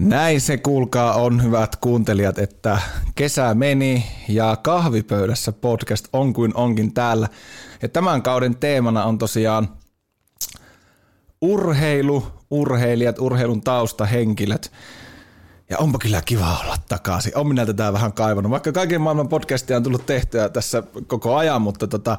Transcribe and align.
Näin 0.00 0.40
se 0.40 0.56
kuulkaa 0.56 1.14
on, 1.14 1.42
hyvät 1.42 1.76
kuuntelijat, 1.76 2.38
että 2.38 2.78
kesä 3.14 3.54
meni 3.54 4.06
ja 4.28 4.56
kahvipöydässä 4.62 5.52
podcast 5.52 6.08
on 6.12 6.32
kuin 6.32 6.56
onkin 6.56 6.94
täällä. 6.94 7.28
Ja 7.82 7.88
tämän 7.88 8.22
kauden 8.22 8.56
teemana 8.56 9.04
on 9.04 9.18
tosiaan 9.18 9.68
urheilu, 11.40 12.26
urheilijat, 12.50 13.18
urheilun 13.18 13.60
taustahenkilöt. 13.60 14.72
Ja 15.70 15.78
onpa 15.78 15.98
kyllä 15.98 16.22
kiva 16.24 16.60
olla 16.64 16.76
takaisin. 16.88 17.36
On 17.36 17.48
minä 17.48 17.66
tätä 17.66 17.92
vähän 17.92 18.12
kaivannut. 18.12 18.50
Vaikka 18.50 18.72
kaiken 18.72 19.00
maailman 19.00 19.28
podcastia 19.28 19.76
on 19.76 19.82
tullut 19.82 20.06
tehtyä 20.06 20.48
tässä 20.48 20.82
koko 21.06 21.36
ajan, 21.36 21.62
mutta 21.62 21.86
tota, 21.86 22.18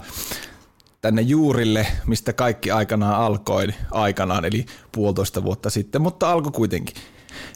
tänne 1.02 1.22
juurille, 1.22 1.88
mistä 2.08 2.34
kaikki 2.34 2.72
aikanaan 2.72 3.16
alkoi 3.16 3.68
aikanaan, 3.92 4.46
eli 4.46 4.66
puolitoista 4.92 5.44
vuotta 5.44 5.70
sitten, 5.70 6.02
mutta 6.02 6.32
alkoi 6.32 6.52
kuitenkin. 6.52 6.96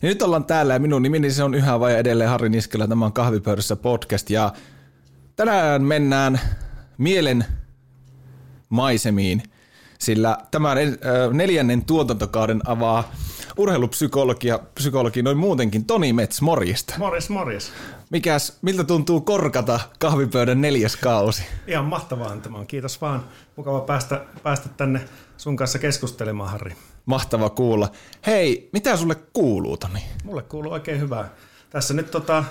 Ja 0.02 0.10
nyt 0.10 0.22
ollaan 0.22 0.46
täällä 0.46 0.74
ja 0.74 0.80
minun 0.80 1.02
nimeni 1.02 1.32
se 1.32 1.44
on 1.44 1.54
yhä 1.54 1.80
vai 1.80 1.96
edelleen 1.96 2.30
Harri 2.30 2.50
Niskela. 2.50 2.88
Tämä 2.88 3.06
on 3.06 3.14
Kahvipöydässä 3.14 3.76
podcast 3.76 4.30
ja 4.30 4.54
tänään 5.36 5.84
mennään 5.84 6.40
mielen 6.98 7.46
maisemiin, 8.70 9.44
sillä 10.00 10.38
tämän 10.52 10.78
neljännen 11.34 11.86
tuotantokauden 11.86 12.62
avaa 12.66 13.12
urheilupsykologia, 13.58 14.60
psykologi 14.76 15.22
noin 15.22 15.38
muutenkin 15.38 15.86
Toni 15.86 16.14
Mets, 16.14 16.42
morjesta. 16.42 16.94
Morjes, 16.98 17.30
morjes. 17.30 17.72
Mikäs, 18.10 18.58
miltä 18.62 18.84
tuntuu 18.84 19.22
korkata 19.22 19.80
kahvipöydän 20.00 20.62
neljäs 20.62 20.96
kausi? 20.96 21.44
Ihan 21.68 21.86
mahtavaa 21.86 22.38
tämä 22.38 22.58
on. 22.58 22.68
Kiitos 22.68 23.02
vaan. 23.02 23.24
Mukava 23.56 23.80
päästä, 23.80 24.26
päästä 24.44 24.70
tänne 24.70 25.02
sun 25.38 25.56
kanssa 25.56 25.80
keskustelemaan, 25.80 26.52
Harri. 26.52 26.76
Mahtava 27.06 27.50
kuulla. 27.50 27.92
Hei, 28.28 28.70
mitä 28.74 28.98
sulle 28.98 29.16
kuuluu, 29.16 29.78
Toni? 29.78 30.04
Mulle 30.24 30.42
kuuluu 30.42 30.72
oikein 30.72 31.00
hyvää. 31.00 31.30
Tässä 31.70 31.94
nyt 31.94 32.12
tota, 32.12 32.44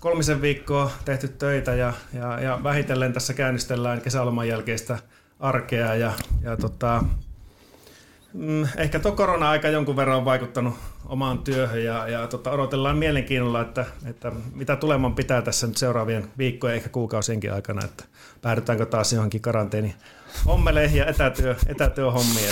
kolmisen 0.00 0.42
viikkoa 0.42 0.90
tehty 1.04 1.28
töitä 1.28 1.74
ja, 1.74 1.92
ja, 2.12 2.40
ja 2.40 2.60
vähitellen 2.62 3.12
tässä 3.12 3.34
käynnistellään 3.34 4.00
kesäloman 4.00 4.48
jälkeistä 4.48 4.98
arkea 5.40 5.94
ja, 5.94 6.12
ja 6.42 6.56
tota, 6.56 7.04
mm, 8.34 8.68
ehkä 8.76 8.98
tuo 8.98 9.12
korona-aika 9.12 9.68
jonkun 9.68 9.96
verran 9.96 10.16
on 10.16 10.24
vaikuttanut 10.24 10.74
omaan 11.06 11.38
työhön 11.38 11.84
ja, 11.84 12.08
ja 12.08 12.26
tota, 12.26 12.50
odotellaan 12.50 12.98
mielenkiinnolla, 12.98 13.60
että, 13.60 13.86
että 14.06 14.32
mitä 14.54 14.76
tuleman 14.76 15.14
pitää 15.14 15.42
tässä 15.42 15.66
nyt 15.66 15.76
seuraavien 15.76 16.30
viikkojen 16.38 16.76
ehkä 16.76 16.88
kuukausienkin 16.88 17.52
aikana, 17.52 17.84
että 17.84 18.04
päädytäänkö 18.42 18.86
taas 18.86 19.12
johonkin 19.12 19.40
karanteeni 19.40 19.94
hommeleihin 20.46 20.98
ja 20.98 21.06
etätyö, 21.06 21.56
etätyöhommiin. 21.66 22.50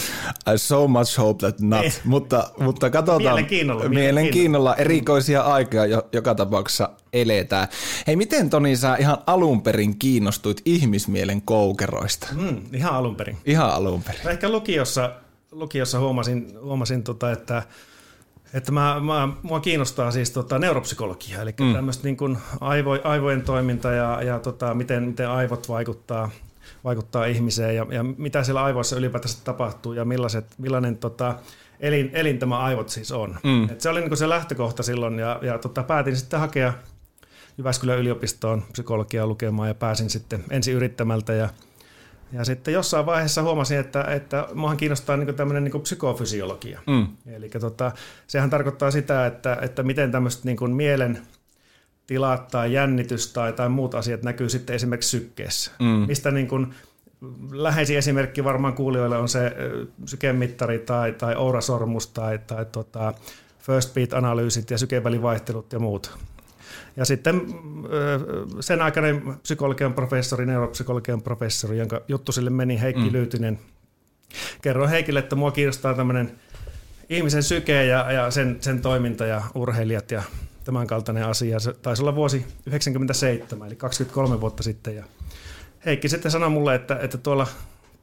I 0.54 0.58
so 0.58 0.88
much 0.88 1.18
hope 1.18 1.38
that 1.38 1.60
not, 1.60 1.80
niin. 1.80 1.92
mutta, 2.04 2.50
mutta 2.60 2.90
katsotaan. 2.90 3.22
Mielenkiinnolla. 3.22 3.88
Mielenkiinnolla. 3.88 4.74
Erikoisia 4.74 5.42
aikoja 5.42 5.86
jo, 5.86 6.08
joka 6.12 6.34
tapauksessa 6.34 6.90
eletään. 7.12 7.68
Hei, 8.06 8.16
miten 8.16 8.50
Toni 8.50 8.76
sä 8.76 8.96
ihan 8.96 9.18
alun 9.26 9.62
perin 9.62 9.98
kiinnostuit 9.98 10.62
ihmismielen 10.64 11.42
koukeroista? 11.42 12.28
Mm, 12.32 12.62
ihan 12.72 12.94
alun 12.94 13.16
perin. 13.16 13.36
Ihan 13.44 13.70
alun 13.70 14.02
perin. 14.02 14.20
No 14.24 14.30
ehkä 14.30 14.48
lukiossa, 14.48 15.10
lukiossa 15.52 15.98
huomasin, 15.98 16.58
huomasin 16.62 17.02
tota, 17.02 17.32
että 17.32 17.62
että 18.54 18.72
mä, 18.72 19.00
mä, 19.00 19.28
mua 19.42 19.60
kiinnostaa 19.60 20.10
siis 20.10 20.30
tota 20.30 20.58
neuropsykologia, 20.58 21.42
eli 21.42 21.54
mm. 21.60 21.74
tämmöistä 21.74 22.04
niin 22.04 22.16
kuin 22.16 22.38
aivo, 22.60 22.98
aivojen 23.04 23.42
toiminta 23.42 23.92
ja, 23.92 24.22
ja 24.22 24.38
tota, 24.38 24.74
miten, 24.74 25.02
miten 25.02 25.30
aivot 25.30 25.68
vaikuttaa 25.68 26.30
vaikuttaa 26.86 27.26
ihmiseen 27.26 27.76
ja, 27.76 27.86
ja 27.90 28.02
mitä 28.02 28.42
siellä 28.42 28.64
aivoissa 28.64 28.96
ylipäätänsä 28.96 29.44
tapahtuu 29.44 29.92
ja 29.92 30.04
millaiset, 30.04 30.46
millainen 30.58 30.96
tota, 30.96 31.34
elin, 31.80 32.10
elin 32.12 32.38
tämä 32.38 32.58
aivot 32.58 32.88
siis 32.88 33.12
on. 33.12 33.38
Mm. 33.44 33.64
Et 33.70 33.80
se 33.80 33.88
oli 33.88 34.00
niin 34.00 34.16
se 34.16 34.28
lähtökohta 34.28 34.82
silloin 34.82 35.18
ja, 35.18 35.38
ja 35.42 35.58
tota, 35.58 35.82
päätin 35.82 36.16
sitten 36.16 36.40
hakea 36.40 36.72
Jyväskylän 37.58 37.98
yliopistoon 37.98 38.62
psykologiaa 38.72 39.26
lukemaan 39.26 39.68
ja 39.68 39.74
pääsin 39.74 40.10
sitten 40.10 40.44
ensi 40.50 40.72
yrittämältä 40.72 41.32
ja 41.32 41.48
ja 42.32 42.44
sitten 42.44 42.74
jossain 42.74 43.06
vaiheessa 43.06 43.42
huomasin, 43.42 43.78
että, 43.78 44.02
että 44.02 44.48
muahan 44.54 44.76
kiinnostaa 44.76 45.16
niin 45.16 45.34
tämmöinen 45.34 45.64
niin 45.64 45.82
psykofysiologia. 45.82 46.80
Mm. 46.86 47.06
Eli 47.26 47.48
tota, 47.48 47.92
sehän 48.26 48.50
tarkoittaa 48.50 48.90
sitä, 48.90 49.26
että, 49.26 49.58
että 49.62 49.82
miten 49.82 50.12
tämmöiset 50.12 50.44
niin 50.44 50.70
mielen 50.70 51.22
tilat 52.06 52.48
tai 52.48 52.72
jännitys 52.72 53.32
tai, 53.32 53.52
tai 53.52 53.68
muut 53.68 53.94
asiat 53.94 54.22
näkyy 54.22 54.48
sitten 54.48 54.76
esimerkiksi 54.76 55.10
sykkeessä. 55.10 55.70
Mm. 55.78 55.86
Mistä 55.86 56.30
niin 56.30 56.48
kuin 56.48 56.74
läheisin 57.52 57.98
esimerkki 57.98 58.44
varmaan 58.44 58.74
kuulijoille 58.74 59.18
on 59.18 59.28
se 59.28 59.56
sykemittari 60.04 60.78
tai, 60.78 61.12
tai 61.12 61.36
ourasormus 61.36 62.06
tai, 62.06 62.38
tai 62.46 62.66
tota 62.72 63.14
first 63.58 63.94
beat-analyysit 63.94 64.70
ja 64.70 64.78
sykevälivaihtelut 64.78 65.72
ja 65.72 65.78
muut. 65.78 66.18
Ja 66.96 67.04
sitten 67.04 67.42
sen 68.60 68.82
aikainen 68.82 69.22
psykologian 69.42 69.94
professori, 69.94 70.46
neuropsykologian 70.46 71.22
professori, 71.22 71.78
jonka 71.78 72.00
juttu 72.08 72.32
sille 72.32 72.50
meni, 72.50 72.80
Heikki 72.80 73.06
mm. 73.06 73.12
Lyytinen, 73.12 73.58
kerroin 74.62 74.90
Heikille, 74.90 75.18
että 75.18 75.36
mua 75.36 75.50
kiinnostaa 75.50 75.94
tämmöinen 75.94 76.38
ihmisen 77.08 77.42
syke 77.42 77.84
ja, 77.84 78.12
ja 78.12 78.30
sen, 78.30 78.56
sen 78.60 78.80
toiminta 78.80 79.26
ja 79.26 79.42
urheilijat 79.54 80.10
ja 80.10 80.22
tämän 80.66 80.86
kaltainen 80.86 81.26
asia. 81.26 81.60
Se 81.60 81.72
taisi 81.72 82.02
olla 82.02 82.14
vuosi 82.14 82.38
1997, 82.38 83.66
eli 83.66 83.76
23 83.76 84.40
vuotta 84.40 84.62
sitten. 84.62 84.96
Ja 84.96 85.04
Heikki 85.86 86.08
sitten 86.08 86.30
sanoi 86.30 86.50
mulle, 86.50 86.74
että, 86.74 86.98
että 87.02 87.18
tuolla 87.18 87.46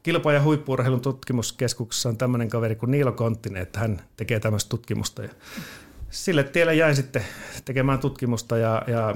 kilpa- 0.03 0.33
ja 0.33 0.43
huippuurheilun 0.43 1.01
tutkimuskeskuksessa 1.01 2.09
on 2.09 2.17
tämmöinen 2.17 2.49
kaveri 2.49 2.75
kuin 2.75 2.91
Niilo 2.91 3.11
Konttinen, 3.11 3.61
että 3.61 3.79
hän 3.79 4.01
tekee 4.17 4.39
tämmöistä 4.39 4.69
tutkimusta. 4.69 5.23
Ja 5.23 5.29
sille 6.09 6.43
tielle 6.43 6.75
jäin 6.75 6.95
sitten 6.95 7.25
tekemään 7.65 7.99
tutkimusta 7.99 8.57
ja, 8.57 8.83
ja 8.87 9.15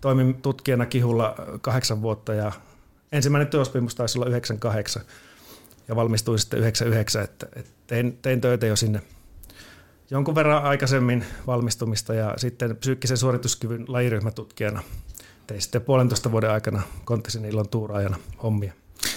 toimin 0.00 0.34
tutkijana 0.34 0.86
Kihulla 0.86 1.34
kahdeksan 1.60 2.02
vuotta 2.02 2.34
ja 2.34 2.52
ensimmäinen 3.12 3.48
työsopimus 3.48 3.94
taisi 3.94 4.18
olla 4.18 4.28
98 4.28 5.02
ja 5.88 5.96
valmistuin 5.96 6.38
sitten 6.38 6.58
99, 6.58 7.24
että, 7.24 7.46
että 7.56 7.70
tein, 7.86 8.18
tein 8.22 8.40
töitä 8.40 8.66
jo 8.66 8.76
sinne– 8.76 9.02
jonkun 10.10 10.34
verran 10.34 10.64
aikaisemmin 10.64 11.24
valmistumista 11.46 12.14
ja 12.14 12.34
sitten 12.36 12.76
psyykkisen 12.76 13.16
suorituskyvyn 13.16 13.84
lajiryhmätutkijana 13.88 14.82
tein 15.46 15.62
sitten 15.62 15.82
puolentoista 15.82 16.32
vuoden 16.32 16.50
aikana 16.50 16.82
Konttisen 17.04 17.44
ilon 17.44 17.68
tuuraajana 17.68 18.16
hommia. 18.42 18.72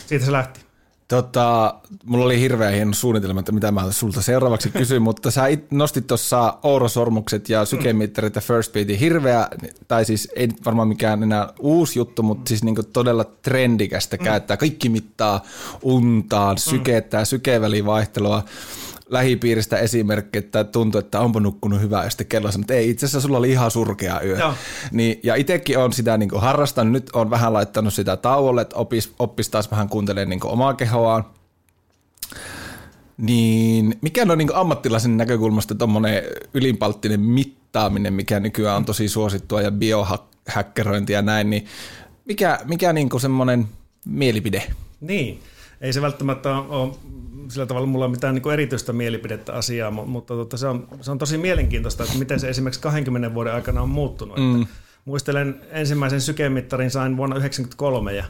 Siitä 0.08 0.26
se 0.26 0.32
lähti. 0.32 0.60
Tota, 1.08 1.76
mulla 2.06 2.26
oli 2.26 2.40
hirveän 2.40 2.74
hieno 2.74 2.94
suunnitelma, 2.94 3.40
että 3.40 3.52
mitä 3.52 3.72
mä 3.72 3.92
sulta 3.92 4.22
seuraavaksi 4.22 4.70
kysyn, 4.70 5.02
mutta 5.02 5.32
sä 5.32 5.44
nostit 5.72 6.08
tuossa 6.08 6.58
Ouro-sormukset 6.64 7.50
ja 7.50 7.66
sykemittarit 7.66 8.36
ja 8.36 8.42
First 8.42 8.74
Beatin 8.74 9.00
hirveä, 9.00 9.48
tai 9.88 10.06
siis 10.06 10.32
ei 10.36 10.50
varmaan 10.66 10.88
mikään 10.88 11.24
enää 11.24 11.54
uusi 11.60 12.00
juttu, 12.00 12.24
mutta 12.24 12.50
siis 12.50 12.64
niinku 12.64 12.84
todella 12.84 13.24
trendikästä 13.24 14.18
mm. 14.18 14.24
käyttää. 14.24 14.58
Kaikki 14.58 14.90
mittaa 14.90 15.44
untaan, 15.82 16.58
sykettä 16.58 17.18
ja 17.18 17.26
sykevälivaihtelua 17.26 18.44
lähipiiristä 19.10 19.78
esimerkki, 19.78 20.40
että 20.40 20.64
tuntuu, 20.64 21.00
että 21.00 21.20
onpa 21.20 21.40
nukkunut 21.40 21.82
hyvää, 21.82 22.04
ja 22.04 22.10
sitten 22.10 22.28
kello 22.28 22.52
sanoo, 22.52 22.64
että 22.64 22.74
ei, 22.74 22.90
itse 22.90 23.06
asiassa 23.06 23.22
sulla 23.22 23.38
oli 23.38 23.52
ihan 23.52 23.72
surkea 23.72 24.22
yö. 24.22 24.38
Joo. 24.38 24.54
Niin, 24.92 25.20
ja 25.24 25.36
itsekin 25.36 25.78
on 25.78 25.94
sitä 25.94 26.18
niin 26.18 26.30
kuin 26.30 26.42
harrastanut, 26.42 26.94
nyt 26.94 27.10
on 27.14 27.30
vähän 27.30 27.54
laittanut 27.54 27.94
sitä 27.94 28.18
tauolle, 28.18 28.62
että 28.62 28.76
oppis, 28.76 29.14
oppis 29.20 29.50
taas 29.50 29.72
vähän 29.72 29.90
kuuntelemaan 29.90 30.30
niin 30.30 30.46
omaa 30.46 30.74
kehoaan. 30.74 31.26
Niin 33.18 33.96
mikä 34.02 34.26
on 34.30 34.38
niin 34.38 34.56
ammattilaisen 34.56 35.18
näkökulmasta 35.18 35.76
tuommoinen 35.76 36.24
ylinpalttinen 36.54 37.20
mittaaminen, 37.20 38.14
mikä 38.14 38.40
nykyään 38.40 38.78
on 38.78 38.86
tosi 38.86 39.10
suosittua 39.10 39.62
ja 39.62 39.72
biohäkkerointi 39.72 41.14
ja 41.14 41.22
näin, 41.22 41.50
niin 41.50 41.66
mikä, 42.26 42.60
mikä 42.66 42.94
niin 42.94 43.22
semmoinen 43.22 43.68
mielipide? 44.06 44.64
Niin, 45.02 45.40
ei 45.82 45.94
se 45.94 46.02
välttämättä 46.02 46.56
ole 46.56 46.94
sillä 47.50 47.66
tavalla 47.66 47.88
mulla 47.88 48.06
on 48.06 48.12
mitään 48.12 48.36
niin 48.36 48.52
erityistä 48.54 48.94
mielipidettä 48.94 49.54
asiaa, 49.54 49.92
mutta 49.92 50.34
tota, 50.34 50.58
se, 50.58 50.68
on, 50.68 50.88
se 51.02 51.12
on 51.12 51.18
tosi 51.18 51.38
mielenkiintoista, 51.38 52.04
että 52.04 52.18
miten 52.18 52.40
se 52.40 52.50
esimerkiksi 52.50 52.82
20 52.82 53.34
vuoden 53.34 53.54
aikana 53.54 53.82
on 53.82 53.90
muuttunut. 53.90 54.38
Mm. 54.38 54.62
Että 54.62 54.74
muistelen 55.06 55.62
ensimmäisen 55.72 56.22
sykemittarin 56.22 56.92
sain 56.92 57.18
vuonna 57.18 57.36
1993 57.36 58.14
ja 58.14 58.26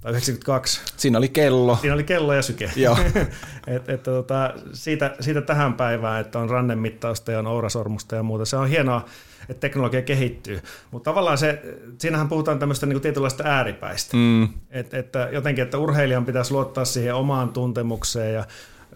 tai 0.00 0.12
92. 0.12 0.80
Siinä 0.96 1.18
oli 1.18 1.28
kello. 1.28 1.76
Siinä 1.76 1.94
oli 1.94 2.04
kello 2.04 2.34
ja 2.34 2.42
syke. 2.42 2.70
Joo. 2.76 2.98
et, 3.66 3.88
et, 3.88 4.02
tota, 4.02 4.54
siitä, 4.72 5.14
siitä 5.20 5.40
tähän 5.40 5.74
päivään, 5.74 6.20
että 6.20 6.38
on 6.38 6.50
rannemittausta 6.50 7.32
ja 7.32 7.38
on 7.38 7.46
ourasormusta 7.46 8.16
ja 8.16 8.22
muuta. 8.22 8.44
Se 8.44 8.56
on 8.56 8.68
hienoa, 8.68 9.04
että 9.48 9.60
teknologia 9.60 10.02
kehittyy. 10.02 10.60
Mutta 10.90 11.10
tavallaan 11.10 11.38
se, 11.38 11.62
siinähän 11.98 12.28
puhutaan 12.28 12.58
tämmöistä 12.58 12.86
niin 12.86 13.00
tietynlaista 13.00 13.44
ääripäistä. 13.46 14.16
Mm. 14.16 14.48
Et, 14.70 14.94
että 14.94 15.28
jotenkin, 15.32 15.64
että 15.64 15.78
urheilijan 15.78 16.26
pitäisi 16.26 16.52
luottaa 16.52 16.84
siihen 16.84 17.14
omaan 17.14 17.52
tuntemukseen 17.52 18.34
ja 18.34 18.44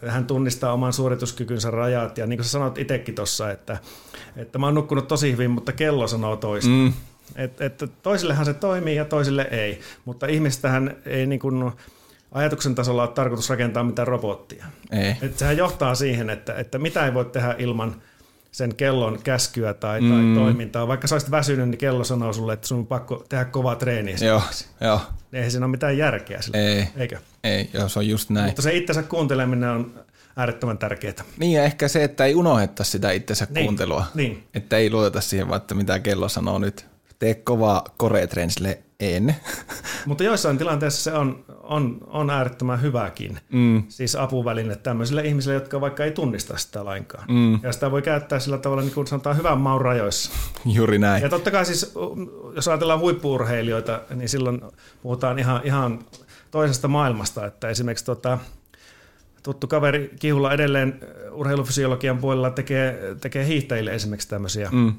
hän 0.07 0.27
tunnistaa 0.27 0.73
oman 0.73 0.93
suorituskykynsä 0.93 1.71
rajat. 1.71 2.19
Ja 2.19 2.27
niin 2.27 2.39
kuin 2.39 2.45
sä 2.45 2.51
sanoit 2.51 2.79
itsekin 2.79 3.15
tuossa, 3.15 3.51
että, 3.51 3.79
että 4.37 4.59
mä 4.59 4.67
oon 4.67 4.75
nukkunut 4.75 5.09
tosi 5.09 5.33
hyvin, 5.33 5.51
mutta 5.51 5.73
kello 5.73 6.07
sanoo 6.07 6.37
toista. 6.37 6.71
Mm. 6.71 6.93
Että 7.37 7.65
et 7.65 7.85
toisillehan 8.03 8.47
se 8.47 8.55
toimii 8.55 8.97
ja 8.97 9.05
toisille 9.05 9.49
ei, 9.51 9.81
mutta 10.05 10.27
ihmistähän 10.27 10.97
ei 11.07 11.27
niin 11.27 11.41
kuin 11.41 11.73
ajatuksen 12.33 12.75
tasolla 12.75 13.03
ole 13.03 13.11
tarkoitus 13.11 13.51
rakentaa 13.51 13.85
mitään 13.85 14.09
robottia. 14.09 14.65
Ei. 14.91 15.17
Et 15.23 15.39
sehän 15.39 15.57
johtaa 15.57 15.95
siihen, 15.95 16.31
että, 16.31 16.55
että 16.55 16.79
mitä 16.79 17.05
ei 17.05 17.15
voi 17.15 17.25
tehdä 17.25 17.55
ilman 17.59 18.03
sen 18.53 18.75
kellon 18.75 19.19
käskyä 19.25 19.75
tai, 19.75 20.01
tai 20.01 20.23
mm. 20.23 20.35
toimintaa. 20.35 20.89
Vaikka 20.89 21.07
sä 21.07 21.15
olisit 21.15 21.31
väsynyt, 21.31 21.69
niin 21.69 21.79
kello 21.79 22.05
sanoo 22.05 22.33
sulle, 22.33 22.53
että 22.53 22.67
sun 22.67 22.79
on 22.79 22.87
pakko 22.87 23.25
tehdä 23.29 23.45
kovaa 23.45 23.77
treeniä. 23.77 24.17
Joo, 24.21 24.43
joo. 24.81 25.01
Eihän 25.33 25.51
siinä 25.51 25.67
ole 25.67 25.71
mitään 25.71 25.99
järkeä 25.99 26.43
sillä. 26.43 26.59
Ei. 26.59 26.89
Eikö? 26.97 27.19
Ei, 27.45 27.71
joo, 27.73 27.89
se 27.89 27.99
on 27.99 28.09
just 28.09 28.31
näin. 28.31 28.47
Mutta 28.47 28.63
se 28.63 28.77
itsensä 28.77 29.03
kuunteleminen 29.03 29.69
on 29.69 29.95
äärettömän 30.37 30.79
tärkeää. 30.79 31.15
Niin 31.39 31.53
ja 31.53 31.65
ehkä 31.65 31.89
se, 31.89 32.05
että 32.05 32.25
ei 32.25 32.35
unohdettaisi 32.35 32.91
sitä 32.91 33.11
itsensä 33.11 33.47
niin. 33.51 33.65
kuuntelua. 33.65 34.07
Niin. 34.15 34.47
Että 34.55 34.77
ei 34.77 34.91
luoteta 34.91 35.21
siihen, 35.21 35.49
vaan 35.49 35.61
että 35.61 35.75
mitä 35.75 35.99
kello 35.99 36.29
sanoo 36.29 36.59
nyt. 36.59 36.87
Tee 37.25 37.35
kovaa 37.35 37.85
koreatrensille 37.97 38.79
en. 39.01 39.37
Mutta 40.07 40.25
joissain 40.25 40.59
tilanteissa 40.59 41.03
se 41.03 41.13
on, 41.13 41.45
on, 41.63 41.99
on 42.07 42.31
äärettömän 42.31 42.83
hyväkin. 42.83 43.39
Mm. 43.53 43.83
Siis 43.89 44.17
apuväline 44.17 44.77
tämmöisille 44.77 45.23
ihmisille, 45.23 45.55
jotka 45.55 45.81
vaikka 45.81 46.05
ei 46.05 46.11
tunnista 46.11 46.57
sitä 46.57 46.85
lainkaan. 46.85 47.25
Mm. 47.29 47.61
Ja 47.63 47.73
sitä 47.73 47.91
voi 47.91 48.03
käyttää 48.03 48.39
sillä 48.39 48.59
tavalla, 48.59 48.83
niin 48.83 48.95
kuin 48.95 49.07
sanotaan, 49.07 49.37
hyvän 49.37 49.59
maun 49.59 49.81
rajoissa. 49.81 50.31
Juuri 50.77 50.99
näin. 50.99 51.23
Ja 51.23 51.29
totta 51.29 51.51
kai 51.51 51.67
siis, 51.67 51.95
jos 52.55 52.69
ajatellaan 52.69 53.01
huippuurheilijoita, 53.01 54.01
niin 54.15 54.29
silloin 54.29 54.61
puhutaan 55.03 55.39
ihan, 55.39 55.61
ihan 55.65 55.99
toisesta 56.51 56.89
maailmasta. 56.89 57.47
Että 57.47 57.69
esimerkiksi 57.69 58.05
tota, 58.05 58.39
tuttu 59.43 59.67
kaveri 59.67 60.11
Kihulla 60.21 60.53
edelleen 60.53 61.01
urheilufysiologian 61.33 62.19
puolella 62.19 62.51
tekee, 62.51 63.17
tekee 63.21 63.47
hiihtäjille 63.47 63.95
esimerkiksi 63.95 64.29
tämmöisiä 64.29 64.69
mm. 64.73 64.95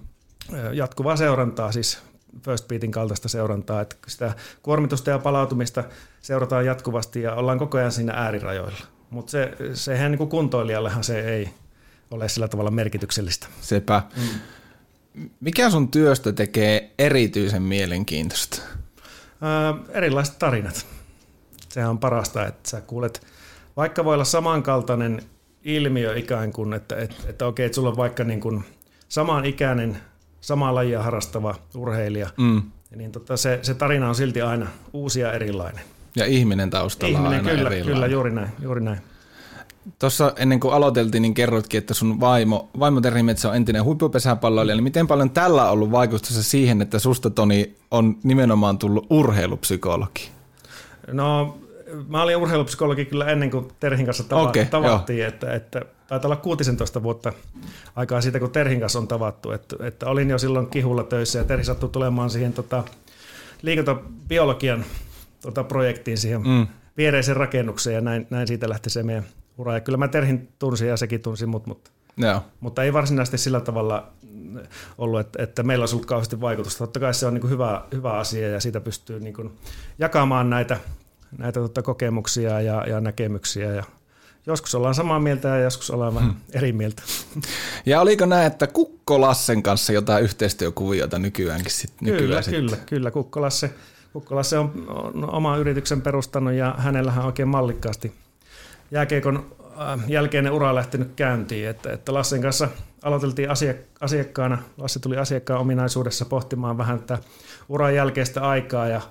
jatkuvaa 0.74 1.16
seurantaa, 1.16 1.72
siis 1.72 2.15
First 2.42 2.68
Beatin 2.68 2.92
kaltaista 2.92 3.30
seurantaa, 3.30 3.82
että 3.82 3.96
sitä 4.08 4.34
kuormitusta 4.62 5.10
ja 5.10 5.20
palautumista 5.20 5.84
seurataan 6.22 6.66
jatkuvasti 6.66 7.22
ja 7.22 7.36
ollaan 7.36 7.60
koko 7.60 7.78
ajan 7.78 7.92
siinä 7.92 8.14
äärirajoilla. 8.14 8.86
Mutta 9.10 9.32
se, 9.32 9.52
sehän 9.74 10.12
niin 10.12 10.18
kuin 10.18 10.30
kuntoilijallehan 10.30 11.04
se 11.04 11.20
ei 11.20 11.50
ole 12.12 12.30
sillä 12.30 12.48
tavalla 12.48 12.72
merkityksellistä. 12.72 13.48
Sepä. 13.62 14.02
Mm. 14.18 14.40
Mikä 15.40 15.70
sun 15.70 15.92
työstä 15.92 16.32
tekee 16.32 16.92
erityisen 17.00 17.62
mielenkiintoista? 17.62 18.62
Öö, 19.44 19.94
erilaiset 19.94 20.40
tarinat. 20.40 20.86
Sehän 21.70 21.90
on 21.90 22.00
parasta, 22.00 22.48
että 22.48 22.70
sä 22.70 22.82
kuulet, 22.82 23.28
vaikka 23.78 24.06
voi 24.06 24.14
olla 24.14 24.26
samankaltainen 24.26 25.22
ilmiö 25.64 26.16
ikään 26.18 26.52
kuin, 26.52 26.74
että, 26.74 26.96
että, 26.96 27.16
että 27.28 27.48
okei, 27.48 27.66
että 27.66 27.76
sulla 27.76 27.90
on 27.90 27.98
vaikka 27.98 28.24
niin 28.24 28.42
kuin 28.42 28.64
samanikäinen 29.10 29.98
samaa 30.46 30.76
lajia 30.76 31.04
harrastava 31.04 31.56
urheilija, 31.76 32.30
mm. 32.38 32.62
niin 32.96 33.12
tota 33.12 33.38
se, 33.38 33.60
se 33.62 33.74
tarina 33.74 34.10
on 34.10 34.16
silti 34.16 34.42
aina 34.42 34.68
uusi 34.94 35.20
ja 35.20 35.34
erilainen. 35.34 35.82
Ja 36.16 36.26
ihminen 36.26 36.70
taustalla 36.70 37.18
ihminen, 37.18 37.40
aina 37.40 37.50
kyllä, 37.50 37.70
erilainen. 37.70 37.86
kyllä, 37.86 38.08
juuri 38.08 38.32
näin, 38.32 38.50
juuri 38.62 38.82
näin. 38.82 39.00
Tuossa 40.00 40.34
ennen 40.38 40.60
kuin 40.60 40.74
aloiteltiin, 40.74 41.22
niin 41.22 41.34
kerroitkin, 41.34 41.78
että 41.78 41.94
sun 41.94 42.20
vaimo, 42.20 42.70
vaimo 42.80 43.02
Terhi 43.02 43.24
Metsä 43.24 43.50
on 43.50 43.56
entinen 43.56 43.84
huippupesäpalloilija, 43.84 44.76
niin 44.76 44.84
miten 44.84 45.08
paljon 45.08 45.30
tällä 45.30 45.66
on 45.66 45.72
ollut 45.72 45.92
vaikutusta 45.92 46.44
siihen, 46.44 46.82
että 46.82 47.00
susta 47.00 47.30
Toni 47.30 47.76
on 47.92 48.18
nimenomaan 48.24 48.78
tullut 48.78 49.08
urheilupsykologi? 49.10 50.30
No 51.12 51.58
mä 52.08 52.24
olin 52.24 52.38
urheilupsykologi 52.38 53.06
kyllä 53.06 53.26
ennen 53.26 53.52
kuin 53.52 53.68
Terhin 53.80 54.06
kanssa 54.06 54.24
tava- 54.24 54.50
okay, 54.50 54.66
tavattiin, 54.66 55.26
että, 55.26 55.54
että 55.54 55.82
taitaa 56.08 56.28
olla 56.28 56.36
16 56.36 57.04
vuotta 57.04 57.34
aikaa 57.96 58.22
siitä, 58.22 58.40
kun 58.40 58.52
Terhin 58.52 58.80
kanssa 58.80 59.00
on 59.00 59.08
tavattu. 59.08 59.52
Että, 59.52 59.76
että 59.80 60.10
olin 60.10 60.30
jo 60.30 60.38
silloin 60.38 60.68
kihulla 60.68 61.04
töissä 61.04 61.40
ja 61.40 61.46
Terhi 61.46 61.66
sattui 61.66 61.90
tulemaan 61.90 62.30
siihen 62.30 62.54
tota, 62.54 62.84
liikuntabiologian 63.62 64.86
tota, 65.42 65.64
projektiin 65.64 66.18
siihen 66.18 66.42
mm. 66.42 66.68
viereisen 66.98 67.36
rakennukseen 67.36 67.94
ja 67.94 68.02
näin, 68.02 68.28
näin 68.30 68.48
siitä 68.48 68.70
lähti 68.70 68.90
se 68.90 69.04
meidän 69.04 69.26
ura. 69.58 69.74
Ja 69.74 69.82
kyllä 69.82 69.98
mä 69.98 70.08
Terhin 70.08 70.50
tunsin 70.60 70.88
ja 70.88 70.98
sekin 70.98 71.22
tunsi 71.22 71.46
mut, 71.46 71.68
mutta, 71.68 71.92
Joo. 72.18 72.42
mutta 72.60 72.84
ei 72.84 72.94
varsinaisesti 72.94 73.38
sillä 73.38 73.62
tavalla 73.62 74.08
ollut, 74.98 75.20
että, 75.20 75.44
että 75.44 75.64
meillä 75.64 75.84
olisi 75.84 75.96
ollut 75.96 76.06
kauheasti 76.06 76.42
vaikutusta. 76.42 76.78
Totta 76.78 77.00
kai 77.00 77.14
se 77.14 77.26
on 77.26 77.34
niin 77.34 77.50
hyvä, 77.50 77.84
hyvä 77.94 78.14
asia 78.14 78.50
ja 78.50 78.60
siitä 78.60 78.82
pystyy 78.82 79.20
niin 79.20 79.52
jakamaan 80.00 80.50
näitä, 80.50 80.78
näitä 81.38 81.60
tota, 81.60 81.82
kokemuksia 81.82 82.62
ja, 82.62 82.84
ja 82.88 83.02
näkemyksiä 83.02 83.74
ja 83.74 83.84
Joskus 84.48 84.76
ollaan 84.76 84.96
samaa 84.96 85.20
mieltä 85.20 85.48
ja 85.48 85.60
joskus 85.60 85.92
ollaan 85.92 86.16
vähän 86.16 86.30
hmm. 86.30 86.42
eri 86.54 86.74
mieltä. 86.74 87.04
Ja 87.86 88.02
oliko 88.02 88.26
näin, 88.26 88.48
että 88.48 88.68
Kukko 88.68 89.22
Lassen 89.22 89.64
kanssa 89.64 89.94
jotain 89.94 90.24
yhteistyökuviota 90.24 91.20
nykyäänkin? 91.20 91.72
Sit, 91.72 91.92
kyllä, 91.98 92.12
nykyään 92.12 92.44
kyllä, 92.44 92.70
sitten? 92.70 92.88
kyllä. 92.90 93.12
Kukko 93.12 93.42
Lasse, 93.42 93.74
Kukko 94.14 94.36
Lasse 94.36 94.58
on, 94.58 94.86
on 94.88 95.34
oma 95.34 95.58
yrityksen 95.58 96.02
perustanut 96.02 96.54
ja 96.54 96.76
hänellähän 96.78 97.20
on 97.20 97.26
oikein 97.26 97.48
mallikkaasti 97.48 98.14
jääkeikon 98.92 99.56
äh, 99.80 100.00
jälkeinen 100.08 100.52
ura 100.52 100.76
lähtenyt 100.76 101.12
käyntiin. 101.16 101.70
Että, 101.70 101.92
että 101.92 102.14
Lassen 102.14 102.42
kanssa 102.42 102.70
aloiteltiin 103.04 103.50
asiakkaana, 104.00 104.58
Lasse 104.78 105.00
tuli 105.00 105.18
asiakkaan 105.18 105.62
ominaisuudessa 105.62 106.26
pohtimaan 106.26 106.78
vähän 106.78 107.00
tätä 107.00 107.18
uran 107.70 107.96
jälkeistä 107.96 108.50
aikaa 108.50 108.88
ja, 108.88 109.02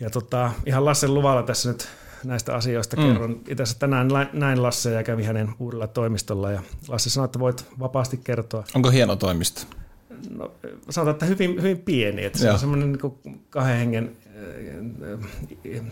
ja 0.00 0.10
tota, 0.10 0.50
ihan 0.66 0.84
Lassen 0.84 1.14
luvalla 1.14 1.42
tässä 1.42 1.68
nyt 1.68 1.88
näistä 2.26 2.54
asioista 2.54 2.96
mm. 2.96 3.02
kerron. 3.02 3.40
Itse 3.48 3.62
asiassa 3.62 3.78
tänään 3.78 4.08
näin 4.32 4.62
Lasse 4.62 4.92
ja 4.92 5.02
kävi 5.02 5.24
hänen 5.24 5.48
uudella 5.58 5.86
toimistolla 5.86 6.50
ja 6.50 6.62
Lasse 6.88 7.10
sanoi, 7.10 7.24
että 7.24 7.38
voit 7.38 7.66
vapaasti 7.78 8.20
kertoa. 8.24 8.64
Onko 8.74 8.90
hieno 8.90 9.16
toimisto? 9.16 9.62
No, 10.30 10.52
sanotaan, 10.90 11.14
että 11.14 11.26
hyvin, 11.26 11.62
hyvin 11.62 11.78
pieni. 11.78 12.24
Että 12.24 12.38
se 12.38 12.50
on 12.50 12.58
semmoinen 12.58 12.92
niin 12.92 13.40
kahden 13.50 13.78
hengen 13.78 14.16
äh, 15.76 15.84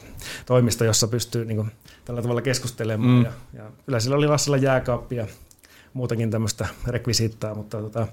toimisto, 0.46 0.84
jossa 0.84 1.08
pystyy 1.08 1.44
niin 1.44 1.56
kuin, 1.56 1.70
tällä 2.04 2.22
tavalla 2.22 2.42
keskustelemaan. 2.42 3.10
Mm. 3.10 3.24
Ja, 3.24 3.32
ja 3.52 3.70
kyllä 3.86 4.00
sillä 4.00 4.16
oli 4.16 4.26
Lassella 4.26 4.56
jääkaappi 4.56 5.16
ja 5.16 5.26
muutakin 5.92 6.30
tämmöistä 6.30 6.68
rekvisiittaa, 6.86 7.54
mutta 7.54 7.80
tota, 7.80 8.06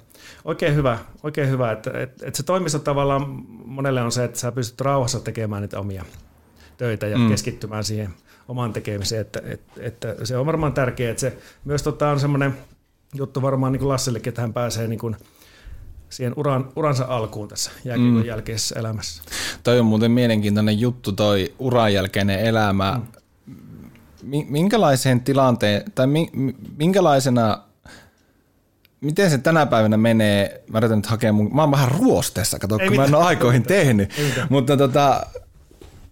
oikein 0.46 0.76
hyvä, 0.76 1.00
oikein 1.24 1.50
hyvä 1.50 1.72
että, 1.72 1.92
että, 1.92 2.28
että 2.28 2.38
se 2.38 2.44
toimisto 2.44 2.80
tavallaan 2.80 3.46
monelle 3.66 4.02
on 4.02 4.12
se, 4.12 4.24
että 4.24 4.40
sä 4.40 4.52
pystyt 4.52 4.82
rauhassa 4.82 5.20
tekemään 5.20 5.62
niitä 5.62 5.80
omia 5.80 6.06
töitä 6.82 7.08
ja 7.08 7.18
mm. 7.18 7.30
keskittymään 7.30 7.84
siihen 7.84 8.10
omaan 8.48 8.74
tekemiseen, 8.74 9.22
että, 9.22 9.42
että, 9.46 9.82
että 9.82 10.16
se 10.24 10.38
on 10.38 10.46
varmaan 10.46 10.74
tärkeää, 10.74 11.12
että 11.12 11.22
se 11.22 11.38
myös 11.66 11.84
tota, 11.84 12.10
on 12.10 12.20
semmoinen 12.20 12.58
juttu 13.14 13.42
varmaan 13.42 13.72
niin 13.72 13.80
kuin 13.80 13.90
Lassellekin, 13.90 14.30
että 14.30 14.42
hän 14.42 14.54
pääsee 14.54 14.88
niin 14.88 15.00
kuin 15.00 15.16
siihen 16.10 16.34
uran, 16.36 16.70
uransa 16.76 17.06
alkuun 17.10 17.48
tässä 17.48 17.72
jääkiekon 17.86 18.22
mm. 18.22 18.26
jälkeisessä 18.26 18.80
elämässä. 18.80 19.24
Toi 19.64 19.80
on 19.80 19.86
muuten 19.86 20.12
mielenkiintoinen 20.12 20.80
juttu, 20.80 21.12
toi 21.12 21.54
uran 21.60 21.94
jälkeinen 21.94 22.40
elämä. 22.40 23.02
Mm. 23.46 24.46
Minkälaiseen 24.50 25.22
tilanteen, 25.22 25.84
tai 25.96 26.08
minkälaisena 26.78 27.64
miten 29.02 29.30
se 29.30 29.38
tänä 29.38 29.66
päivänä 29.66 29.98
menee, 29.98 30.64
mä 30.68 30.78
yritän 30.78 30.98
nyt 30.98 31.06
hakea 31.06 31.34
mun, 31.34 31.56
mä 31.56 31.62
oon 31.62 31.72
vähän 31.72 31.92
ruosteessa, 31.92 32.60
kato, 32.60 32.78
kun 32.78 32.90
mitään. 32.90 33.10
mä 33.10 33.18
en 33.18 33.22
ole 33.22 33.26
aikoihin 33.26 33.64
tehnyt, 33.64 34.14
mutta 34.50 34.78
tota, 34.78 35.26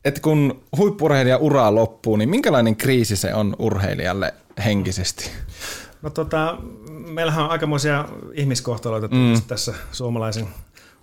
että 0.05 0.21
kun 0.21 0.61
huippurheilija 0.77 1.37
ura 1.37 1.75
loppuu, 1.75 2.15
niin 2.15 2.29
minkälainen 2.29 2.75
kriisi 2.75 3.15
se 3.15 3.33
on 3.33 3.55
urheilijalle 3.59 4.33
henkisesti? 4.65 5.31
No 6.01 6.09
tota, 6.09 6.57
meillähän 6.89 7.45
on 7.45 7.51
aikamoisia 7.51 8.05
ihmiskohtaloita 8.33 9.07
mm. 9.07 9.41
tässä 9.47 9.73
suomalaisen 9.91 10.47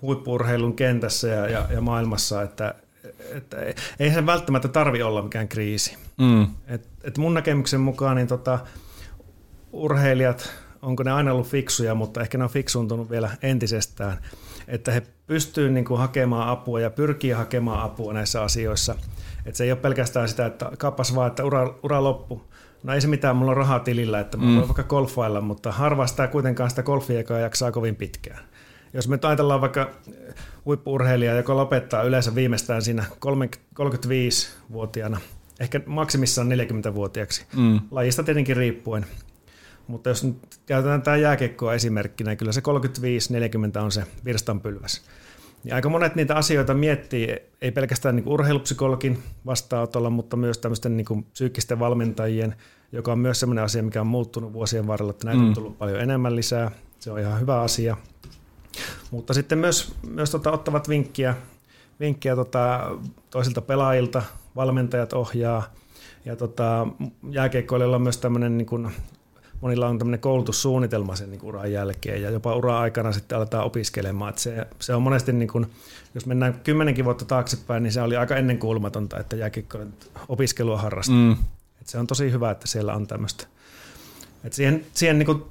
huippurheilun 0.03 0.77
kentässä 0.77 1.29
ja, 1.29 1.49
ja, 1.49 1.67
ja 1.71 1.81
maailmassa, 1.81 2.43
että, 2.43 2.75
että 3.35 3.57
ei 3.99 4.13
se 4.13 4.27
välttämättä 4.27 4.69
tarvi 4.69 5.03
olla 5.03 5.23
mikään 5.23 5.49
kriisi. 5.49 5.97
Mm. 6.19 6.47
Et, 6.67 6.89
et 7.05 7.19
mun 7.19 7.35
näkemyksen 7.35 7.81
mukaan 7.81 8.17
niin 8.17 8.29
tota, 8.29 8.59
urheilijat, 9.73 10.53
onko 10.83 11.03
ne 11.03 11.13
aina 11.13 11.33
ollut 11.33 11.49
fiksuja, 11.49 11.95
mutta 11.95 12.21
ehkä 12.21 12.39
ne 12.39 12.45
on 12.45 12.51
fiksuuntunut 12.51 13.11
vielä 13.11 13.31
entisestään– 13.43 14.19
että 14.69 14.93
he 14.93 15.03
pystyvät 15.27 15.73
niin 15.73 15.85
kuin 15.85 16.01
hakemaan 16.01 16.49
apua 16.49 16.81
ja 16.81 16.91
pyrkii 16.91 17.31
hakemaan 17.31 17.83
apua 17.83 18.13
näissä 18.13 18.43
asioissa. 18.43 18.95
Että 19.47 19.59
se 19.59 19.65
ei 19.65 19.73
ole 19.73 19.81
pelkästään 19.81 20.29
sitä, 20.29 20.47
että 20.47 20.71
kappas 20.79 21.15
vaan, 21.15 21.29
että 21.29 21.45
ura, 21.45 21.75
ura 21.83 22.05
loppu. 22.05 22.43
No 22.83 22.95
ei 22.95 23.01
se 23.01 23.09
mitään, 23.09 23.37
mulla 23.37 23.51
on 23.51 23.57
rahaa 23.57 23.81
tilillä, 23.81 24.21
että 24.21 24.37
mä 24.37 24.45
mm. 24.45 24.57
voin 24.57 24.69
vaikka 24.69 24.83
golfailla, 24.83 25.41
mutta 25.41 25.73
harva 25.73 26.07
sitä 26.07 26.27
kuitenkaan 26.27 26.71
sitä 26.71 26.83
golfiekaa 26.83 27.39
jaksaa 27.39 27.73
kovin 27.73 27.97
pitkään. 27.97 28.41
jos 28.93 29.09
me 29.09 29.19
ajatellaan 29.23 29.61
vaikka 29.61 29.91
huippuurheilijaa, 30.65 31.37
joka 31.37 31.57
lopettaa 31.57 32.03
yleensä 32.03 32.35
viimeistään 32.35 32.83
siinä 32.83 33.05
35-vuotiaana, 33.27 35.21
ehkä 35.61 35.81
maksimissaan 35.87 36.49
40-vuotiaaksi, 36.49 37.47
mm. 37.57 37.81
lajista 37.91 38.23
tietenkin 38.23 38.57
riippuen. 38.57 39.07
Mutta 39.87 40.09
jos 40.09 40.25
nyt 40.25 40.37
käytetään 40.67 41.03
tämä 41.03 41.17
jääkekkoa 41.17 41.75
esimerkkinä, 41.75 42.31
niin 42.31 42.39
kyllä 42.39 42.53
se 42.53 42.63
35-40 43.79 43.83
on 43.83 43.93
se 43.93 44.05
virstanpylväs. 44.25 45.03
Niin 45.65 45.75
aika 45.75 45.89
monet 45.89 46.15
niitä 46.15 46.37
asioita 46.37 46.75
miettii, 46.75 47.37
ei 47.61 47.73
pelkästään 47.73 48.17
niin 48.17 48.29
urheilupsykologin 48.29 49.23
vastaanotolla, 49.47 50.11
mutta 50.11 50.37
myös 50.37 50.59
tämmöisten 50.59 50.97
niin 50.97 51.27
psyykkisten 51.33 51.79
valmentajien, 51.79 52.55
joka 52.93 53.13
on 53.13 53.19
myös 53.19 53.41
sellainen 53.41 53.65
asia, 53.65 53.83
mikä 53.83 54.01
on 54.01 54.07
muuttunut 54.07 54.53
vuosien 54.53 54.87
varrella, 54.87 55.11
että 55.11 55.27
näitä 55.27 55.43
mm. 55.43 55.49
on 55.49 55.55
tullut 55.55 55.79
paljon 55.79 56.01
enemmän 56.01 56.37
lisää. 56.37 56.71
Se 56.99 57.11
on 57.11 57.19
ihan 57.19 57.41
hyvä 57.41 57.61
asia. 57.61 57.97
Mutta 59.11 59.35
sitten 59.35 59.59
myös, 59.59 59.95
myös 60.09 60.31
tota, 60.31 60.51
ottavat 60.51 60.89
vinkkiä, 60.89 61.35
vinkkiä 62.01 62.37
tota, 62.37 62.91
toisilta 63.31 63.61
pelaajilta, 63.61 64.23
valmentajat 64.57 65.13
ohjaa. 65.13 65.73
Ja 66.25 66.37
tota, 66.37 66.87
jääkeikkoilijoilla 67.31 67.97
on 67.97 68.03
myös 68.03 68.19
tämmöinen, 68.19 68.59
niin 68.59 68.67
kuin, 68.67 68.91
monilla 69.61 69.89
on 69.89 69.99
tämmöinen 69.99 70.21
koulutussuunnitelma 70.21 71.17
sen 71.17 71.31
niin 71.31 71.45
uran 71.45 71.73
jälkeen 71.73 72.23
ja 72.23 72.31
jopa 72.31 72.57
ura 72.57 72.81
aikana 72.81 73.13
sitten 73.13 73.39
aletaan 73.39 73.65
opiskelemaan. 73.65 74.29
Että 74.29 74.43
se, 74.43 74.67
se 74.81 74.95
on 74.95 75.03
monesti, 75.03 75.33
niin 75.33 75.49
kuin, 75.49 75.67
jos 76.15 76.27
mennään 76.27 76.61
kymmenenkin 76.65 77.05
vuotta 77.05 77.25
taaksepäin, 77.25 77.83
niin 77.83 77.93
se 77.93 78.03
oli 78.03 78.17
aika 78.17 78.37
ennenkuulumatonta, 78.37 79.21
että 79.21 79.37
jääkiekkoilijan 79.37 79.95
opiskelua 80.29 80.79
harrastaa. 80.79 81.17
Mm. 81.17 81.33
Et 81.81 81.87
se 81.87 81.99
on 81.99 82.07
tosi 82.07 82.33
hyvä, 82.33 82.51
että 82.51 82.69
siellä 82.69 82.95
on 82.95 83.07
tämmöistä. 83.07 83.47
Et 84.45 84.53
siihen 84.53 84.87
siihen 84.93 85.19
niin 85.19 85.27
kuin, 85.27 85.43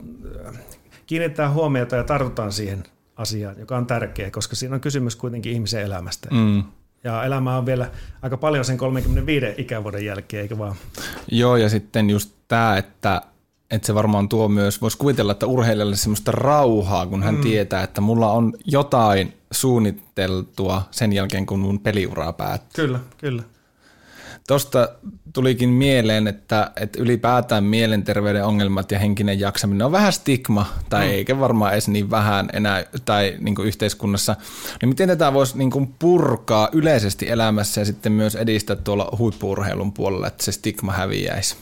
kiinnitetään 1.07 1.53
huomiota 1.53 1.95
ja 1.95 2.03
tartutaan 2.03 2.51
siihen 2.51 2.83
asiaan, 3.15 3.59
joka 3.59 3.77
on 3.77 3.85
tärkeä, 3.85 4.31
koska 4.31 4.55
siinä 4.55 4.75
on 4.75 4.81
kysymys 4.81 5.15
kuitenkin 5.15 5.51
ihmisen 5.51 5.83
elämästä. 5.83 6.29
Mm. 6.31 6.63
Ja 7.03 7.23
elämä 7.23 7.57
on 7.57 7.65
vielä 7.65 7.91
aika 8.21 8.37
paljon 8.37 8.65
sen 8.65 8.77
35 8.77 9.45
ikävuoden 9.57 10.05
jälkeen, 10.05 10.41
eikö 10.41 10.57
vaan? 10.57 10.75
Joo, 11.31 11.57
ja 11.57 11.69
sitten 11.69 12.09
just 12.09 12.31
tämä, 12.47 12.77
että, 12.77 13.21
että 13.75 13.85
se 13.85 13.95
varmaan 13.95 14.29
tuo 14.29 14.47
myös, 14.47 14.81
voisi 14.81 14.97
kuvitella, 14.97 15.31
että 15.31 15.47
urheilijalle 15.47 15.95
semmoista 15.95 16.31
rauhaa, 16.31 17.05
kun 17.05 17.23
hän 17.23 17.35
mm. 17.35 17.41
tietää, 17.41 17.83
että 17.83 18.01
mulla 18.01 18.31
on 18.31 18.53
jotain 18.65 19.33
suunniteltua 19.51 20.81
sen 20.91 21.13
jälkeen, 21.13 21.45
kun 21.45 21.59
mun 21.59 21.79
peliuraa 21.79 22.33
päättyy. 22.33 22.85
Kyllä, 22.85 22.99
kyllä. 23.17 23.43
Tuosta 24.47 24.89
tulikin 25.33 25.69
mieleen, 25.69 26.27
että, 26.27 26.71
että 26.75 27.01
ylipäätään 27.01 27.63
mielenterveyden 27.63 28.45
ongelmat 28.45 28.91
ja 28.91 28.99
henkinen 28.99 29.39
jaksaminen 29.39 29.85
on 29.85 29.91
vähän 29.91 30.13
stigma, 30.13 30.65
tai 30.89 31.05
mm. 31.05 31.11
eikä 31.11 31.39
varmaan 31.39 31.73
edes 31.73 31.87
niin 31.87 32.11
vähän 32.11 32.49
enää 32.53 32.85
tai 33.05 33.35
niin 33.39 33.55
kuin 33.55 33.67
yhteiskunnassa. 33.67 34.35
Niin 34.81 34.89
miten 34.89 35.07
tätä 35.07 35.33
voisi 35.33 35.57
niin 35.57 35.71
kuin 35.71 35.95
purkaa 35.99 36.69
yleisesti 36.71 37.29
elämässä 37.29 37.81
ja 37.81 37.85
sitten 37.85 38.11
myös 38.11 38.35
edistää 38.35 38.75
tuolla 38.75 39.09
huippuurheilun 39.17 39.93
puolella, 39.93 40.27
että 40.27 40.43
se 40.43 40.51
stigma 40.51 40.91
häviäisi? 40.91 41.55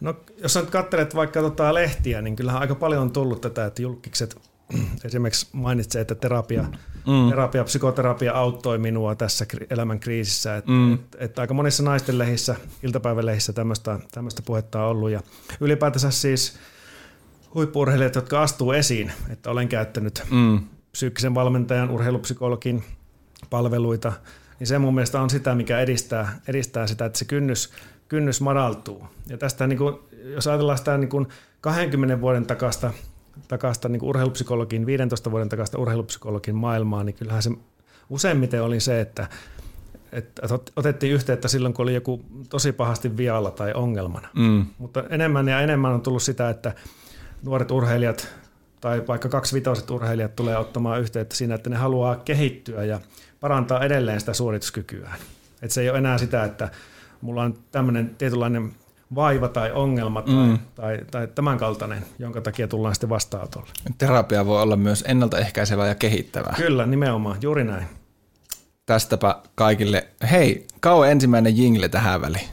No 0.00 0.16
jos 0.42 0.56
nyt 0.56 0.70
katselet 0.70 1.14
vaikka 1.14 1.40
tota 1.40 1.74
lehtiä, 1.74 2.22
niin 2.22 2.36
kyllähän 2.36 2.60
aika 2.60 2.74
paljon 2.74 3.02
on 3.02 3.10
tullut 3.10 3.40
tätä, 3.40 3.64
että 3.64 3.82
julkikset 3.82 4.36
esimerkiksi 5.04 5.46
mainitsee, 5.52 6.00
että 6.00 6.14
terapia, 6.14 6.62
mm. 7.06 7.30
terapia, 7.30 7.64
psykoterapia 7.64 8.32
auttoi 8.32 8.78
minua 8.78 9.14
tässä 9.14 9.46
elämän 9.70 10.00
kriisissä. 10.00 10.56
Että 10.56 10.70
mm. 10.70 10.94
et, 10.94 11.00
et 11.18 11.38
aika 11.38 11.54
monissa 11.54 11.82
naisten 11.82 12.18
lehissä, 12.18 12.56
iltapäivälehissä 12.82 13.52
tämmöistä, 13.52 13.98
tämmöistä 14.12 14.42
puhetta 14.46 14.84
on 14.84 14.90
ollut. 14.90 15.10
Ja 15.10 15.20
ylipäätänsä 15.60 16.10
siis 16.10 16.58
huippurheilijat, 17.54 18.14
jotka 18.14 18.42
astuu 18.42 18.72
esiin, 18.72 19.12
että 19.30 19.50
olen 19.50 19.68
käyttänyt 19.68 20.22
mm. 20.30 20.60
psyykkisen 20.92 21.34
valmentajan, 21.34 21.90
urheilupsykologin 21.90 22.84
palveluita, 23.50 24.12
niin 24.58 24.66
se 24.66 24.78
mun 24.78 24.94
mielestä 24.94 25.20
on 25.20 25.30
sitä, 25.30 25.54
mikä 25.54 25.80
edistää, 25.80 26.38
edistää 26.48 26.86
sitä, 26.86 27.04
että 27.04 27.18
se 27.18 27.24
kynnys, 27.24 27.72
kynnys 28.08 28.40
madaltuu. 28.40 29.06
Ja 29.26 29.38
tästä, 29.38 29.66
niin 29.66 29.78
kuin, 29.78 29.98
jos 30.24 30.46
ajatellaan 30.46 30.78
sitä 30.78 30.98
niin 30.98 31.08
kuin 31.08 31.26
20 31.60 32.20
vuoden 32.20 32.46
takasta 32.46 32.92
takasta 33.48 33.88
niin 33.88 34.02
urheilupsykologin, 34.02 34.86
15 34.86 35.30
vuoden 35.30 35.48
takasta 35.48 35.78
urheilupsykologin 35.78 36.54
maailmaa, 36.54 37.04
niin 37.04 37.14
kyllähän 37.14 37.42
se 37.42 37.50
useimmiten 38.10 38.62
oli 38.62 38.80
se, 38.80 39.00
että, 39.00 39.28
että 40.12 40.42
otettiin 40.76 41.12
yhteyttä 41.12 41.48
silloin, 41.48 41.74
kun 41.74 41.82
oli 41.82 41.94
joku 41.94 42.24
tosi 42.48 42.72
pahasti 42.72 43.16
vialla 43.16 43.50
tai 43.50 43.72
ongelmana. 43.72 44.28
Mm. 44.34 44.66
Mutta 44.78 45.04
enemmän 45.10 45.48
ja 45.48 45.60
enemmän 45.60 45.92
on 45.92 46.00
tullut 46.00 46.22
sitä, 46.22 46.50
että 46.50 46.74
nuoret 47.42 47.70
urheilijat 47.70 48.28
tai 48.80 49.02
vaikka 49.08 49.28
kaksivitoiset 49.28 49.90
urheilijat 49.90 50.36
tulee 50.36 50.56
ottamaan 50.56 51.00
yhteyttä 51.00 51.36
siinä, 51.36 51.54
että 51.54 51.70
ne 51.70 51.76
haluaa 51.76 52.16
kehittyä 52.16 52.84
ja 52.84 53.00
parantaa 53.40 53.84
edelleen 53.84 54.20
sitä 54.20 54.32
suorituskykyään. 54.32 55.18
Että 55.62 55.74
se 55.74 55.80
ei 55.80 55.90
ole 55.90 55.98
enää 55.98 56.18
sitä, 56.18 56.44
että 56.44 56.70
mulla 57.20 57.42
on 57.42 57.58
tämmöinen 57.72 58.14
tietynlainen 58.18 58.72
vaiva 59.14 59.48
tai 59.48 59.72
ongelma 59.72 60.22
tai, 60.22 60.34
mm. 60.34 60.58
tai, 60.74 60.98
tai 61.10 61.28
tämän 61.34 61.58
kaltainen, 61.58 62.06
jonka 62.18 62.40
takia 62.40 62.68
tullaan 62.68 62.94
sitten 62.94 63.08
vastaanotolle. 63.08 63.68
Terapia 63.98 64.46
voi 64.46 64.62
olla 64.62 64.76
myös 64.76 65.04
ennaltaehkäisevää 65.08 65.88
ja 65.88 65.94
kehittävää. 65.94 66.54
Kyllä, 66.56 66.86
nimenomaan, 66.86 67.36
juuri 67.42 67.64
näin. 67.64 67.86
Tästäpä 68.86 69.38
kaikille, 69.54 70.08
hei, 70.30 70.66
kauan 70.80 71.10
ensimmäinen 71.10 71.56
jingle 71.56 71.88
tähän 71.88 72.20
väliin. 72.20 72.48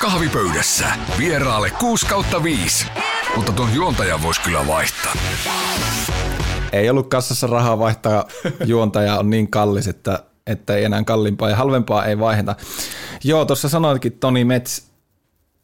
Kahvipöydässä 0.00 0.86
vieraalle 1.18 1.70
6 1.70 2.06
kautta 2.06 2.42
5, 2.42 2.86
mutta 3.36 3.52
tuon 3.52 3.74
juontajan 3.74 4.22
voisi 4.22 4.40
kyllä 4.40 4.66
vaihtaa. 4.66 5.12
Ei 6.72 6.90
ollut 6.90 7.08
kassassa 7.08 7.46
rahaa 7.46 7.78
vaihtaa 7.78 8.24
juontaja 8.64 9.18
on 9.18 9.30
niin 9.30 9.50
kallis, 9.50 9.88
että, 9.88 10.22
että 10.46 10.74
ei 10.74 10.84
enää 10.84 11.04
kalliimpaa 11.04 11.50
ja 11.50 11.56
halvempaa 11.56 12.04
ei 12.04 12.18
vaiheta. 12.18 12.56
Joo, 13.24 13.44
tuossa 13.44 13.68
sanoitkin 13.68 14.12
Toni 14.12 14.44
Mets, 14.44 14.89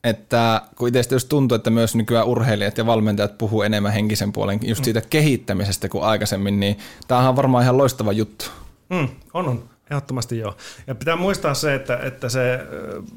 että 0.06 0.62
kun 0.76 0.88
itse 0.88 1.06
jos 1.10 1.24
tuntuu, 1.24 1.56
että 1.56 1.70
myös 1.70 1.94
nykyään 1.94 2.26
urheilijat 2.26 2.78
ja 2.78 2.86
valmentajat 2.86 3.38
puhuu 3.38 3.62
enemmän 3.62 3.92
henkisen 3.92 4.32
puolen 4.32 4.58
just 4.62 4.84
siitä 4.84 5.00
mm. 5.00 5.06
kehittämisestä 5.10 5.88
kuin 5.88 6.04
aikaisemmin, 6.04 6.60
niin 6.60 6.78
tämähän 7.08 7.28
on 7.28 7.36
varmaan 7.36 7.62
ihan 7.62 7.78
loistava 7.78 8.12
juttu. 8.12 8.44
Mm, 8.88 9.08
on, 9.34 9.48
on. 9.48 9.64
Ehdottomasti 9.90 10.38
joo. 10.38 10.56
Ja 10.86 10.94
pitää 10.94 11.16
muistaa 11.16 11.54
se, 11.54 11.74
että, 11.74 11.96
että 11.96 12.28
se 12.28 12.66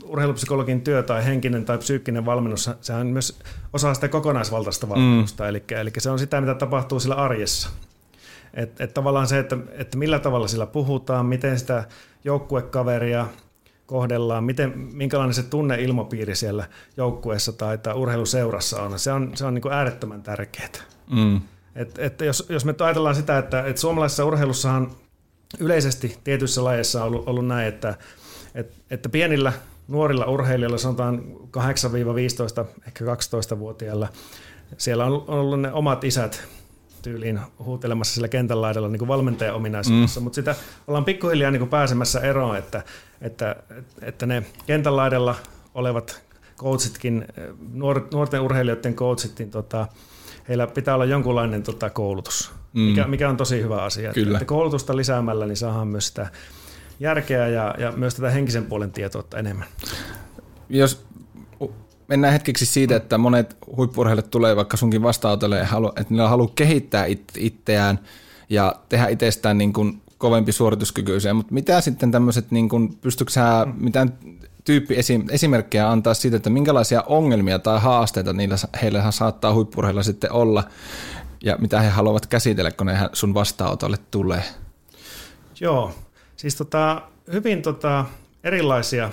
urheilupsykologin 0.04 0.82
työ 0.82 1.04
tai 1.04 1.26
henkinen 1.26 1.66
tai 1.66 1.78
psyykkinen 1.78 2.26
valmennus, 2.26 2.70
sehän 2.82 3.02
on 3.02 3.08
myös 3.08 3.40
osa 3.74 3.94
sitä 3.94 4.08
kokonaisvaltaista 4.08 4.90
valmennusta, 4.90 5.44
mm. 5.44 5.50
eli, 5.50 5.64
eli 5.70 5.92
se 5.98 6.10
on 6.10 6.20
sitä, 6.20 6.42
mitä 6.42 6.56
tapahtuu 6.56 7.00
sillä 7.00 7.16
arjessa. 7.16 7.70
Että 8.54 8.84
et 8.84 8.94
tavallaan 8.94 9.28
se, 9.28 9.40
että, 9.40 9.58
että 9.72 9.98
millä 9.98 10.20
tavalla 10.20 10.48
sillä 10.48 10.66
puhutaan, 10.66 11.26
miten 11.26 11.60
sitä 11.60 11.84
joukkuekaveria– 12.24 13.28
kohdellaan, 13.90 14.44
miten, 14.44 14.74
minkälainen 14.78 15.34
se 15.34 15.44
tunneilmapiiri 15.44 16.36
siellä 16.36 16.68
joukkueessa 16.98 17.54
tai, 17.54 17.78
tai 17.78 17.94
urheiluseurassa 17.94 18.82
on. 18.82 19.00
Se 19.00 19.12
on, 19.12 19.32
se 19.36 19.46
on 19.46 19.54
niin 19.54 19.62
kuin 19.62 19.74
äärettömän 19.74 20.24
tärkeää. 20.24 20.70
Mm. 21.12 21.42
Et, 21.76 22.00
et 22.00 22.22
jos, 22.22 22.46
jos 22.50 22.66
me 22.66 22.76
ajatellaan 22.80 23.16
sitä, 23.16 23.38
että, 23.38 23.66
että 23.66 23.82
suomalaisessa 23.82 24.26
urheilussahan 24.26 24.92
yleisesti 25.60 26.18
tietyissä 26.24 26.64
lajeissa 26.64 27.04
on 27.04 27.08
ollut, 27.08 27.28
ollut 27.28 27.48
näin, 27.48 27.68
että, 27.68 27.96
että, 28.56 28.76
että 28.92 29.10
pienillä 29.10 29.54
nuorilla 29.88 30.26
urheilijoilla, 30.26 30.78
sanotaan 30.78 31.24
8-15, 31.58 32.66
ehkä 32.88 33.06
12-vuotiailla, 33.06 34.08
siellä 34.78 35.06
on 35.06 35.24
ollut 35.28 35.62
ne 35.62 35.72
omat 35.72 36.04
isät 36.04 36.48
tyyliin 37.02 37.40
huutelemassa 37.60 38.14
sillä 38.14 38.28
kentän 38.28 38.62
laidalla 38.62 38.88
niin 38.88 39.00
kuin 39.00 39.08
valmentajan 39.08 39.56
ominaisuudessa, 39.56 40.20
mm. 40.20 40.24
mutta 40.24 40.36
sitä 40.36 40.56
ollaan 40.88 41.06
pikkuhiljaa 41.06 41.52
niin 41.52 41.60
kuin 41.60 41.70
pääsemässä 41.70 42.20
eroon, 42.20 42.58
että, 42.58 42.84
että, 43.22 43.56
että 44.02 44.26
ne 44.26 44.44
kentän 44.66 44.96
laidalla 44.96 45.36
olevat 45.74 46.22
coachitkin, 46.58 47.26
nuorten 48.12 48.42
urheilijoiden 48.42 48.96
coachit, 48.96 49.40
niin 49.40 49.52
tota, 49.52 49.88
heillä 50.48 50.68
pitää 50.68 50.96
olla 50.96 51.06
jonkunlainen 51.06 51.64
tota, 51.64 51.90
koulutus, 51.90 52.52
mm. 52.74 52.82
mikä, 52.82 53.08
mikä 53.08 53.30
on 53.30 53.38
tosi 53.38 53.62
hyvä 53.62 53.84
asia. 53.84 54.14
Kyllä. 54.14 54.38
Että 54.38 54.46
koulutusta 54.46 54.96
lisäämällä 54.96 55.46
niin 55.46 55.58
saadaan 55.58 55.88
myös 55.88 56.08
sitä 56.08 56.28
järkeä 57.00 57.48
ja, 57.48 57.76
ja 57.78 57.92
myös 57.92 58.16
tätä 58.16 58.30
henkisen 58.30 58.66
puolen 58.66 58.92
tietoutta 58.92 59.38
enemmän. 59.38 59.68
Jos 60.70 61.06
mennään 62.10 62.34
hetkeksi 62.34 62.66
siitä, 62.66 62.96
että 62.96 63.18
monet 63.18 63.58
huippurheilijat 63.78 64.32
tulee 64.32 64.56
vaikka 64.56 64.78
sunkin 64.78 65.04
vastaanotolle, 65.04 65.60
että 65.60 66.06
niillä 66.10 66.30
haluaa 66.30 66.52
kehittää 66.56 67.06
itseään 67.38 68.00
ja 68.50 68.76
tehdä 68.90 69.08
itsestään 69.08 69.58
niin 69.58 69.74
kuin 69.74 70.02
kovempi 70.18 70.52
suorituskykyiseen, 70.52 71.36
mutta 71.36 71.54
mitä 71.54 71.82
sitten 71.82 72.12
tämmöiset, 72.12 72.52
niin 72.52 72.70
kuin, 72.70 72.96
pystytkö 73.02 73.34
sä 73.34 73.68
mitään 73.78 74.14
tyyppi 74.64 74.96
esimerkkejä 75.32 75.92
antaa 75.92 76.14
siitä, 76.14 76.38
että 76.38 76.50
minkälaisia 76.50 77.04
ongelmia 77.08 77.60
tai 77.60 77.80
haasteita 77.80 78.34
niillä, 78.34 78.56
heillä 78.82 79.12
saattaa 79.12 79.54
huippurheilla 79.54 80.04
sitten 80.04 80.32
olla 80.32 80.64
ja 81.44 81.58
mitä 81.58 81.82
he 81.82 81.90
haluavat 81.90 82.26
käsitellä, 82.26 82.72
kun 82.72 82.88
ne 82.88 82.98
sun 83.14 83.34
vastaanotolle 83.34 83.98
tulee? 84.12 84.44
Joo, 85.60 85.92
siis 86.36 86.56
tota, 86.56 87.02
hyvin 87.34 87.62
tota, 87.62 88.06
erilaisia 88.44 89.12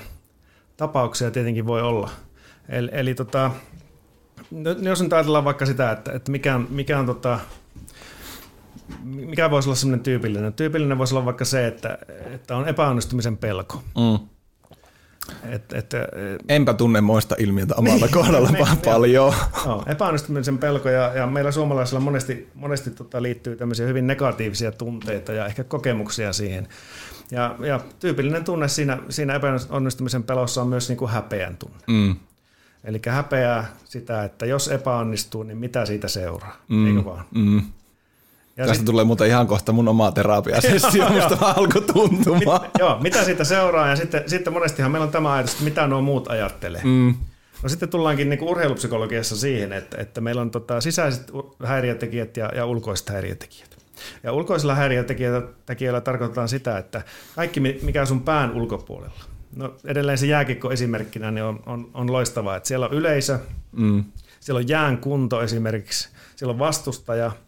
tapauksia 0.76 1.30
tietenkin 1.30 1.66
voi 1.66 1.82
olla– 1.82 2.10
Eli, 2.68 2.88
eli 2.92 3.14
tota, 3.14 3.50
jos 4.82 5.02
nyt 5.02 5.12
ajatellaan 5.12 5.44
vaikka 5.44 5.66
sitä, 5.66 5.90
että, 5.90 6.12
että 6.12 6.30
mikä 6.30 6.54
on, 6.54 6.66
mikä 6.70 6.98
on 6.98 7.06
tota, 7.06 7.38
mikä 9.04 9.50
voisi 9.50 9.68
olla 9.68 9.76
semmoinen 9.76 10.04
tyypillinen? 10.04 10.52
Tyypillinen 10.52 10.98
voisi 10.98 11.14
olla 11.14 11.24
vaikka 11.24 11.44
se, 11.44 11.66
että, 11.66 11.98
että 12.34 12.56
on 12.56 12.68
epäonnistumisen 12.68 13.36
pelko. 13.36 13.82
Mm. 13.96 14.28
Et, 15.50 15.72
et, 15.72 15.94
Enpä 16.48 16.74
tunne 16.74 17.00
muista 17.00 17.34
ilmiötä 17.38 17.74
omalla 17.74 18.08
kohdalla 18.08 18.50
niin, 18.50 18.66
vaan 18.66 18.78
paljon. 18.84 19.34
No, 19.66 19.82
epäonnistumisen 19.86 20.58
pelko 20.58 20.88
ja, 20.88 21.14
ja 21.14 21.26
meillä 21.26 21.50
suomalaisilla 21.50 22.00
monesti, 22.00 22.48
monesti 22.54 22.90
tota 22.90 23.22
liittyy 23.22 23.56
tämmöisiä 23.56 23.86
hyvin 23.86 24.06
negatiivisia 24.06 24.72
tunteita 24.72 25.32
ja 25.32 25.46
ehkä 25.46 25.64
kokemuksia 25.64 26.32
siihen. 26.32 26.68
Ja, 27.30 27.56
ja 27.58 27.80
tyypillinen 28.00 28.44
tunne 28.44 28.68
siinä, 28.68 28.98
siinä 29.08 29.34
epäonnistumisen 29.34 30.22
pelossa 30.22 30.62
on 30.62 30.68
myös 30.68 30.88
niin 30.88 30.98
kuin 30.98 31.10
häpeän 31.10 31.56
tunne. 31.56 31.78
Mm. 31.86 32.16
Eli 32.84 33.00
häpeää 33.06 33.76
sitä, 33.84 34.24
että 34.24 34.46
jos 34.46 34.68
epäonnistuu, 34.68 35.42
niin 35.42 35.58
mitä 35.58 35.86
siitä 35.86 36.08
seuraa, 36.08 36.56
mm. 36.68 36.86
eikö 36.86 37.04
vaan? 37.04 37.24
Mm. 37.34 37.62
Ja 38.56 38.64
Tästä 38.64 38.74
sit... 38.74 38.84
tulee 38.84 39.04
muuten 39.04 39.28
ihan 39.28 39.46
kohta 39.46 39.72
mun 39.72 39.88
oma 39.88 40.12
terapiasessio, 40.12 41.08
musta 41.14 41.38
alkoi 41.40 41.82
tuntumaan. 41.82 42.62
Mit, 42.62 42.70
joo, 42.78 42.98
mitä 43.00 43.24
siitä 43.24 43.44
seuraa 43.44 43.88
ja 43.88 43.96
sitten, 43.96 44.22
sitten 44.26 44.52
monestihan 44.52 44.90
meillä 44.90 45.04
on 45.04 45.12
tämä 45.12 45.32
ajatus, 45.32 45.52
että 45.52 45.64
mitä 45.64 45.86
nuo 45.86 46.02
muut 46.02 46.28
ajattelee. 46.28 46.80
Mm. 46.84 47.14
No 47.62 47.68
sitten 47.68 47.88
tullaankin 47.88 48.28
niin 48.28 48.42
urheilupsykologiassa 48.42 49.36
siihen, 49.36 49.72
että, 49.72 50.00
että 50.00 50.20
meillä 50.20 50.42
on 50.42 50.50
tota 50.50 50.80
sisäiset 50.80 51.32
häiriötekijät 51.64 52.36
ja, 52.36 52.50
ja 52.54 52.66
ulkoiset 52.66 53.08
häiriötekijät. 53.08 53.76
Ja 54.22 54.32
ulkoisilla 54.32 54.74
häiriötekijöillä 54.74 56.00
tarkoitetaan 56.00 56.48
sitä, 56.48 56.78
että 56.78 57.02
kaikki 57.36 57.60
mikä 57.60 58.00
on 58.00 58.06
sun 58.06 58.22
pään 58.22 58.52
ulkopuolella. 58.52 59.35
No 59.56 59.74
edelleen 59.84 60.18
se 60.18 60.26
jääkikko 60.26 60.70
esimerkkinä 60.70 61.30
niin 61.30 61.44
on, 61.44 61.62
on, 61.66 61.90
on 61.94 62.12
loistavaa, 62.12 62.56
että 62.56 62.66
siellä 62.66 62.86
on 62.86 62.92
yleisö, 62.92 63.38
mm. 63.72 64.04
siellä 64.40 64.58
on 64.58 64.68
jään 64.68 64.98
kunto 64.98 65.42
esimerkiksi, 65.42 66.08
siellä 66.36 66.52
on 66.52 66.58
vastustaja– 66.58 67.32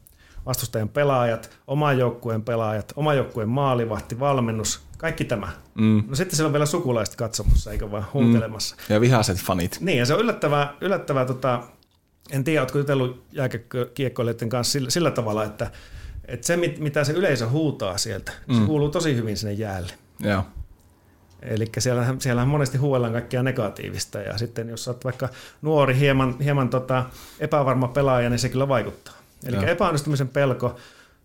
vastustajan 0.48 0.88
pelaajat, 0.88 1.50
oman 1.66 1.98
joukkueen 1.98 2.42
pelaajat, 2.42 2.92
oman 2.96 3.16
joukkueen 3.16 3.48
maalivahti, 3.48 4.20
valmennus, 4.20 4.80
kaikki 4.98 5.24
tämä. 5.24 5.48
Mm. 5.74 6.04
No 6.08 6.14
sitten 6.14 6.36
siellä 6.36 6.48
on 6.48 6.52
vielä 6.52 6.66
sukulaiset 6.66 7.16
katsomassa, 7.16 7.72
eikä 7.72 7.90
vaan 7.90 8.06
huutelemassa. 8.14 8.76
Mm. 8.76 8.94
Ja 8.94 9.00
vihaiset 9.00 9.38
fanit. 9.38 9.78
Niin, 9.80 9.98
ja 9.98 10.06
se 10.06 10.14
on 10.14 10.20
yllättävää, 10.20 10.74
yllättävää 10.80 11.24
tota, 11.24 11.62
en 12.30 12.44
tiedä, 12.44 12.60
oletko 12.60 12.78
jutellut 12.78 13.24
jääkiekkoilijoiden 13.32 14.48
kanssa 14.48 14.72
sillä, 14.72 14.90
sillä 14.90 15.10
tavalla, 15.10 15.44
että, 15.44 15.70
että 16.24 16.46
se, 16.46 16.56
mitä 16.56 17.04
se 17.04 17.12
yleisö 17.12 17.48
huutaa 17.48 17.98
sieltä, 17.98 18.32
mm. 18.46 18.54
se 18.54 18.66
kuuluu 18.66 18.90
tosi 18.90 19.16
hyvin 19.16 19.36
sinne 19.36 19.52
jäälle. 19.52 19.92
Joo. 20.20 20.44
Eli 21.42 21.66
siellähän, 21.78 22.20
siellähän 22.20 22.48
monesti 22.48 22.78
huuellaan 22.78 23.12
kaikkea 23.12 23.42
negatiivista, 23.42 24.18
ja 24.18 24.38
sitten 24.38 24.68
jos 24.68 24.88
olet 24.88 25.04
vaikka 25.04 25.28
nuori, 25.62 25.98
hieman, 25.98 26.40
hieman 26.40 26.68
tota, 26.68 27.04
epävarma 27.40 27.88
pelaaja, 27.88 28.30
niin 28.30 28.38
se 28.38 28.48
kyllä 28.48 28.68
vaikuttaa. 28.68 29.14
Eli 29.46 29.70
epäonnistumisen 29.70 30.28
pelko, 30.28 30.76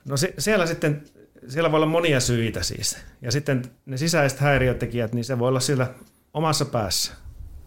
no 0.05 0.17
se, 0.17 0.33
siellä 0.37 0.65
sitten, 0.65 1.03
siellä 1.47 1.71
voi 1.71 1.77
olla 1.77 1.85
monia 1.85 2.19
syitä 2.19 2.63
siis. 2.63 2.97
Ja 3.21 3.31
sitten 3.31 3.63
ne 3.85 3.97
sisäiset 3.97 4.39
häiriötekijät, 4.39 5.13
niin 5.13 5.25
se 5.25 5.39
voi 5.39 5.47
olla 5.47 5.59
siellä 5.59 5.87
omassa 6.33 6.65
päässä. 6.65 7.13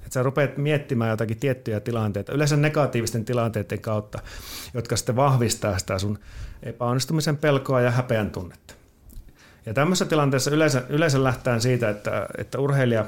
Että 0.06 0.14
sä 0.14 0.22
rupeat 0.22 0.56
miettimään 0.56 1.10
jotakin 1.10 1.36
tiettyjä 1.36 1.80
tilanteita, 1.80 2.32
yleensä 2.32 2.56
negatiivisten 2.56 3.24
tilanteiden 3.24 3.80
kautta, 3.80 4.18
jotka 4.74 4.96
sitten 4.96 5.16
vahvistaa 5.16 5.78
sitä 5.78 5.98
sun 5.98 6.18
epäonnistumisen 6.62 7.36
pelkoa 7.36 7.80
ja 7.80 7.90
häpeän 7.90 8.30
tunnetta. 8.30 8.74
Ja 9.66 9.74
tämmöisessä 9.74 10.04
tilanteessa 10.04 10.50
yleensä, 10.50 10.82
yleensä 10.88 11.24
lähtään 11.24 11.60
siitä, 11.60 11.90
että, 11.90 12.26
että 12.38 12.58
urheilija 12.58 13.04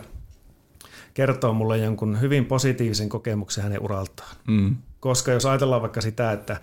kertoo 1.15 1.53
mulle 1.53 1.79
jonkun 1.79 2.21
hyvin 2.21 2.45
positiivisen 2.45 3.09
kokemuksen 3.09 3.65
hänen 3.65 3.83
uraltaan. 3.83 4.37
Mm. 4.47 4.77
Koska 5.01 5.33
jos 5.33 5.47
ajatellaan 5.47 5.83
vaikka 5.83 6.01
sitä, 6.01 6.33
että 6.33 6.61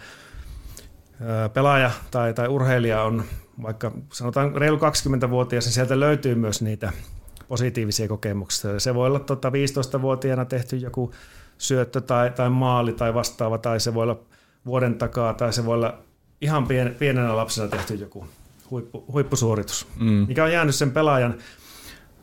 pelaaja 1.54 1.92
tai, 2.12 2.34
tai 2.34 2.48
urheilija 2.48 3.04
on 3.04 3.24
vaikka 3.62 3.92
sanotaan 4.14 4.56
reilu 4.56 4.78
20-vuotias, 4.78 5.66
niin 5.66 5.74
sieltä 5.74 6.00
löytyy 6.00 6.36
myös 6.36 6.62
niitä 6.62 6.92
positiivisia 7.48 8.08
kokemuksia. 8.08 8.80
Se 8.80 8.96
voi 8.96 9.08
olla 9.08 9.20
tota 9.20 9.50
15-vuotiaana 9.50 10.46
tehty 10.46 10.76
joku 10.76 11.12
syöttö 11.58 12.02
tai, 12.02 12.32
tai 12.32 12.50
maali 12.50 12.94
tai 12.94 13.14
vastaava, 13.14 13.58
tai 13.58 13.80
se 13.80 13.94
voi 13.94 14.04
olla 14.04 14.20
vuoden 14.66 14.96
takaa, 14.96 15.34
tai 15.34 15.54
se 15.54 15.66
voi 15.66 15.74
olla 15.74 15.98
ihan 16.42 16.68
pien, 16.68 16.96
pienenä 17.00 17.36
lapsena 17.36 17.68
tehty 17.68 17.96
joku 17.96 18.28
huippu, 18.72 19.06
huippusuoritus, 19.12 19.88
mm. 20.00 20.26
mikä 20.28 20.44
on 20.44 20.52
jäänyt 20.52 20.76
sen 20.76 20.92
pelaajan 20.92 21.36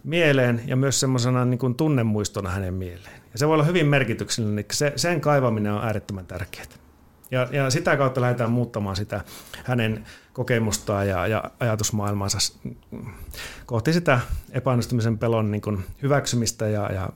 mieleen 0.05 0.63
ja 0.67 0.77
myös 0.77 1.01
semmoisena 1.01 1.45
niin 1.45 1.59
kuin 1.59 1.75
tunnemuistona 1.75 2.51
hänen 2.51 2.75
mieleen. 2.75 3.23
Ja 3.33 3.39
se 3.39 3.47
voi 3.47 3.55
olla 3.55 3.65
hyvin 3.65 3.87
merkityksellinen, 3.87 4.57
niin 4.57 4.67
se, 4.73 4.93
sen 4.97 5.21
kaivaminen 5.21 5.73
on 5.73 5.85
äärettömän 5.85 6.27
tärkeää. 6.27 6.65
Ja, 7.31 7.49
ja 7.53 7.71
sitä 7.71 7.97
kautta 7.97 8.21
lähdetään 8.21 8.51
muuttamaan 8.51 8.97
sitä 8.97 9.25
hänen 9.65 10.05
kokemustaan 10.33 11.09
ja, 11.09 11.27
ja 11.27 11.45
ajatusmaailmaansa 11.61 12.39
kohti 13.67 13.93
sitä 13.93 14.21
epäonnistumisen 14.51 15.19
pelon 15.19 15.51
niin 15.51 15.61
kuin 15.61 15.85
hyväksymistä 16.03 16.69
ja, 16.69 16.93
ja 16.93 17.11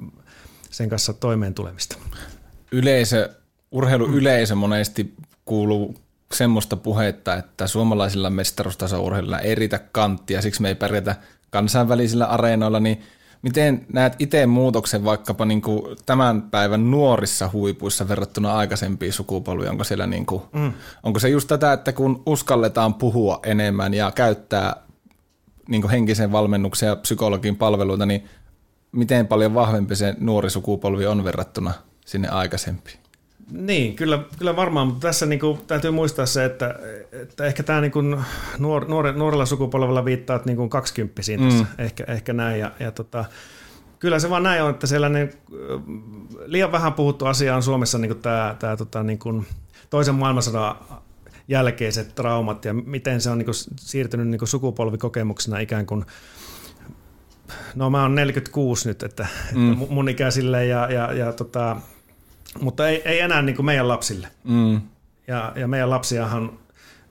sen 0.71 0.89
kanssa 0.89 1.12
toimeen 1.12 1.55
tulemista. 1.55 1.99
Yleisö, 2.73 3.31
urheiluyleisö 3.71 4.55
monesti 4.55 5.15
kuuluu 5.45 5.95
semmoista 6.37 6.77
puhetta, 6.77 7.35
että 7.35 7.66
suomalaisilla 7.66 8.31
mestaruustaso-urheiluilla 8.31 9.40
ei 9.40 9.55
riitä 9.55 9.79
kanttia, 9.79 10.42
siksi 10.42 10.62
me 10.62 10.68
ei 10.68 10.75
pärjätä 10.75 11.16
kansainvälisillä 11.51 12.27
areenoilla, 12.27 12.81
niin– 12.81 13.03
Miten 13.46 13.87
näet 13.92 14.16
itse 14.18 14.46
muutoksen 14.46 15.05
vaikkapa 15.05 15.44
niin 15.44 15.62
kuin 15.62 15.96
tämän 16.07 16.42
päivän 16.42 16.90
nuorissa 16.90 17.51
huipuissa 17.53 18.09
verrattuna 18.09 18.57
aikaisempiin 18.57 19.12
sukupolviin? 19.12 19.70
Onko, 19.70 19.85
siellä 19.85 20.07
niin 20.07 20.27
kuin, 20.27 20.42
mm. 20.53 20.72
onko 21.03 21.18
se 21.18 21.29
just 21.29 21.49
tätä, 21.49 21.72
että 21.72 21.92
kun 21.92 22.22
uskalletaan 22.27 22.94
puhua 22.94 23.40
enemmän 23.42 23.94
ja 23.94 24.12
käyttää 24.14 24.77
niin 25.68 25.83
kuin 25.83 25.90
henkisen 25.90 26.33
valmennuksen 26.33 26.87
ja 26.87 26.96
psykologin 26.96 27.57
palveluita, 27.57 28.07
niin 28.07 28.25
miten 28.92 29.27
paljon 29.27 29.55
vahvempi 29.55 29.96
se 29.96 30.14
nuori 30.20 30.51
sukupolvi 30.51 31.07
on 31.07 31.25
verrattuna 31.25 31.72
sinne 32.07 32.29
aikaisempiin? 32.29 32.99
Niin, 33.51 33.97
kyllä, 33.97 34.19
kyllä 34.39 34.57
varmaan, 34.57 34.87
mutta 34.87 35.09
tässä 35.09 35.27
niin 35.27 35.41
kuin, 35.41 35.59
täytyy 35.67 35.91
muistaa 35.91 36.27
se, 36.27 36.45
että, 36.45 36.79
että 37.13 37.45
ehkä 37.45 37.63
tämä 37.63 37.81
niin 37.81 37.93
kuin 37.93 38.17
nuor, 38.59 38.89
nuore, 38.89 39.13
nuorella 39.13 39.47
sukupolvella 39.47 40.05
viittaat 40.05 40.47
niin 40.47 40.57
kuin 40.57 40.71
kaksikymppisiin 40.71 41.41
mm. 41.41 41.67
ehkä, 41.79 42.05
ehkä 42.09 42.33
näin. 42.33 42.61
Ja, 42.61 42.73
ja 42.81 42.93
tota, 42.93 43.25
kyllä 43.99 44.19
se 44.19 44.31
vaan 44.31 44.43
näin 44.43 44.63
on, 44.63 44.71
että 44.71 44.87
sellainen 44.87 45.33
liian 46.47 46.73
vähän 46.73 46.93
puhuttu 46.93 47.27
asia 47.27 47.57
on 47.57 47.63
Suomessa 47.63 47.99
niin 47.99 48.11
kuin 48.11 48.23
tämä, 48.23 48.57
tämä 48.59 48.77
tota, 48.77 49.03
niin 49.03 49.19
kuin 49.19 49.47
toisen 49.91 50.15
maailmansodan 50.15 50.77
jälkeiset 51.49 52.15
traumat 52.15 52.65
ja 52.65 52.75
miten 52.75 53.21
se 53.21 53.31
on 53.31 53.39
niin 53.39 53.47
kuin 53.47 53.55
siirtynyt 53.81 54.29
niin 54.29 54.39
kuin 54.39 54.49
sukupolvikokemuksena 54.49 55.59
ikään 55.59 55.87
kuin 55.87 56.05
No 57.75 57.91
mä 57.91 58.03
oon 58.03 58.15
46 58.15 58.89
nyt, 58.89 59.03
että, 59.03 59.27
mm. 59.55 59.73
että 59.73 59.87
mun 59.89 60.09
ikäisille 60.09 60.67
ja, 60.67 60.93
ja, 60.93 61.13
ja 61.13 61.33
tota, 61.33 61.77
mutta 62.61 62.88
ei, 62.88 63.03
ei 63.05 63.21
enää 63.21 63.42
niin 63.42 63.57
kuin 63.57 63.66
meidän 63.66 63.88
lapsille. 63.88 64.29
Mm. 64.45 64.81
Ja, 65.27 65.53
ja 65.57 65.69
meidän 65.69 65.90
lapsiahan, 65.90 66.59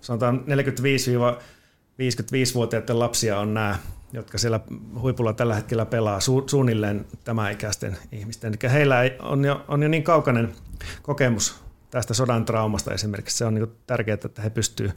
sanotaan 0.02 0.44
45-55-vuotiaiden 0.48 3.00
lapsia 3.00 3.40
on 3.40 3.54
nämä, 3.54 3.76
jotka 4.14 4.38
siellä 4.38 4.60
huipulla 5.00 5.34
tällä 5.34 5.56
hetkellä 5.56 5.86
pelaa 5.86 6.20
su, 6.20 6.44
suunnilleen 6.48 7.06
tämä 7.24 7.50
ikäisten 7.50 7.98
ihmisten. 8.12 8.54
Eli 8.54 8.72
heillä 8.72 9.04
ei, 9.04 9.12
on, 9.20 9.46
jo, 9.46 9.66
on 9.68 9.84
jo 9.84 9.90
niin 9.90 10.04
kaukainen 10.04 10.54
kokemus 11.02 11.56
tästä 11.92 12.14
sodan 12.14 12.46
traumasta 12.46 12.94
esimerkiksi. 12.94 13.38
Se 13.38 13.46
on 13.46 13.54
niin 13.54 13.68
tärkeää, 13.88 14.18
että 14.26 14.42
he 14.42 14.50
pystyvät 14.50 14.96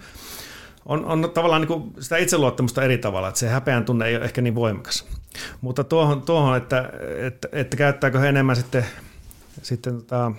on, 0.88 1.04
on 1.04 1.30
tavallaan 1.34 1.62
niin 1.62 1.92
sitä 2.00 2.16
itseluottamusta 2.16 2.82
eri 2.82 2.98
tavalla, 2.98 3.28
että 3.28 3.40
se 3.40 3.48
häpeän 3.48 3.84
tunne 3.84 4.06
ei 4.06 4.16
ole 4.16 4.24
ehkä 4.24 4.42
niin 4.42 4.54
voimakas. 4.54 5.06
Mutta 5.61 5.84
tuohon, 5.84 6.22
tuohon 6.22 6.56
että, 6.56 6.90
että, 7.26 7.48
että 7.52 7.76
käyttääkö 7.76 8.18
he 8.18 8.28
enemmän 8.28 8.56
sitten 8.56 8.87
sitten 9.62 9.94
tota, 9.94 10.32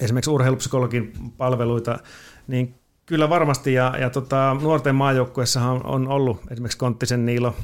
esimerkiksi 0.00 0.30
urheilupsykologin 0.30 1.12
palveluita, 1.36 1.98
niin 2.46 2.74
kyllä 3.06 3.28
varmasti. 3.28 3.72
Ja, 3.72 3.94
ja 4.00 4.10
tota, 4.10 4.56
nuorten 4.62 4.94
maajoukkuessahan 4.94 5.86
on 5.86 6.08
ollut 6.08 6.40
esimerkiksi 6.50 6.78
Konttisen 6.78 7.26
Niilo 7.26 7.56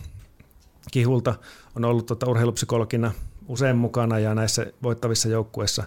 Kihulta 0.91 1.35
on 1.75 1.85
ollut 1.85 2.07
tota, 2.07 2.31
urheilupsykologina 2.31 3.13
usein 3.49 3.77
mukana 3.77 4.19
ja 4.19 4.35
näissä 4.35 4.67
voittavissa 4.83 5.29
joukkueissa 5.29 5.85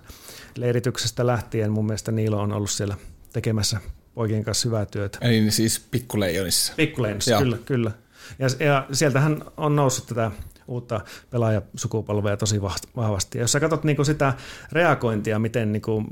leirityksestä 0.55 1.27
lähtien 1.27 1.71
mun 1.71 1.85
mielestä 1.85 2.11
Niilo 2.11 2.41
on 2.41 2.53
ollut 2.53 2.69
siellä 2.69 2.95
tekemässä 3.33 3.79
poikien 4.13 4.43
kanssa 4.43 4.67
hyvää 4.69 4.85
työtä. 4.85 5.17
Eli 5.21 5.51
siis 5.51 5.79
pikkuleijonissa. 5.91 6.73
Pikkuleijonissa, 6.75 7.37
kyllä, 7.37 7.57
kyllä. 7.65 7.91
Ja, 8.39 8.65
ja 8.65 8.87
sieltähän 8.91 9.43
on 9.57 9.75
noussut 9.75 10.07
tätä 10.07 10.31
uutta 10.69 11.01
pelaajasukupolvea 11.29 12.38
tosi 12.38 12.62
vahvasti. 12.95 13.38
Ja 13.38 13.43
jos 13.43 13.51
sä 13.51 13.60
katsot 13.60 13.84
niinku 13.84 14.03
sitä 14.03 14.34
reagointia, 14.71 15.39
miten 15.39 15.71
niinku, 15.71 16.03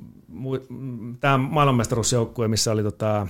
tämä 1.19 1.37
maailmanmestaruusjoukkue, 1.37 2.47
missä 2.47 2.71
oli 2.71 2.83
tota, 2.83 3.27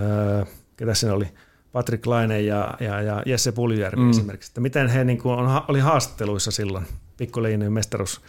öö, 0.00 0.44
ketä 0.76 0.94
siinä 0.94 1.14
oli, 1.14 1.28
Patrick 1.72 2.06
Laine 2.06 2.40
ja, 2.40 2.74
ja, 2.80 3.02
ja 3.02 3.22
Jesse 3.26 3.52
Puljärvi 3.52 4.02
mm. 4.02 4.10
esimerkiksi, 4.10 4.50
että 4.50 4.60
miten 4.60 4.88
he 4.88 5.04
niinku 5.04 5.30
on, 5.30 5.62
oli 5.68 5.80
haastatteluissa 5.80 6.50
silloin 6.50 6.86
pikkuliinien 7.16 7.72
mestaruus 7.72 8.20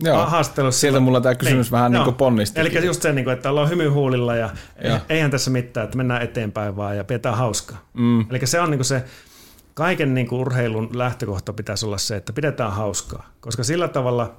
Joo. 0.00 0.26
haastattelussa. 0.26 0.80
Sieltä 0.80 1.00
mulla 1.00 1.20
tämä 1.20 1.34
kysymys 1.34 1.72
vähän 1.72 1.92
niin 1.92 2.04
kuin 2.04 2.16
ponnisti. 2.16 2.60
Eli 2.60 2.86
just 2.86 3.02
se, 3.02 3.12
niin 3.12 3.24
kuin, 3.24 3.34
että 3.34 3.50
ollaan 3.50 3.70
hymyhuulilla 3.70 4.36
ja 4.36 4.50
Joo. 4.84 4.98
eihän 5.08 5.30
tässä 5.30 5.50
mitään, 5.50 5.84
että 5.84 5.96
mennään 5.96 6.22
eteenpäin 6.22 6.76
vaan 6.76 6.96
ja 6.96 7.04
pidetään 7.04 7.36
hauskaa. 7.36 7.88
Mm. 7.94 8.20
Eli 8.30 8.46
se 8.46 8.60
on 8.60 8.70
niin 8.70 8.78
kuin 8.78 8.84
se 8.84 9.04
kaiken 9.74 10.14
niin 10.14 10.26
kuin 10.26 10.40
urheilun 10.40 10.90
lähtökohta 10.92 11.52
pitäisi 11.52 11.86
olla 11.86 11.98
se, 11.98 12.16
että 12.16 12.32
pidetään 12.32 12.72
hauskaa, 12.72 13.32
koska 13.40 13.64
sillä 13.64 13.88
tavalla 13.88 14.36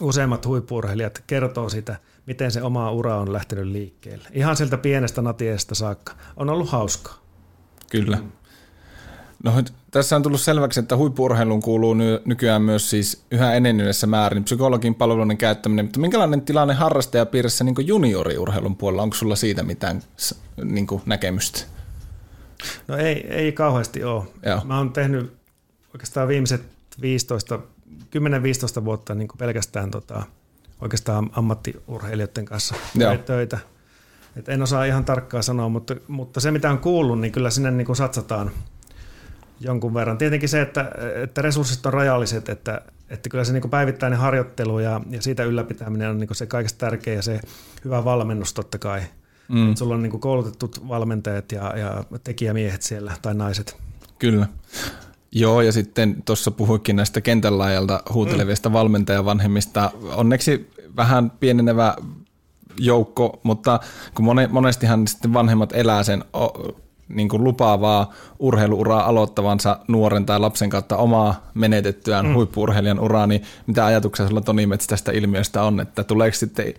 useimmat 0.00 0.46
huippurheilijat 0.46 1.22
kertoo 1.26 1.68
sitä, 1.68 1.96
miten 2.26 2.50
se 2.50 2.62
oma 2.62 2.90
ura 2.90 3.16
on 3.16 3.32
lähtenyt 3.32 3.66
liikkeelle. 3.66 4.28
Ihan 4.32 4.56
sieltä 4.56 4.76
pienestä 4.76 5.22
natiestä 5.22 5.74
saakka. 5.74 6.12
On 6.36 6.50
ollut 6.50 6.68
hauskaa. 6.68 7.14
Kyllä. 7.90 8.18
No, 9.44 9.52
tässä 9.90 10.16
on 10.16 10.22
tullut 10.22 10.40
selväksi, 10.40 10.80
että 10.80 10.96
huippuurheiluun 10.96 11.62
kuuluu 11.62 11.94
ny- 11.94 12.20
nykyään 12.24 12.62
myös 12.62 12.90
siis 12.90 13.24
yhä 13.30 13.54
enenevässä 13.54 14.06
määrin 14.06 14.44
psykologin 14.44 14.94
palveluiden 14.94 15.38
käyttäminen, 15.38 15.84
mutta 15.84 16.00
minkälainen 16.00 16.42
tilanne 16.42 16.74
harrastajapiirissä 16.74 17.64
niin 17.64 17.74
junioriurheilun 17.78 18.76
puolella? 18.76 19.02
Onko 19.02 19.16
sulla 19.16 19.36
siitä 19.36 19.62
mitään 19.62 20.02
niin 20.64 20.86
näkemystä? 21.06 21.73
No 22.88 22.96
ei, 22.96 23.26
ei 23.26 23.52
kauheasti 23.52 24.04
ole. 24.04 24.24
Joo. 24.46 24.60
Mä 24.64 24.78
oon 24.78 24.92
tehnyt 24.92 25.36
oikeastaan 25.94 26.28
viimeiset 26.28 26.62
15, 27.00 27.60
10-15 28.80 28.84
vuotta 28.84 29.14
niin 29.14 29.28
kuin 29.28 29.38
pelkästään 29.38 29.90
tota, 29.90 30.22
oikeastaan 30.80 31.30
ammattiurheilijoiden 31.32 32.44
kanssa 32.44 32.74
Joo. 32.94 33.16
töitä. 33.16 33.58
Et 34.36 34.48
en 34.48 34.62
osaa 34.62 34.84
ihan 34.84 35.04
tarkkaan 35.04 35.42
sanoa, 35.42 35.68
mutta, 35.68 35.96
mutta 36.08 36.40
se 36.40 36.50
mitä 36.50 36.70
on 36.70 36.78
kuullut, 36.78 37.20
niin 37.20 37.32
kyllä 37.32 37.50
sinne 37.50 37.70
niin 37.70 37.86
kuin 37.86 37.96
satsataan 37.96 38.50
jonkun 39.60 39.94
verran. 39.94 40.18
Tietenkin 40.18 40.48
se, 40.48 40.60
että, 40.60 40.90
että 41.22 41.42
resurssit 41.42 41.86
on 41.86 41.92
rajalliset, 41.92 42.48
että, 42.48 42.80
että 43.10 43.28
kyllä 43.28 43.44
se 43.44 43.52
niin 43.52 43.60
kuin 43.60 43.70
päivittäinen 43.70 44.18
harjoittelu 44.18 44.78
ja, 44.78 45.00
ja 45.10 45.22
siitä 45.22 45.44
ylläpitäminen 45.44 46.10
on 46.10 46.18
niin 46.18 46.28
kuin 46.28 46.36
se 46.36 46.46
kaikista 46.46 46.78
tärkein 46.78 47.16
ja 47.16 47.22
se 47.22 47.40
hyvä 47.84 48.04
valmennus 48.04 48.54
totta 48.54 48.78
kai. 48.78 49.02
Mm. 49.48 49.68
Että 49.68 49.78
sulla 49.78 49.94
on 49.94 50.02
niin 50.02 50.10
kuin 50.10 50.20
koulutetut 50.20 50.88
valmentajat 50.88 51.52
ja, 51.52 51.78
ja 51.78 52.04
tekijämiehet 52.24 52.82
siellä 52.82 53.12
tai 53.22 53.34
naiset. 53.34 53.76
Kyllä. 54.18 54.46
Joo, 55.32 55.60
ja 55.60 55.72
sitten 55.72 56.22
tuossa 56.24 56.50
puhuikin 56.50 56.96
näistä 56.96 57.20
kentän 57.20 57.58
laajalta 57.58 58.02
huutelevista 58.12 58.68
mm. 58.68 58.72
valmentajavanhemmista. 58.72 59.90
Onneksi 60.14 60.70
vähän 60.96 61.30
pienenevä 61.30 61.96
joukko, 62.78 63.40
mutta 63.42 63.80
kun 64.14 64.24
mone, 64.24 64.46
monestihan 64.46 65.08
sitten 65.08 65.32
vanhemmat 65.32 65.72
elää 65.72 66.02
sen 66.02 66.24
niin 67.08 67.28
kuin 67.28 67.44
lupaavaa 67.44 68.12
urheiluuraa 68.38 69.06
aloittavansa 69.06 69.78
nuoren 69.88 70.26
tai 70.26 70.40
lapsen 70.40 70.70
kautta 70.70 70.96
omaa 70.96 71.50
menetettyään 71.54 72.26
mm. 72.26 72.34
huippuurheilijan 72.34 73.00
uraa, 73.00 73.26
niin 73.26 73.42
mitä 73.66 73.86
ajatuksia 73.86 74.28
sulla 74.28 74.40
Toni 74.40 74.66
Mets 74.66 74.86
tästä 74.86 75.12
ilmiöstä 75.12 75.62
on, 75.62 75.80
että 75.80 76.04
tuleeko 76.04 76.36
sitten, 76.36 76.74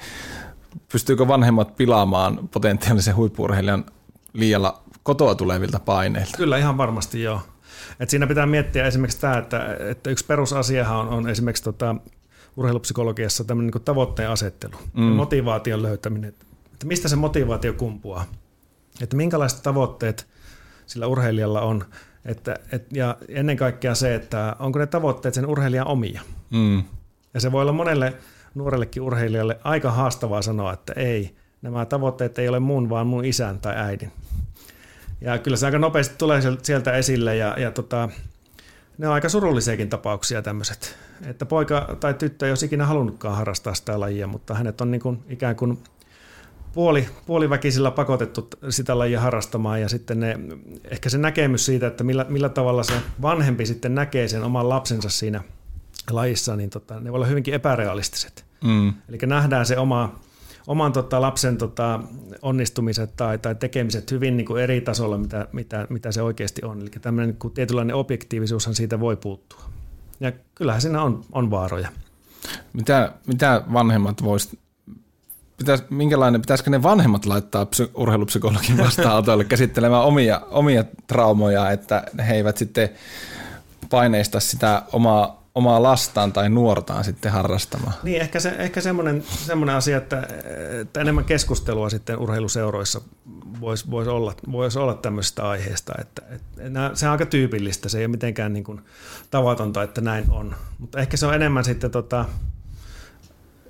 pystyykö 0.92 1.28
vanhemmat 1.28 1.76
pilaamaan 1.76 2.50
potentiaalisen 2.54 3.16
huippuurheilijan 3.16 3.86
liialla 4.34 4.82
kotoa 5.04 5.36
tulevilta 5.36 5.80
paineilta? 5.80 6.38
Kyllä 6.38 6.58
ihan 6.58 6.78
varmasti 6.78 7.24
joo. 7.24 7.42
Et 8.00 8.10
siinä 8.10 8.28
pitää 8.28 8.46
miettiä 8.46 8.86
esimerkiksi 8.86 9.22
tämä, 9.22 9.38
että, 9.38 9.78
että 9.90 10.10
yksi 10.10 10.26
perusasiahan 10.26 10.98
on, 10.98 11.08
on 11.08 11.30
esimerkiksi 11.30 11.64
tota, 11.64 11.96
urheilupsykologiassa 12.58 13.44
tämmöinen 13.44 13.72
niin 13.76 13.84
tavoitteen 13.84 14.30
asettelu 14.30 14.76
mm. 14.94 15.10
ja 15.10 15.16
motivaation 15.16 15.84
löytäminen. 15.84 16.34
Että 16.74 16.86
mistä 16.86 17.08
se 17.08 17.16
motivaatio 17.16 17.74
kumpuaa? 17.74 18.26
Että 19.02 19.18
minkälaiset 19.18 19.64
tavoitteet 19.64 20.28
sillä 20.86 21.08
urheilijalla 21.08 21.62
on? 21.62 21.86
Että, 22.26 22.56
et, 22.72 22.88
ja 22.94 23.18
ennen 23.30 23.58
kaikkea 23.58 23.96
se, 23.96 24.16
että 24.16 24.56
onko 24.60 24.80
ne 24.80 24.88
tavoitteet 24.88 25.34
sen 25.34 25.46
urheilijan 25.46 25.88
omia. 25.88 26.22
Mm. 26.50 26.84
Ja 27.34 27.40
se 27.40 27.52
voi 27.52 27.62
olla 27.62 27.72
monelle 27.72 28.14
nuorellekin 28.56 29.04
urheilijalle 29.04 29.60
aika 29.64 29.92
haastavaa 29.92 30.42
sanoa, 30.42 30.74
että 30.74 30.94
ei, 30.94 31.36
nämä 31.62 31.86
tavoitteet 31.86 32.40
ei 32.40 32.50
ole 32.50 32.60
mun, 32.60 32.90
vaan 32.90 33.08
mun 33.08 33.26
isän 33.26 33.60
tai 33.60 33.76
äidin. 33.78 34.12
Ja 35.22 35.38
kyllä 35.38 35.58
se 35.58 35.66
aika 35.66 35.80
nopeasti 35.80 36.16
tulee 36.18 36.42
sieltä 36.62 36.92
esille 36.92 37.36
ja, 37.36 37.56
ja 37.60 37.72
tota, 37.72 38.10
ne 38.98 39.08
on 39.08 39.14
aika 39.14 39.30
surullisiakin 39.30 39.90
tapauksia 39.90 40.42
tämmöiset. 40.42 40.98
Että 41.26 41.46
poika 41.46 41.98
tai 42.00 42.14
tyttö 42.14 42.46
ei 42.46 42.52
olisi 42.52 42.66
ikinä 42.66 42.86
halunnutkaan 42.86 43.38
harrastaa 43.38 43.74
sitä 43.74 44.00
lajia, 44.00 44.28
mutta 44.28 44.54
hänet 44.54 44.82
on 44.82 44.92
niin 44.92 45.02
kuin 45.02 45.20
ikään 45.30 45.56
kuin 45.56 45.78
puoli, 46.74 47.08
puoliväkisillä 47.26 47.92
pakotettu 47.92 48.50
sitä 48.70 48.98
lajia 48.98 49.22
harrastamaan 49.22 49.82
ja 49.82 49.90
sitten 49.90 50.20
ne, 50.20 50.40
ehkä 50.92 51.10
se 51.10 51.18
näkemys 51.18 51.66
siitä, 51.66 51.88
että 51.88 52.04
millä, 52.04 52.26
millä 52.30 52.50
tavalla 52.50 52.84
se 52.84 52.94
vanhempi 53.22 53.66
sitten 53.66 53.96
näkee 53.96 54.28
sen 54.28 54.44
oman 54.44 54.70
lapsensa 54.70 55.10
siinä 55.10 55.44
lajissa, 56.10 56.56
niin 56.56 56.70
tota, 56.70 57.00
ne 57.00 57.12
voi 57.12 57.18
olla 57.18 57.26
hyvinkin 57.26 57.54
epärealistiset. 57.54 58.45
Mm. 58.64 58.94
Eli 59.10 59.18
nähdään 59.26 59.66
se 59.66 59.78
oma, 59.78 60.20
oman 60.68 60.94
tota, 60.94 61.22
lapsen 61.22 61.58
tota, 61.58 62.00
onnistumiset 62.42 63.16
tai, 63.16 63.38
tai 63.38 63.56
tekemiset 63.56 64.12
hyvin 64.12 64.38
niin 64.38 64.48
kuin 64.48 64.64
eri 64.64 64.82
tasolla, 64.82 65.18
mitä, 65.18 65.48
mitä, 65.52 65.88
mitä 65.90 66.12
se 66.12 66.22
oikeasti 66.22 66.62
on. 66.66 66.82
Eli 66.82 66.90
tämmöinen 67.02 67.30
niin 67.30 67.40
kuin 67.40 67.54
tietynlainen 67.54 67.96
objektiivisuushan 67.96 68.76
siitä 68.76 69.00
voi 69.00 69.16
puuttua. 69.16 69.60
Ja 70.20 70.32
kyllähän 70.56 70.82
siinä 70.82 71.02
on, 71.02 71.26
on 71.32 71.52
vaaroja. 71.52 71.90
Mitä, 72.74 73.14
mitä 73.28 73.62
vanhemmat 73.74 74.24
vois 74.24 74.58
pitäis, 75.58 75.84
minkälainen, 75.90 76.42
pitäisikö 76.42 76.70
ne 76.70 76.84
vanhemmat 76.84 77.26
laittaa 77.26 77.66
psy- 77.66 77.92
urheilupsykologin 77.96 78.78
vastaanotolle 78.78 79.44
käsittelemään 79.54 80.04
omia, 80.04 80.42
omia 80.52 80.84
traumoja, 81.08 81.72
että 81.72 82.04
he 82.28 82.34
eivät 82.36 82.58
sitten 82.58 82.90
paineista 83.90 84.40
sitä 84.40 84.82
omaa, 84.94 85.45
omaa 85.56 85.84
lastaan 85.84 86.34
tai 86.34 86.50
nuortaan 86.50 87.04
sitten 87.04 87.32
harrastamaan. 87.32 87.94
Niin, 88.04 88.22
ehkä, 88.22 88.40
se, 88.40 88.50
ehkä 88.50 88.82
semmoinen, 88.82 89.24
semmoinen 89.28 89.76
asia, 89.76 89.98
että, 89.98 90.28
että 90.82 91.02
enemmän 91.02 91.26
keskustelua 91.26 91.90
sitten 91.90 92.18
urheiluseuroissa 92.18 93.02
voisi 93.62 93.92
vois 93.92 94.08
olla, 94.08 94.34
vois 94.52 94.78
olla 94.78 94.94
tämmöisestä 94.94 95.50
aiheesta. 95.50 95.94
Että, 96.02 96.22
että 96.30 96.70
nämä, 96.70 96.92
se 96.94 97.06
on 97.06 97.12
aika 97.12 97.26
tyypillistä, 97.26 97.90
se 97.90 97.98
ei 97.98 98.06
ole 98.06 98.12
mitenkään 98.12 98.54
niin 98.54 98.64
kuin 98.64 98.82
tavatonta, 99.32 99.84
että 99.84 100.02
näin 100.02 100.26
on. 100.30 100.56
Mutta 100.80 101.00
ehkä 101.00 101.18
se 101.18 101.26
on 101.26 101.34
enemmän 101.34 101.64
sitten 101.64 101.92
tota, 101.92 102.26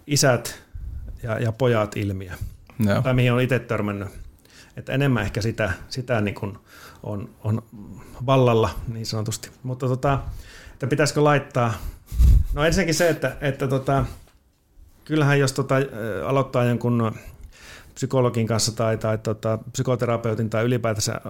isät 0.07 0.59
ja, 1.23 1.39
ja 1.39 1.51
pojat 1.51 1.97
ilmiö, 1.97 2.31
Joo. 2.79 3.01
tai 3.01 3.13
mihin 3.13 3.33
on 3.33 3.41
itse 3.41 3.59
törmännyt. 3.59 4.07
Että 4.77 4.93
enemmän 4.93 5.23
ehkä 5.23 5.41
sitä, 5.41 5.73
sitä 5.89 6.21
niin 6.21 6.35
kuin 6.35 6.57
on, 7.03 7.29
on 7.43 7.63
vallalla 8.25 8.69
niin 8.87 9.05
sanotusti. 9.05 9.49
Mutta 9.63 9.87
tota, 9.87 10.19
että 10.75 10.87
pitäisikö 10.87 11.23
laittaa, 11.23 11.73
no 12.53 12.65
ensinnäkin 12.65 12.93
se, 12.93 13.09
että, 13.09 13.37
että 13.41 13.67
tota, 13.67 14.05
kyllähän 15.05 15.39
jos 15.39 15.53
tota, 15.53 15.75
aloittaa 16.25 16.63
jonkun 16.63 17.11
psykologin 17.93 18.47
kanssa 18.47 18.75
tai, 18.75 18.97
tai 18.97 19.17
tota, 19.17 19.59
psykoterapeutin 19.71 20.49
tai 20.49 20.63
ylipäätänsä 20.63 21.21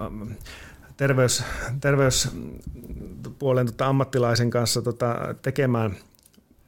terveys, 0.98 1.44
terveyspuolen 1.82 3.66
tota, 3.66 3.88
ammattilaisen 3.88 4.50
kanssa 4.50 4.82
tota, 4.82 5.36
tekemään 5.42 5.96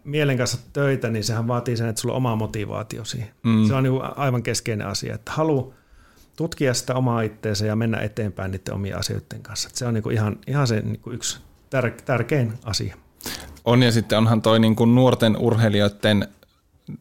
mielen 0.04 0.38
kanssa 0.38 0.58
töitä, 0.74 1.10
niin 1.10 1.24
sehän 1.24 1.48
vaatii 1.48 1.78
sen, 1.78 1.90
että 1.90 2.02
sulla 2.02 2.14
on 2.14 2.18
oma 2.18 2.36
motivaatio 2.36 3.06
siihen. 3.06 3.30
Mm. 3.44 3.68
Se 3.68 3.74
on 3.74 3.84
niin 3.84 4.02
aivan 4.16 4.44
keskeinen 4.44 4.88
asia, 4.88 5.16
että 5.16 5.32
halu 5.32 5.74
tutkia 6.36 6.74
sitä 6.74 6.96
omaa 6.96 7.22
itteensä 7.22 7.66
ja 7.66 7.76
mennä 7.76 7.98
eteenpäin 7.98 8.52
niiden 8.52 8.74
omien 8.74 8.98
asioiden 8.98 9.42
kanssa. 9.42 9.68
Että 9.68 9.80
se 9.80 9.86
on 9.86 9.94
niin 9.94 10.12
ihan, 10.12 10.40
ihan 10.48 10.68
se 10.68 10.82
niin 10.82 11.02
yksi 11.12 11.47
tär- 11.76 12.02
tärkein 12.06 12.54
asia. 12.64 12.96
On 13.66 13.84
ja 13.84 13.92
sitten 13.92 14.18
onhan 14.18 14.42
toi 14.42 14.60
niin 14.60 14.76
kuin 14.76 14.96
nuorten 14.96 15.38
urheilijoiden, 15.38 16.28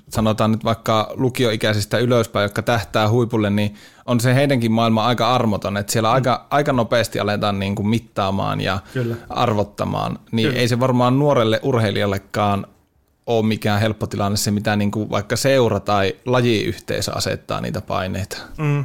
sanotaan 0.08 0.52
nyt 0.52 0.64
vaikka 0.64 1.12
lukioikäisistä 1.16 1.98
ylöspäin, 1.98 2.42
jotka 2.42 2.62
tähtää 2.62 3.10
huipulle, 3.10 3.50
niin 3.50 3.74
on 4.06 4.20
se 4.20 4.34
heidänkin 4.34 4.72
maailma 4.72 5.06
aika 5.06 5.34
armoton, 5.34 5.76
että 5.76 5.92
siellä 5.92 6.08
mm. 6.08 6.14
aika, 6.14 6.46
aika 6.50 6.72
nopeasti 6.72 7.20
aletaan 7.20 7.58
niin 7.58 7.74
kuin 7.74 7.88
mittaamaan 7.88 8.60
ja 8.60 8.78
Kyllä. 8.92 9.16
arvottamaan. 9.28 10.18
Niin 10.32 10.48
Kyllä. 10.48 10.60
ei 10.60 10.68
se 10.68 10.80
varmaan 10.80 11.18
nuorelle 11.18 11.60
urheilijallekaan 11.62 12.66
ole 13.26 13.46
mikään 13.46 13.80
helppo 13.80 14.06
tilanne 14.06 14.36
se, 14.36 14.50
mitä 14.50 14.76
niin 14.76 14.90
kuin 14.90 15.10
vaikka 15.10 15.36
seura 15.36 15.80
tai 15.80 16.16
lajiyhteisö 16.24 17.12
asettaa 17.12 17.60
niitä 17.60 17.80
paineita. 17.80 18.36
Mm. 18.58 18.84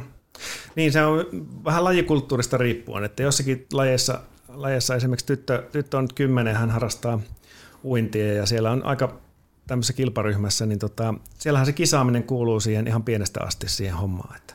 Niin, 0.74 0.92
se 0.92 1.04
on 1.04 1.26
vähän 1.64 1.84
lajikulttuurista 1.84 2.56
riippuen, 2.56 3.04
että 3.04 3.22
jossakin 3.22 3.66
lajeissa, 3.72 4.20
lajeissa 4.54 4.94
esimerkiksi 4.94 5.26
tyttö, 5.26 5.68
tyttö 5.72 5.98
on 5.98 6.04
nyt 6.04 6.12
kymmenen, 6.12 6.56
hän 6.56 6.70
harrastaa 6.70 7.20
uintia 7.84 8.34
ja 8.34 8.46
siellä 8.46 8.70
on 8.70 8.84
aika 8.84 9.20
tämmöisessä 9.66 9.92
kilparyhmässä, 9.92 10.66
niin 10.66 10.78
tota, 10.78 11.14
siellähän 11.38 11.66
se 11.66 11.72
kisaaminen 11.72 12.22
kuuluu 12.22 12.60
siihen 12.60 12.86
ihan 12.86 13.02
pienestä 13.02 13.40
asti 13.42 13.68
siihen 13.68 13.94
hommaan. 13.94 14.36
Että, 14.36 14.54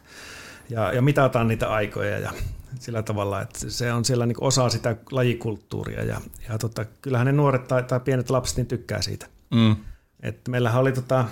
ja, 0.70 0.94
ja 0.94 1.02
mitataan 1.02 1.48
niitä 1.48 1.70
aikoja 1.70 2.20
ja 2.20 2.32
sillä 2.80 3.04
tavalla, 3.04 3.42
että 3.42 3.70
se 3.70 3.94
on 3.94 4.06
siellä 4.06 4.26
niin 4.26 4.38
osa 4.42 4.70
sitä 4.70 4.96
lajikulttuuria 5.12 6.04
ja, 6.04 6.22
ja 6.50 6.58
tota, 6.58 6.86
kyllähän 7.02 7.26
ne 7.26 7.32
nuoret 7.32 7.68
tai, 7.68 7.84
tai 7.84 8.00
pienet 8.00 8.30
lapset 8.30 8.58
niin 8.58 8.68
tykkää 8.68 9.02
siitä. 9.02 9.26
Mm. 9.52 9.76
Et 10.20 10.48
meillähän 10.48 10.82
oli 10.82 10.92
tota, 10.92 11.26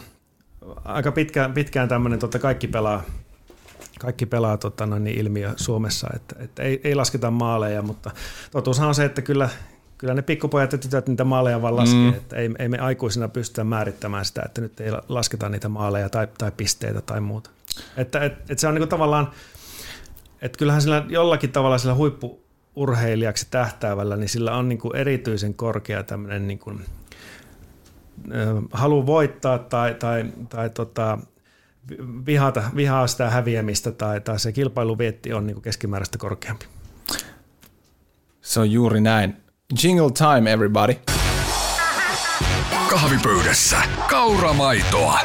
aika 0.86 1.12
pitkään, 1.12 1.54
pitkään 1.54 1.89
tämmöinen 1.89 2.19
tota, 2.19 2.39
kaikki 2.39 2.67
pelaa, 2.67 3.04
kaikki 4.00 4.26
pelaa 4.26 4.58
tota, 4.58 4.86
noin, 4.86 5.04
niin 5.04 5.20
ilmiö 5.20 5.54
Suomessa, 5.56 6.08
että, 6.16 6.36
että 6.40 6.64
ei, 6.64 6.82
ei 6.84 6.96
lasketa 6.96 7.32
maaleja, 7.32 7.82
mutta 7.82 8.12
totuushan 8.52 8.88
on 8.88 8.96
se, 8.96 9.06
että 9.06 9.22
kyllä, 9.22 9.50
kyllä 9.98 10.14
ne 10.14 10.22
pikkupojat 10.22 10.72
ja 10.72 10.78
tytöt 10.78 11.08
niitä 11.08 11.24
maaleja 11.24 11.62
vaan 11.62 11.76
laskee, 11.76 12.12
mm. 12.12 12.18
että 12.18 12.36
ei, 12.36 12.50
ei 12.60 12.70
me 12.70 12.78
aikuisina 12.78 13.28
pystytä 13.28 13.64
määrittämään 13.64 14.26
sitä, 14.26 14.42
että 14.46 14.62
nyt 14.62 14.80
ei 14.80 14.92
lasketa 15.10 15.50
niitä 15.50 15.70
maaleja 15.70 16.10
tai, 16.10 16.28
tai 16.38 16.52
pisteitä 16.58 17.02
tai 17.02 17.22
muuta. 17.22 17.50
Että 17.98 18.20
et, 18.20 18.34
et 18.50 18.60
se 18.60 18.68
on 18.68 18.74
niinku 18.74 18.88
tavallaan, 18.88 19.32
että 20.42 20.58
kyllähän 20.58 20.82
sillä 20.82 21.06
jollakin 21.10 21.52
tavalla 21.52 21.78
sillä 21.78 21.96
huippuurheilijaksi 21.96 23.48
tähtäävällä, 23.52 24.18
niin 24.18 24.30
sillä 24.30 24.58
on 24.58 24.70
niinku 24.70 24.92
erityisen 24.92 25.54
korkea 25.54 26.04
tämmöinen 26.04 26.48
niinku, 26.48 26.74
halu 28.72 29.06
voittaa 29.06 29.60
tai, 29.60 29.94
tai, 29.94 30.26
tai 30.50 30.70
tota, 30.70 31.18
vihata, 32.26 32.63
vihaa 32.76 33.08
sitä 33.08 33.30
häviämistä 33.30 33.91
tai, 33.91 34.21
tai 34.21 34.39
se 34.39 34.52
kilpailuvietti 34.52 35.34
on 35.34 35.48
niin 35.48 35.62
keskimääräistä 35.62 36.17
korkeampi. 36.17 36.65
Se 38.41 38.60
on 38.60 38.71
juuri 38.71 39.02
näin. 39.02 39.38
Jingle 39.84 40.12
time, 40.12 40.54
everybody. 40.54 40.95
Kahvipöydässä 42.89 43.78
kauramaitoa. 44.10 45.19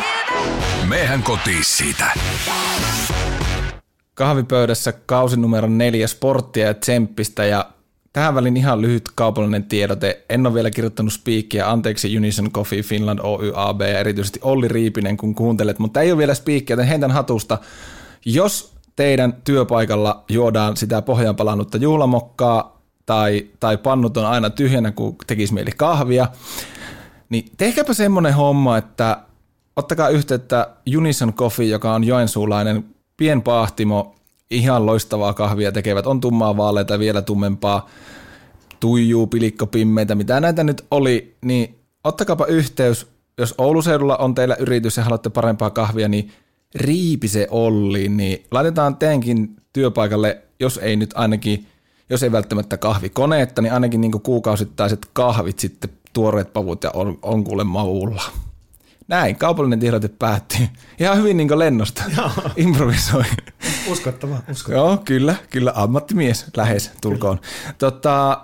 Mehän 0.88 1.23
kotiin 1.23 1.64
siitä. 1.64 2.11
Kahvipöydässä 4.14 4.92
kausi 4.92 5.37
numero 5.37 5.68
neljä 5.68 6.07
sporttia 6.07 6.66
ja 6.66 6.75
tsemppistä 6.75 7.44
ja 7.44 7.70
Tähän 8.12 8.35
välin 8.35 8.57
ihan 8.57 8.81
lyhyt 8.83 9.09
kaupallinen 9.14 9.64
tiedote. 9.64 10.25
En 10.29 10.46
ole 10.46 10.55
vielä 10.55 10.70
kirjoittanut 10.70 11.12
spiikkiä. 11.12 11.70
Anteeksi 11.70 12.16
Unison 12.16 12.53
Coffee 12.53 12.83
Finland 12.83 13.18
Oy 13.23 13.53
AB 13.55 13.81
ja 13.81 13.99
erityisesti 13.99 14.40
Olli 14.42 14.68
Riipinen, 14.68 15.16
kun 15.16 15.35
kuuntelet, 15.35 15.79
mutta 15.79 16.01
ei 16.01 16.12
ole 16.12 16.18
vielä 16.18 16.35
spiikkiä, 16.35 16.75
joten 16.75 16.87
heitän 16.87 17.11
hatusta. 17.11 17.59
Jos 18.25 18.73
teidän 18.96 19.35
työpaikalla 19.44 20.25
juodaan 20.29 20.77
sitä 20.77 21.03
pohjaan 21.03 21.37
palannutta 21.37 21.77
juhlamokkaa 21.77 22.81
tai, 23.07 23.46
tai 23.61 23.77
pannut 23.77 24.16
on 24.16 24.27
aina 24.27 24.51
tyhjänä, 24.51 24.90
kun 24.90 25.16
tekisi 25.27 25.55
mieli 25.55 25.70
kahvia, 25.77 26.29
niin 27.29 27.44
tehkääpä 27.57 27.94
semmoinen 27.94 28.35
homma, 28.35 28.79
että 28.79 29.16
ottakaa 29.77 30.09
yhteyttä 30.09 30.68
Unison 30.96 31.33
Coffee, 31.33 31.66
joka 31.66 31.94
on 31.94 32.05
joensuulainen 32.05 32.85
pienpaahtimo, 33.16 34.14
ihan 34.51 34.87
loistavaa 34.87 35.35
kahvia 35.35 35.73
tekevät, 35.73 36.07
on 36.07 36.21
tummaa 36.21 36.57
vaaleita 36.57 36.99
vielä 36.99 37.23
tummempaa, 37.23 37.89
tuijuu, 38.81 39.27
pilikko, 39.27 39.67
pimmeitä, 39.67 40.15
mitä 40.15 40.41
näitä 40.41 40.65
nyt 40.65 40.85
oli, 40.91 41.37
niin 41.45 41.79
ottakapa 42.05 42.47
yhteys, 42.47 43.07
jos 43.39 43.55
Ouluseudulla 43.59 44.17
on 44.17 44.35
teillä 44.35 44.57
yritys 44.59 44.97
ja 44.97 45.03
haluatte 45.03 45.31
parempaa 45.31 45.71
kahvia, 45.71 46.09
niin 46.09 46.31
Riipise 46.75 47.47
Olli, 47.51 48.09
niin 48.09 48.45
laitetaan 48.51 48.97
teenkin 48.97 49.57
työpaikalle, 49.73 50.43
jos 50.61 50.79
ei 50.79 50.97
nyt 50.97 51.11
ainakin, 51.15 51.67
jos 52.11 52.23
ei 52.23 52.33
välttämättä 52.33 52.77
kahvikoneetta, 52.77 53.63
niin 53.63 53.73
ainakin 53.73 54.01
niin 54.01 54.13
kuukausittaiset 54.23 55.07
kahvit 55.13 55.59
sitten, 55.59 55.91
tuoreet 56.13 56.53
pavut 56.53 56.85
ja 56.85 56.91
on, 56.95 57.19
on 57.23 57.45
kuule 57.45 57.65
maulla. 57.65 58.23
Näin, 59.11 59.37
kaupallinen 59.37 59.81
tiedote 59.81 60.09
päättyy. 60.09 60.66
Ihan 61.01 61.18
hyvin 61.18 61.37
niin 61.37 61.59
lennosta. 61.59 62.03
Improvisoi. 62.57 63.25
Uskottava, 63.88 64.37
uskottava. 64.51 64.87
Joo, 64.87 64.96
kyllä, 65.05 65.35
kyllä. 65.51 65.73
Ammattimies 65.75 66.46
lähes 66.57 66.90
tulkoon. 67.01 67.40
Tota, 67.79 68.40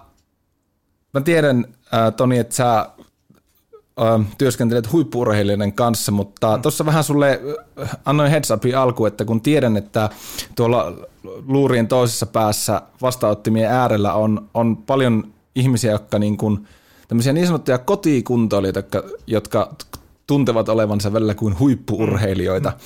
mä 1.15 1.21
tiedän, 1.21 1.65
äh, 1.95 2.13
Toni, 2.17 2.39
että 2.39 2.55
sä 2.55 2.79
äh, 2.79 4.27
työskentelet 4.39 4.93
huippuurheilijoiden 4.93 5.73
kanssa, 5.73 6.13
mutta 6.13 6.57
mm. 6.57 6.63
tuossa 6.63 6.87
vähän 6.87 7.05
sulle 7.05 7.41
äh, 7.83 7.97
annoin 8.05 8.31
heads 8.31 8.51
upin 8.51 8.79
alku, 8.79 9.07
että 9.07 9.25
kun 9.25 9.41
tiedän, 9.41 9.77
että 9.77 10.11
tuolla 10.55 10.93
luurien 11.47 11.89
toisessa 11.89 12.27
päässä 12.27 12.83
vastaanottimien 13.03 13.71
äärellä 13.71 14.15
on, 14.15 14.51
on 14.55 14.77
paljon 14.77 15.33
ihmisiä, 15.55 15.93
jotka 15.93 16.19
niin 16.19 16.37
kuin, 16.37 16.69
tämmöisiä 17.09 17.33
niin 17.33 17.47
sanottuja 17.47 17.79
kotikuntoilijoita, 17.79 18.79
jotka, 18.79 19.03
jotka 19.27 19.77
tuntevat 20.27 20.69
olevansa 20.69 21.13
välillä 21.13 21.35
kuin 21.35 21.59
huippuurheilijoita. 21.59 22.71
Mm. 22.71 22.77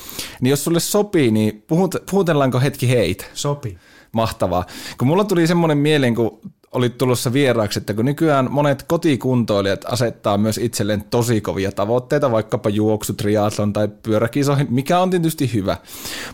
Niin 0.41 0.51
jos 0.51 0.65
sulle 0.65 0.81
sopii, 0.81 1.31
niin 1.31 1.65
puhut, 1.67 1.95
puhutellaanko 2.11 2.61
hetki 2.61 2.89
heitä? 2.89 3.25
Sopii. 3.35 3.79
Mahtavaa. 4.13 4.65
Kun 4.99 5.09
mulla 5.09 5.25
tuli 5.25 5.47
semmoinen 5.47 5.79
mieleen, 5.79 6.15
kun 6.15 6.41
olit 6.73 6.99
tulossa 6.99 7.33
vieraaksi, 7.33 7.79
että 7.79 7.95
kun 7.95 8.05
nykyään 8.05 8.53
monet 8.53 8.83
kotikuntoilijat 8.83 9.85
asettaa 9.85 10.39
myös 10.39 10.59
itselleen 10.59 11.05
tosi 11.11 11.41
kovia 11.41 11.73
tavoitteita, 11.73 12.31
vaikkapa 12.31 12.69
juoksu, 12.69 13.13
triathlon 13.13 13.73
tai 13.73 13.89
pyöräkisoihin, 14.03 14.67
mikä 14.71 14.99
on 14.99 15.11
tietysti 15.11 15.55
hyvä. 15.55 15.77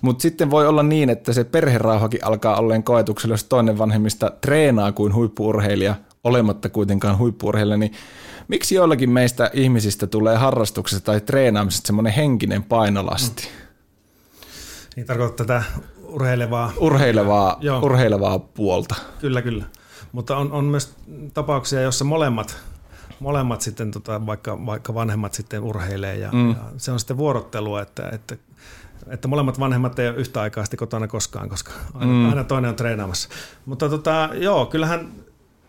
Mutta 0.02 0.22
sitten 0.22 0.50
voi 0.50 0.66
olla 0.66 0.82
niin, 0.82 1.10
että 1.10 1.32
se 1.32 1.44
perherauhakin 1.44 2.24
alkaa 2.24 2.56
olleen 2.56 2.82
koetuksella, 2.82 3.32
jos 3.32 3.44
toinen 3.44 3.78
vanhemmista 3.78 4.32
treenaa 4.40 4.92
kuin 4.92 5.14
huippuurheilija, 5.14 5.94
olematta 6.26 6.68
kuitenkaan 6.68 7.18
huippuurheilija, 7.18 7.76
niin 7.76 7.92
miksi 8.48 8.74
joillakin 8.74 9.10
meistä 9.10 9.50
ihmisistä 9.52 10.06
tulee 10.06 10.36
harrastuksesta 10.36 11.04
tai 11.04 11.20
treenaamisesta 11.20 11.86
semmoinen 11.86 12.12
henkinen 12.12 12.62
painolasti? 12.62 13.42
Mm. 13.42 13.66
Niin 14.96 15.06
tarkoittaa 15.06 15.46
tätä 15.46 15.62
urheilevaa, 16.02 16.72
urheilevaa, 16.76 17.56
joo. 17.60 17.80
urheilevaa 17.80 18.38
puolta. 18.38 18.94
Kyllä, 19.20 19.42
kyllä. 19.42 19.64
Mutta 20.12 20.36
on, 20.36 20.52
on 20.52 20.64
myös 20.64 20.94
tapauksia, 21.34 21.80
joissa 21.80 22.04
molemmat, 22.04 22.56
molemmat 23.20 23.60
sitten, 23.60 23.90
tota, 23.90 24.26
vaikka, 24.26 24.66
vaikka 24.66 24.94
vanhemmat 24.94 25.34
sitten 25.34 25.62
urheilee 25.62 26.16
ja, 26.16 26.32
mm. 26.32 26.48
ja 26.48 26.56
se 26.76 26.92
on 26.92 26.98
sitten 26.98 27.16
vuorottelua, 27.16 27.82
että, 27.82 28.08
että 28.12 28.36
että 29.06 29.28
molemmat 29.28 29.60
vanhemmat 29.60 29.98
ei 29.98 30.08
ole 30.08 30.16
yhtä 30.16 30.40
aikaa 30.40 30.64
kotona 30.76 31.08
koskaan, 31.08 31.48
koska 31.48 31.72
aina, 31.94 32.12
mm. 32.12 32.28
aina 32.28 32.44
toinen 32.44 32.68
on 32.68 32.76
treenaamassa. 32.76 33.28
Mutta 33.66 33.88
tota, 33.88 34.28
joo, 34.34 34.66
kyllähän 34.66 35.12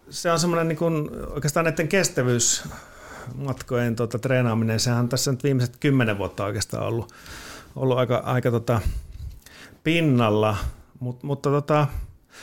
se 0.09 0.31
on 0.31 0.39
semmoinen 0.39 0.67
niin 0.67 0.77
kuin, 0.77 1.09
oikeastaan 1.29 1.63
näiden 1.63 1.87
kestävyysmatkojen 1.87 3.95
tota, 3.95 4.19
treenaaminen, 4.19 4.79
sehän 4.79 4.99
on 4.99 5.09
tässä 5.09 5.31
nyt 5.31 5.43
viimeiset 5.43 5.77
kymmenen 5.79 6.17
vuotta 6.17 6.45
oikeastaan 6.45 6.87
ollut, 6.87 7.13
ollut 7.75 7.97
aika, 7.97 8.17
aika 8.17 8.51
tota, 8.51 8.81
pinnalla, 9.83 10.57
Mut, 10.99 11.23
mutta 11.23 11.49
tota, 11.49 11.87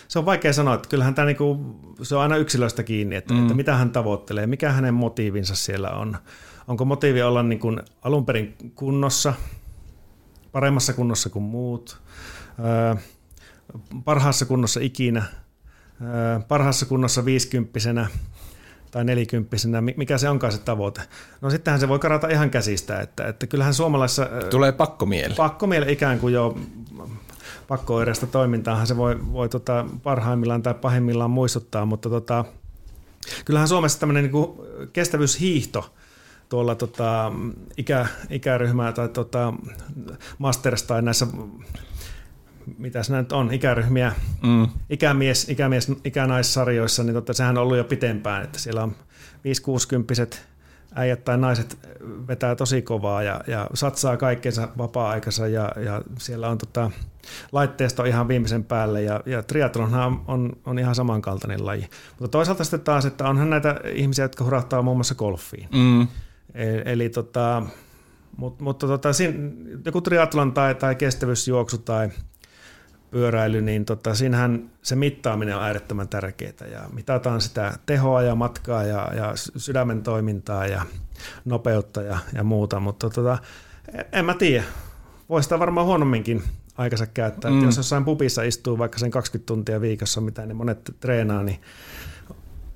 se 0.08 0.18
on 0.18 0.26
vaikea 0.26 0.52
sanoa, 0.52 0.74
että 0.74 0.88
kyllähän 0.88 1.14
tämä 1.14 1.26
niinku, 1.26 1.76
se 2.02 2.16
on 2.16 2.22
aina 2.22 2.36
yksilöstä 2.36 2.82
kiinni, 2.82 3.16
että, 3.16 3.34
mm. 3.34 3.42
että 3.42 3.54
mitä 3.54 3.76
hän 3.76 3.90
tavoittelee, 3.90 4.46
mikä 4.46 4.72
hänen 4.72 4.94
motiivinsa 4.94 5.54
siellä 5.54 5.90
on. 5.90 6.16
Onko 6.68 6.84
motiivi 6.84 7.22
olla 7.22 7.42
niin 7.42 7.58
kuin 7.58 7.82
alun 8.02 8.26
perin 8.26 8.54
kunnossa, 8.74 9.34
paremmassa 10.52 10.92
kunnossa 10.92 11.30
kuin 11.30 11.42
muut, 11.42 12.00
öö, 12.58 12.94
parhaassa 14.04 14.46
kunnossa 14.46 14.80
ikinä– 14.80 15.22
parhaassa 16.48 16.86
kunnossa 16.86 17.24
viisikymppisenä 17.24 18.06
tai 18.90 19.04
nelikymppisenä, 19.04 19.80
mikä 19.80 20.18
se 20.18 20.28
onkaan 20.28 20.52
se 20.52 20.58
tavoite. 20.58 21.00
No 21.40 21.50
sittenhän 21.50 21.80
se 21.80 21.88
voi 21.88 21.98
karata 21.98 22.28
ihan 22.28 22.50
käsistä, 22.50 23.00
että, 23.00 23.26
että 23.28 23.46
kyllähän 23.46 23.74
suomalaisessa... 23.74 24.28
Tulee 24.50 24.72
pakkomieli. 24.72 25.34
Pakkomieli 25.34 25.92
ikään 25.92 26.18
kuin 26.18 26.34
jo 26.34 26.58
pakko-oireista 27.68 28.26
toimintaahan 28.26 28.86
se 28.86 28.96
voi, 28.96 29.32
voi 29.32 29.48
tota 29.48 29.86
parhaimmillaan 30.02 30.62
tai 30.62 30.74
pahimmillaan 30.74 31.30
muistuttaa, 31.30 31.86
mutta 31.86 32.10
tota, 32.10 32.44
kyllähän 33.44 33.68
Suomessa 33.68 34.00
tämmöinen 34.00 34.24
niin 34.24 34.44
kestävyyshiihto 34.92 35.94
tuolla 36.48 36.74
tota, 36.74 37.32
ikä, 37.76 38.06
ikäryhmää 38.30 38.92
tai 38.92 39.08
tota, 39.08 39.54
masters 40.38 40.82
tai 40.82 41.02
näissä 41.02 41.26
mitä 42.78 43.02
se 43.02 43.16
nyt 43.16 43.32
on, 43.32 43.52
ikäryhmiä, 43.52 44.12
mm. 44.42 44.68
ikämies, 44.90 45.48
ikämies, 45.48 45.92
ikänaissarjoissa, 46.04 47.04
niin 47.04 47.14
totta, 47.14 47.32
sehän 47.32 47.58
on 47.58 47.62
ollut 47.62 47.76
jo 47.76 47.84
pitempään, 47.84 48.44
että 48.44 48.58
siellä 48.58 48.82
on 48.82 48.96
5-60 50.34 50.36
äijät 50.94 51.24
tai 51.24 51.38
naiset 51.38 51.78
vetää 52.28 52.54
tosi 52.54 52.82
kovaa 52.82 53.22
ja, 53.22 53.40
ja 53.46 53.66
satsaa 53.74 54.16
kaikkeensa 54.16 54.68
vapaa-aikansa 54.78 55.46
ja, 55.46 55.72
ja 55.84 56.02
siellä 56.18 56.48
on 56.48 56.58
tota, 56.58 56.90
laitteisto 57.52 58.04
ihan 58.04 58.28
viimeisen 58.28 58.64
päälle 58.64 59.02
ja, 59.02 59.20
ja 59.26 59.42
triathlonhan 59.42 60.06
on, 60.06 60.22
on, 60.26 60.52
on 60.64 60.78
ihan 60.78 60.94
samankaltainen 60.94 61.66
laji. 61.66 61.88
Mutta 62.20 62.28
toisaalta 62.28 62.64
sitten 62.64 62.80
taas, 62.80 63.04
että 63.04 63.28
onhan 63.28 63.50
näitä 63.50 63.80
ihmisiä, 63.94 64.24
jotka 64.24 64.44
hurahtaa 64.44 64.82
muun 64.82 64.96
muassa 64.96 65.14
golfiin. 65.14 65.68
Mm. 65.72 66.08
Eli, 66.54 66.82
eli 66.84 67.08
tota, 67.08 67.62
mutta, 68.36 68.64
mutta 68.64 68.86
tota, 68.86 69.12
siinä, 69.12 69.50
joku 69.84 70.00
triathlon 70.00 70.52
tai, 70.52 70.74
tai 70.74 70.94
kestävyysjuoksu 70.94 71.78
tai 71.78 72.08
pyöräily, 73.14 73.60
niin 73.60 73.84
tota, 73.84 74.14
siinähän 74.14 74.70
se 74.82 74.96
mittaaminen 74.96 75.56
on 75.56 75.62
äärettömän 75.62 76.08
tärkeää 76.08 76.66
ja 76.72 76.80
mitataan 76.92 77.40
sitä 77.40 77.72
tehoa 77.86 78.22
ja 78.22 78.34
matkaa 78.34 78.82
ja, 78.82 79.10
ja 79.16 79.32
sydämen 79.56 80.02
toimintaa 80.02 80.66
ja 80.66 80.82
nopeutta 81.44 82.02
ja, 82.02 82.18
ja 82.32 82.44
muuta, 82.44 82.80
mutta 82.80 83.10
tota, 83.10 83.38
en 84.12 84.24
mä 84.24 84.34
tiedä. 84.34 84.64
Voisi 85.28 85.44
sitä 85.44 85.58
varmaan 85.58 85.86
huonomminkin 85.86 86.42
aikansa 86.76 87.06
käyttää. 87.06 87.50
Mm. 87.50 87.64
jos 87.64 87.76
jossain 87.76 88.04
pupissa 88.04 88.42
istuu 88.42 88.78
vaikka 88.78 88.98
sen 88.98 89.10
20 89.10 89.46
tuntia 89.46 89.80
viikossa, 89.80 90.20
mitä 90.20 90.46
ne 90.46 90.54
monet 90.54 90.94
treenaa, 91.00 91.42
niin 91.42 91.60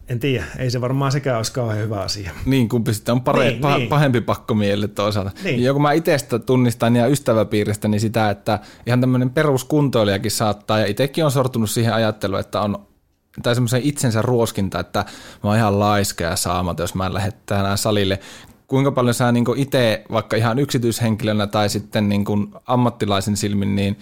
en 0.08 0.20
tiedä, 0.20 0.44
ei 0.58 0.70
se 0.70 0.80
varmaan 0.80 1.12
sekään 1.12 1.36
olisi 1.36 1.52
kauhean 1.52 1.78
hyvä 1.78 2.00
asia. 2.00 2.30
Niin, 2.46 2.68
kumpi 2.68 2.94
sitten 2.94 3.12
on 3.12 3.20
pare, 3.20 3.50
niin, 3.50 3.60
pah, 3.60 3.76
niin. 3.76 3.88
pahempi 3.88 4.20
pakkomielle 4.20 4.88
toisaalta. 4.88 5.30
Niin. 5.44 5.62
Ja 5.62 5.72
kun 5.72 5.82
mä 5.82 5.92
itsestä 5.92 6.38
tunnistan 6.38 6.96
ja 6.96 7.06
ystäväpiiristä, 7.06 7.88
niin 7.88 8.00
sitä, 8.00 8.30
että 8.30 8.58
ihan 8.86 9.00
tämmöinen 9.00 9.30
peruskuntoilijakin 9.30 10.30
saattaa, 10.30 10.78
ja 10.78 10.86
itsekin 10.86 11.24
on 11.24 11.30
sortunut 11.30 11.70
siihen 11.70 11.94
ajatteluun, 11.94 12.40
että 12.40 12.60
on 12.60 12.88
tai 13.42 13.54
semmoisen 13.54 13.82
itsensä 13.82 14.22
ruoskinta, 14.22 14.80
että 14.80 15.04
mä 15.44 15.50
oon 15.50 15.56
ihan 15.56 15.78
laiska 15.78 16.24
ja 16.24 16.36
saamaton, 16.36 16.84
jos 16.84 16.94
mä 16.94 17.06
en 17.06 17.14
lähde 17.14 17.32
salille. 17.76 18.18
Kuinka 18.66 18.92
paljon 18.92 19.14
sä 19.14 19.32
niin 19.32 19.44
itse 19.56 20.04
vaikka 20.12 20.36
ihan 20.36 20.58
yksityishenkilönä 20.58 21.46
tai 21.46 21.68
sitten 21.68 22.08
niin 22.08 22.24
ammattilaisen 22.66 23.36
silmin, 23.36 23.76
niin 23.76 23.98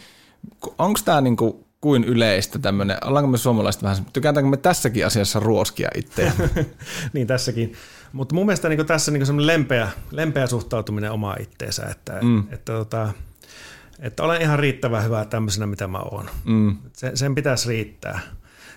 onko 0.79 1.01
tämä 1.05 1.21
niin 1.21 1.37
kuin 1.81 2.05
yleistä 2.05 2.59
tämmöinen, 2.59 2.97
ollaanko 3.05 3.31
me 3.31 3.39
suomalaiset 3.39 3.83
vähän, 3.83 3.97
tykätäänkö 4.13 4.51
me 4.51 4.57
tässäkin 4.57 5.07
asiassa 5.07 5.41
ruoskia 5.41 5.89
itseä? 5.95 6.33
niin 7.13 7.27
tässäkin. 7.27 7.73
Mutta 8.13 8.35
mun 8.35 8.47
mielestä 8.47 8.69
niin 8.69 8.87
tässä 8.87 9.11
niin 9.11 9.27
semmoinen 9.27 9.47
lempeä, 9.47 9.89
lempeä 10.11 10.47
suhtautuminen 10.47 11.13
omaa 11.13 11.37
itteensä, 11.41 11.87
että, 11.87 12.19
mm. 12.23 12.39
että, 12.39 12.55
että, 12.55 12.73
tota, 12.73 13.13
että 13.99 14.23
olen 14.23 14.43
ihan 14.43 14.59
riittävän 14.59 15.05
hyvä 15.05 15.25
tämmöisenä, 15.25 15.67
mitä 15.67 15.87
mä 15.87 15.99
oon. 15.99 16.31
Mm. 16.45 16.77
Sen, 16.93 17.17
sen 17.17 17.35
pitäisi 17.35 17.69
riittää. 17.69 18.21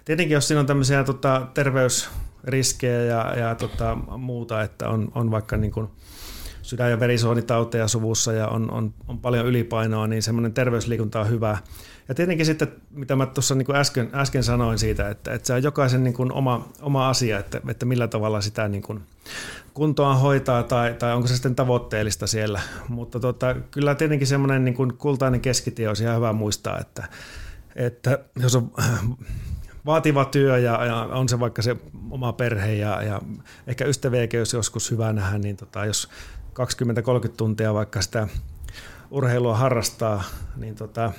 Tietenkin 0.05 0.35
jos 0.35 0.47
siinä 0.47 0.59
on 0.59 0.65
tämmöisiä 0.65 1.03
tota, 1.03 1.47
terveysriskejä 1.53 3.01
ja, 3.01 3.33
ja 3.39 3.55
tota, 3.55 3.97
muuta, 4.17 4.62
että 4.62 4.89
on, 4.89 5.12
on 5.15 5.31
vaikka 5.31 5.57
niin 5.57 5.71
kuin 5.71 5.88
sydän- 6.62 6.91
ja 6.91 6.99
verisuonitauteja 6.99 7.88
suvussa 7.88 8.33
ja 8.33 8.47
on, 8.47 8.71
on, 8.71 8.93
on 9.07 9.19
paljon 9.19 9.45
ylipainoa, 9.45 10.07
niin 10.07 10.23
semmoinen 10.23 10.53
terveysliikunta 10.53 11.19
on 11.19 11.29
hyvä. 11.29 11.57
Ja 12.09 12.15
tietenkin 12.15 12.45
sitten, 12.45 12.67
mitä 12.91 13.15
mä 13.15 13.25
tuossa 13.25 13.55
niin 13.55 13.75
äsken, 13.75 14.09
äsken 14.13 14.43
sanoin 14.43 14.79
siitä, 14.79 15.09
että, 15.09 15.33
että 15.33 15.47
se 15.47 15.53
on 15.53 15.63
jokaisen 15.63 16.03
niin 16.03 16.13
kuin 16.13 16.31
oma, 16.31 16.69
oma 16.81 17.09
asia, 17.09 17.39
että, 17.39 17.61
että 17.67 17.85
millä 17.85 18.07
tavalla 18.07 18.41
sitä 18.41 18.67
niin 18.67 18.81
kuin 18.81 19.01
kuntoa 19.73 20.15
hoitaa 20.15 20.63
tai, 20.63 20.93
tai 20.93 21.13
onko 21.13 21.27
se 21.27 21.33
sitten 21.33 21.55
tavoitteellista 21.55 22.27
siellä. 22.27 22.61
Mutta 22.87 23.19
tota, 23.19 23.55
kyllä 23.71 23.95
tietenkin 23.95 24.27
semmoinen 24.27 24.65
niin 24.65 24.75
kuin 24.75 24.93
kultainen 24.97 25.41
keskitie 25.41 25.87
olisi 25.87 26.03
ihan 26.03 26.15
hyvä 26.15 26.33
muistaa, 26.33 26.79
että, 26.79 27.07
että 27.75 28.19
jos 28.39 28.55
on 28.55 28.71
vaativa 29.85 30.25
työ 30.25 30.57
ja, 30.57 30.85
ja 30.85 30.95
on 30.95 31.29
se 31.29 31.39
vaikka 31.39 31.61
se 31.61 31.75
oma 32.09 32.33
perhe 32.33 32.73
ja, 32.73 33.03
ja 33.03 33.21
ehkä 33.67 33.85
ystäviäkin 33.85 34.37
jos 34.37 34.53
joskus 34.53 34.91
hyvä 34.91 35.13
nähdä, 35.13 35.37
niin 35.37 35.57
tota, 35.57 35.85
jos 35.85 36.09
20-30 37.27 37.29
tuntia 37.37 37.73
vaikka 37.73 38.01
sitä 38.01 38.27
urheilua 39.11 39.57
harrastaa, 39.57 40.23
niin 40.55 40.75
tota, 40.75 41.11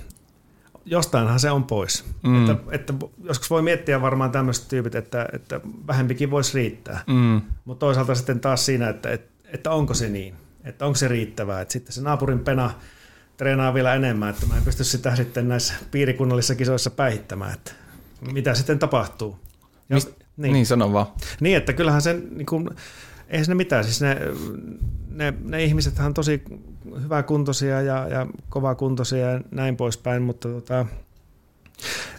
jostainhan 0.84 1.40
se 1.40 1.50
on 1.50 1.64
pois. 1.64 2.04
Mm. 2.22 2.50
Että, 2.50 2.64
että 2.70 2.94
joskus 3.24 3.50
voi 3.50 3.62
miettiä 3.62 4.00
varmaan 4.00 4.30
tämmöiset 4.30 4.68
tyypit, 4.68 4.94
että, 4.94 5.28
että 5.32 5.60
vähempikin 5.86 6.30
voisi 6.30 6.54
riittää. 6.54 7.04
Mm. 7.06 7.40
Mutta 7.64 7.80
toisaalta 7.80 8.14
sitten 8.14 8.40
taas 8.40 8.66
siinä, 8.66 8.88
että, 8.88 9.10
että, 9.10 9.30
että 9.52 9.70
onko 9.70 9.94
se 9.94 10.08
niin, 10.08 10.34
että 10.64 10.86
onko 10.86 10.96
se 10.96 11.08
riittävää. 11.08 11.60
Että 11.60 11.72
sitten 11.72 11.92
se 11.92 12.02
naapurin 12.02 12.38
pena 12.38 12.70
treenaa 13.36 13.74
vielä 13.74 13.94
enemmän, 13.94 14.30
että 14.30 14.46
mä 14.46 14.56
en 14.56 14.64
pysty 14.64 14.84
sitä 14.84 15.16
sitten 15.16 15.48
näissä 15.48 15.74
piirikunnallisissa 15.90 16.54
kisoissa 16.54 16.90
päihittämään, 16.90 17.54
että 17.54 17.72
mitä 18.32 18.54
sitten 18.54 18.78
tapahtuu. 18.78 19.38
Ja, 19.88 19.94
Mist, 19.94 20.10
niin. 20.36 20.52
niin, 20.52 20.66
sano 20.66 20.92
vaan. 20.92 21.06
Niin, 21.40 21.56
että 21.56 21.72
kyllähän 21.72 22.02
sen, 22.02 22.28
niin 22.30 22.46
kuin, 22.46 22.70
eihän 23.30 23.46
ne 23.48 23.54
mitään, 23.54 23.84
siis 23.84 24.00
ne, 24.00 24.20
ne, 25.08 25.34
ne 25.44 25.64
ihmiset 25.64 25.98
on 25.98 26.14
tosi 26.14 26.42
hyväkuntoisia 27.02 27.82
ja, 27.82 28.08
ja 28.08 28.26
kovakuntoisia 28.48 29.30
ja 29.30 29.40
näin 29.50 29.76
poispäin, 29.76 30.22
mutta 30.22 30.48
tota, 30.48 30.86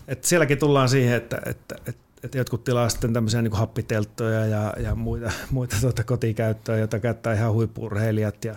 et 0.08 0.24
sielläkin 0.24 0.58
tullaan 0.58 0.90
siihen, 0.90 1.16
että, 1.16 1.42
että, 1.46 1.76
että 1.86 2.12
että 2.24 2.38
jotkut 2.38 2.64
tilaa 2.64 2.90
sitten 2.90 3.14
tämmöisiä 3.14 3.42
niin 3.42 3.54
happitelttoja 3.54 4.46
ja, 4.46 4.74
ja 4.80 4.96
muita, 4.96 5.32
muita 5.52 5.76
tuota 5.82 6.04
kotikäyttöä, 6.04 6.78
joita 6.78 7.00
käyttää 7.00 7.34
ihan 7.34 7.54
huippurheilijat. 7.54 8.46
Ja, 8.46 8.56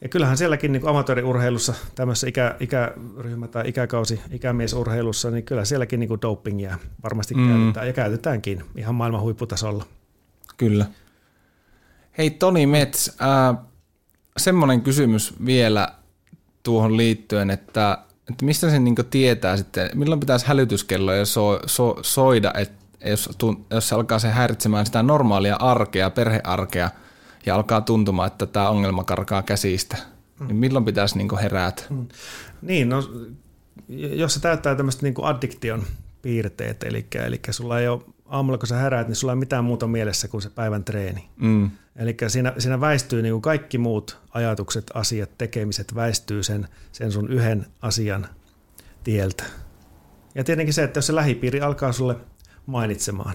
ja 0.00 0.08
kyllähän 0.08 0.36
sielläkin 0.36 0.72
niin 0.72 0.88
amatööriurheilussa, 0.88 1.74
tämmöisessä 1.94 2.28
ikä, 2.28 2.56
ikäryhmä- 2.60 3.48
tai 3.48 3.68
ikäkausi, 3.68 4.20
ikämiesurheilussa, 4.30 5.30
niin 5.30 5.44
kyllä 5.44 5.64
sielläkin 5.64 6.00
niin 6.00 6.22
dopingia 6.22 6.78
varmasti 7.02 7.34
mm. 7.34 7.48
käytetään 7.48 7.86
ja 7.86 7.92
käytetäänkin 7.92 8.64
ihan 8.76 8.94
maailman 8.94 9.20
huipputasolla. 9.20 9.84
Kyllä. 10.56 10.86
Hei 12.18 12.30
Toni 12.30 12.66
Mets, 12.66 13.16
äh, 13.22 13.64
semmoinen 14.36 14.80
kysymys 14.80 15.34
vielä 15.46 15.88
tuohon 16.62 16.96
liittyen, 16.96 17.50
että, 17.50 17.98
että 18.30 18.44
mistä 18.44 18.70
sen 18.70 18.84
niin 18.84 18.94
tietää 19.10 19.56
sitten, 19.56 19.90
milloin 19.94 20.20
pitäisi 20.20 20.46
hälytyskelloja 20.46 21.26
so, 21.26 21.60
so, 21.66 21.96
soida, 22.02 22.52
että 22.54 22.84
jos, 23.10 23.30
jos 23.70 23.88
se 23.88 23.94
alkaa 23.94 24.18
se 24.18 24.28
häiritsemään 24.28 24.86
sitä 24.86 25.02
normaalia 25.02 25.56
arkea, 25.56 26.10
perhearkea, 26.10 26.90
ja 27.46 27.54
alkaa 27.54 27.80
tuntumaan, 27.80 28.26
että 28.26 28.46
tämä 28.46 28.68
ongelma 28.68 29.04
karkaa 29.04 29.42
käsistä, 29.42 29.96
mm. 30.40 30.46
niin 30.46 30.56
milloin 30.56 30.84
pitäisi 30.84 31.18
niin 31.18 31.38
herätä? 31.42 31.82
Mm. 31.90 32.08
Niin, 32.62 32.88
no, 32.88 33.02
jos 33.88 34.34
se 34.34 34.40
täyttää 34.40 34.74
tämmöistä 34.74 35.02
niin 35.02 35.14
addiktion 35.22 35.84
piirteet, 36.22 36.82
eli, 36.82 37.06
eli 37.26 37.40
sulla 37.50 37.80
ei 37.80 37.88
ole 37.88 38.02
aamulla 38.26 38.58
kun 38.58 38.68
sä 38.68 38.76
heräät, 38.76 39.08
niin 39.08 39.16
sulla 39.16 39.32
ei 39.32 39.36
mitään 39.36 39.64
muuta 39.64 39.86
mielessä 39.86 40.28
kuin 40.28 40.42
se 40.42 40.50
päivän 40.50 40.84
treeni. 40.84 41.28
Mm. 41.36 41.70
Eli 41.96 42.16
siinä, 42.28 42.52
siinä 42.58 42.80
väistyy 42.80 43.22
niin 43.22 43.32
kuin 43.32 43.42
kaikki 43.42 43.78
muut 43.78 44.18
ajatukset, 44.30 44.90
asiat, 44.94 45.30
tekemiset 45.38 45.94
väistyy 45.94 46.42
sen, 46.42 46.68
sen 46.92 47.12
sun 47.12 47.30
yhden 47.30 47.66
asian 47.82 48.26
tieltä. 49.04 49.44
Ja 50.34 50.44
tietenkin 50.44 50.74
se, 50.74 50.82
että 50.82 50.98
jos 50.98 51.06
se 51.06 51.14
lähipiiri 51.14 51.60
alkaa 51.60 51.92
sulle 51.92 52.16
mainitsemaan, 52.66 53.34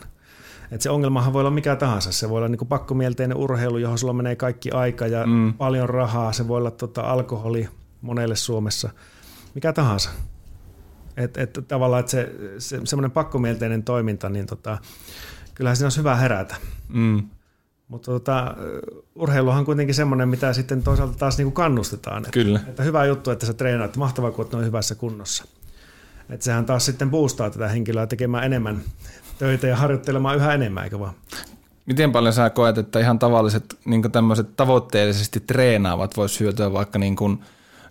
että 0.71 0.83
se 0.83 0.89
ongelmahan 0.89 1.33
voi 1.33 1.39
olla 1.39 1.51
mikä 1.51 1.75
tahansa. 1.75 2.11
Se 2.11 2.29
voi 2.29 2.37
olla 2.37 2.47
niin 2.47 2.57
kuin 2.57 2.69
pakkomielteinen 2.69 3.37
urheilu, 3.37 3.77
johon 3.77 3.97
sulla 3.97 4.13
menee 4.13 4.35
kaikki 4.35 4.71
aika 4.71 5.07
ja 5.07 5.25
mm. 5.25 5.53
paljon 5.53 5.89
rahaa. 5.89 6.33
Se 6.33 6.47
voi 6.47 6.57
olla 6.57 6.71
tota 6.71 7.01
alkoholi 7.01 7.69
monelle 8.01 8.35
Suomessa, 8.35 8.89
mikä 9.55 9.73
tahansa. 9.73 10.09
Että 11.19 11.41
et, 11.41 11.59
tavallaan 11.67 11.99
että 11.99 12.11
se, 12.11 12.29
se, 12.57 12.81
semmoinen 12.83 13.11
pakkomielteinen 13.11 13.83
toiminta, 13.83 14.29
niin 14.29 14.45
tota, 14.45 14.77
kyllähän 15.55 15.75
siinä 15.75 15.85
olisi 15.85 15.99
hyvä 15.99 16.15
herätä. 16.15 16.55
Mm. 16.87 17.29
Mutta 17.87 18.11
tota, 18.11 18.55
urheiluhan 19.15 19.59
on 19.59 19.65
kuitenkin 19.65 19.95
semmoinen, 19.95 20.29
mitä 20.29 20.53
sitten 20.53 20.83
toisaalta 20.83 21.17
taas 21.17 21.37
niinku 21.37 21.51
kannustetaan. 21.51 22.17
Että, 22.17 22.31
Kyllä. 22.31 22.59
Että 22.67 22.83
hyvä 22.83 23.05
juttu, 23.05 23.31
että 23.31 23.45
sä 23.45 23.53
treenaat. 23.53 23.97
Mahtavaa, 23.97 24.31
kun 24.31 24.49
noin 24.51 24.65
hyvässä 24.65 24.95
kunnossa. 24.95 25.45
Että 26.29 26.43
sehän 26.43 26.65
taas 26.65 26.85
sitten 26.85 27.09
boostaa 27.09 27.49
tätä 27.49 27.67
henkilöä 27.67 28.07
tekemään 28.07 28.43
enemmän 28.43 28.81
töitä 29.39 29.67
ja 29.67 29.75
harjoittelemaan 29.75 30.37
yhä 30.37 30.53
enemmän, 30.53 30.83
eikö 30.83 30.99
vaan? 30.99 31.13
Miten 31.85 32.11
paljon 32.11 32.33
sä 32.33 32.49
koet, 32.49 32.77
että 32.77 32.99
ihan 32.99 33.19
tavalliset 33.19 33.77
niin 33.85 34.11
tämmöiset 34.11 34.55
tavoitteellisesti 34.55 35.39
treenaavat 35.39 36.17
voisi 36.17 36.39
hyötyä 36.39 36.73
vaikka 36.73 36.99
niin 36.99 37.15
kuin 37.15 37.39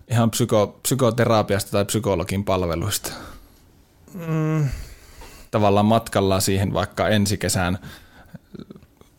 ihan 0.09 0.31
psyko, 0.31 0.79
psykoterapiasta 0.83 1.71
tai 1.71 1.85
psykologin 1.85 2.43
palveluista? 2.43 3.11
Mm. 4.27 4.69
Tavallaan 5.51 5.85
matkalla 5.85 6.39
siihen 6.39 6.73
vaikka 6.73 7.07
ensi 7.07 7.37
kesän 7.37 7.79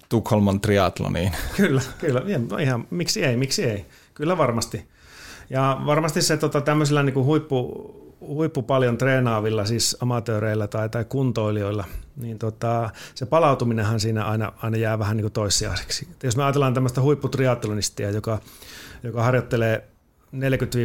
Tukholman 0.08 0.60
triatloniin. 0.60 1.32
Kyllä, 1.56 1.82
kyllä. 1.98 2.22
Ihan, 2.62 2.86
miksi 2.90 3.24
ei, 3.24 3.36
miksi 3.36 3.64
ei. 3.64 3.86
Kyllä 4.14 4.38
varmasti. 4.38 4.88
Ja 5.50 5.80
varmasti 5.86 6.22
se 6.22 6.36
tota, 6.36 6.60
tämmöisillä 6.60 7.02
niin 7.02 7.14
kuin 7.14 7.26
huippu, 7.26 7.90
huippu 8.20 8.62
paljon 8.62 8.98
treenaavilla, 8.98 9.64
siis 9.64 9.96
amatööreillä 10.00 10.68
tai, 10.68 10.88
tai 10.88 11.04
kuntoilijoilla, 11.04 11.84
niin 12.16 12.38
tota, 12.38 12.90
se 13.14 13.26
palautuminenhan 13.26 14.00
siinä 14.00 14.24
aina, 14.24 14.52
aina 14.62 14.76
jää 14.76 14.98
vähän 14.98 15.16
niin 15.16 15.24
kuin 15.24 15.32
toissijaiseksi. 15.32 16.08
Et 16.12 16.22
jos 16.22 16.36
me 16.36 16.44
ajatellaan 16.44 16.74
tämmöistä 16.74 17.00
huipputriatlonistia, 17.00 18.10
joka, 18.10 18.38
joka 19.02 19.22
harjoittelee 19.22 19.89
40 20.32 20.78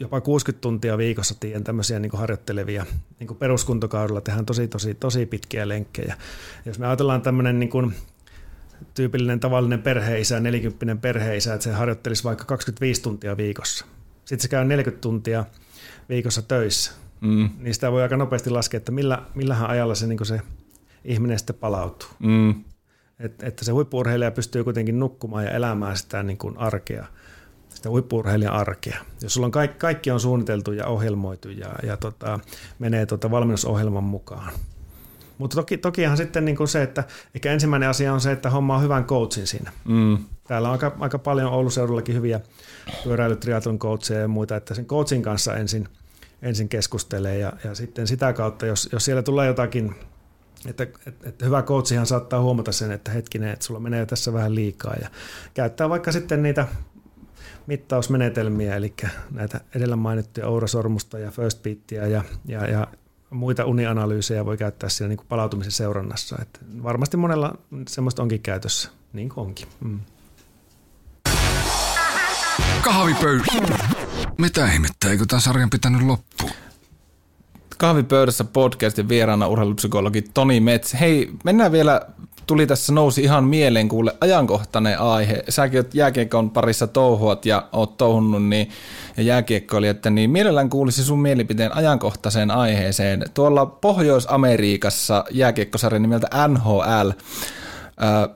jopa 0.00 0.20
60 0.20 0.60
tuntia 0.62 0.98
viikossa 0.98 1.34
tien 1.40 1.64
tämmöisiä 1.64 1.98
niin 1.98 2.12
harjoittelevia, 2.14 2.86
niin 3.18 3.36
peruskuntokaudella 3.36 4.20
tehdään 4.20 4.46
tosi, 4.46 4.68
tosi, 4.68 4.94
tosi 4.94 5.26
pitkiä 5.26 5.68
lenkkejä. 5.68 6.16
Jos 6.64 6.78
me 6.78 6.86
ajatellaan 6.86 7.22
tämmöinen 7.22 7.58
niin 7.58 7.70
kuin 7.70 7.94
tyypillinen 8.94 9.40
tavallinen 9.40 9.82
perheisä, 9.82 10.40
40 10.40 10.96
perheisä, 10.96 11.54
että 11.54 11.64
se 11.64 11.72
harjoittelisi 11.72 12.24
vaikka 12.24 12.44
25 12.44 13.02
tuntia 13.02 13.36
viikossa. 13.36 13.84
Sitten 14.24 14.42
se 14.42 14.48
käy 14.48 14.64
40 14.64 15.00
tuntia 15.00 15.44
viikossa 16.08 16.42
töissä. 16.42 16.92
Mm. 17.20 17.50
Niin 17.58 17.74
sitä 17.74 17.92
voi 17.92 18.02
aika 18.02 18.16
nopeasti 18.16 18.50
laskea, 18.50 18.78
että 18.78 18.92
millä, 18.92 19.22
millähän 19.34 19.70
ajalla 19.70 19.94
se, 19.94 20.06
niin 20.06 20.26
se 20.26 20.40
ihminen 21.04 21.38
sitten 21.38 21.56
palautuu. 21.56 22.08
Mm. 22.18 22.64
Et, 23.18 23.42
että 23.42 23.64
se 23.64 23.72
huippuurheilija 23.72 24.30
pystyy 24.30 24.64
kuitenkin 24.64 24.98
nukkumaan 24.98 25.44
ja 25.44 25.50
elämään 25.50 25.96
sitä 25.96 26.22
niin 26.22 26.38
kuin 26.38 26.58
arkea, 26.58 27.06
sitä 27.82 27.90
huippuurheilijan 27.90 28.54
arkea. 28.54 29.04
Jos 29.22 29.34
sulla 29.34 29.44
on 29.46 29.50
kaikki, 29.50 29.78
kaikki 29.78 30.10
on 30.10 30.20
suunniteltu 30.20 30.72
ja 30.72 30.86
ohjelmoitu 30.86 31.48
ja, 31.48 31.74
ja 31.82 31.96
tota, 31.96 32.40
menee 32.78 33.06
tota 33.06 33.30
valmennusohjelman 33.30 34.04
mukaan. 34.04 34.52
Mutta 35.38 35.54
toki, 35.54 35.78
tokihan 35.78 36.16
sitten 36.16 36.44
niin 36.44 36.56
kuin 36.56 36.68
se, 36.68 36.82
että 36.82 37.04
ehkä 37.34 37.52
ensimmäinen 37.52 37.88
asia 37.88 38.12
on 38.12 38.20
se, 38.20 38.32
että 38.32 38.50
homma 38.50 38.76
on 38.76 38.82
hyvän 38.82 39.04
coachin 39.04 39.46
siinä. 39.46 39.72
Mm. 39.84 40.18
Täällä 40.48 40.68
on 40.68 40.72
aika, 40.72 40.96
aika 40.98 41.18
paljon 41.18 41.52
Oulun 41.52 41.72
seudullakin 41.72 42.14
hyviä 42.14 42.40
pyöräilytriatlon 43.04 43.78
coacheja 43.78 44.20
ja 44.20 44.28
muita, 44.28 44.56
että 44.56 44.74
sen 44.74 44.86
coachin 44.86 45.22
kanssa 45.22 45.56
ensin, 45.56 45.88
ensin 46.42 46.68
keskustelee 46.68 47.38
ja, 47.38 47.52
ja 47.64 47.74
sitten 47.74 48.06
sitä 48.06 48.32
kautta, 48.32 48.66
jos, 48.66 48.88
jos 48.92 49.04
siellä 49.04 49.22
tulee 49.22 49.46
jotakin, 49.46 49.94
että, 50.66 50.82
että, 50.82 51.28
että 51.28 51.44
hyvä 51.44 51.62
coachihan 51.62 52.06
saattaa 52.06 52.40
huomata 52.40 52.72
sen, 52.72 52.92
että 52.92 53.10
hetkinen, 53.10 53.50
että 53.50 53.64
sulla 53.64 53.80
menee 53.80 54.06
tässä 54.06 54.32
vähän 54.32 54.54
liikaa 54.54 54.94
ja 55.02 55.08
käyttää 55.54 55.88
vaikka 55.88 56.12
sitten 56.12 56.42
niitä 56.42 56.66
mittausmenetelmiä, 57.66 58.76
eli 58.76 58.94
näitä 59.30 59.60
edellä 59.74 59.96
mainittuja 59.96 60.48
ourasormusta 60.48 61.18
ja 61.18 61.30
first 61.30 61.62
beatia 61.62 62.06
ja, 62.06 62.24
ja, 62.46 62.66
ja 62.66 62.86
muita 63.30 63.64
unianalyysejä 63.64 64.44
voi 64.44 64.56
käyttää 64.56 64.88
siinä 64.88 65.08
niin 65.08 65.16
kuin 65.16 65.26
palautumisen 65.28 65.72
seurannassa. 65.72 66.36
Et 66.42 66.60
varmasti 66.82 67.16
monella 67.16 67.54
semmoista 67.88 68.22
onkin 68.22 68.40
käytössä, 68.40 68.90
niin 69.12 69.28
kuin 69.28 69.46
onkin. 69.46 69.68
Mm. 69.80 70.00
Kahvipöydä. 72.82 73.44
Mitä 74.38 74.72
ihmettä, 74.72 75.10
eikö 75.10 75.24
tämän 75.26 75.42
sarjan 75.42 75.70
pitänyt 75.70 76.02
loppua? 76.02 76.50
Kahvipöydässä 77.78 78.44
podcastin 78.44 79.08
vieraana 79.08 79.48
urheilupsykologi 79.48 80.22
Toni 80.22 80.60
Mets. 80.60 80.94
Hei, 81.00 81.32
mennään 81.44 81.72
vielä, 81.72 82.06
tuli 82.46 82.66
tässä 82.66 82.92
nousi 82.92 83.22
ihan 83.22 83.44
mieleen 83.44 83.88
kuule 83.88 84.16
ajankohtainen 84.20 84.98
aihe. 85.00 85.44
Säkin 85.48 85.78
oot 85.78 85.94
jääkiekon 85.94 86.50
parissa 86.50 86.86
touhuat 86.86 87.46
ja 87.46 87.68
oot 87.72 87.96
touhunnut 87.96 88.44
niin, 88.44 88.70
ja 89.16 89.22
jääkiekkoili, 89.22 89.88
että 89.88 90.10
niin 90.10 90.30
mielellään 90.30 90.70
kuulisi 90.70 91.04
sun 91.04 91.20
mielipiteen 91.20 91.76
ajankohtaiseen 91.76 92.50
aiheeseen. 92.50 93.24
Tuolla 93.34 93.66
Pohjois-Amerikassa 93.66 95.24
jääkiekkosarja 95.30 95.98
nimeltä 95.98 96.48
NHL 96.48 97.10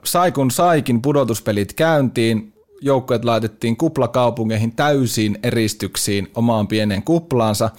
sai 0.04 0.32
kun 0.32 0.50
saikin 0.50 1.02
pudotuspelit 1.02 1.72
käyntiin, 1.72 2.52
joukkueet 2.80 3.24
laitettiin 3.24 3.76
kuplakaupungeihin 3.76 4.76
täysiin 4.76 5.38
eristyksiin 5.42 6.30
omaan 6.34 6.68
pienen 6.68 7.02
kuplaansa. 7.02 7.70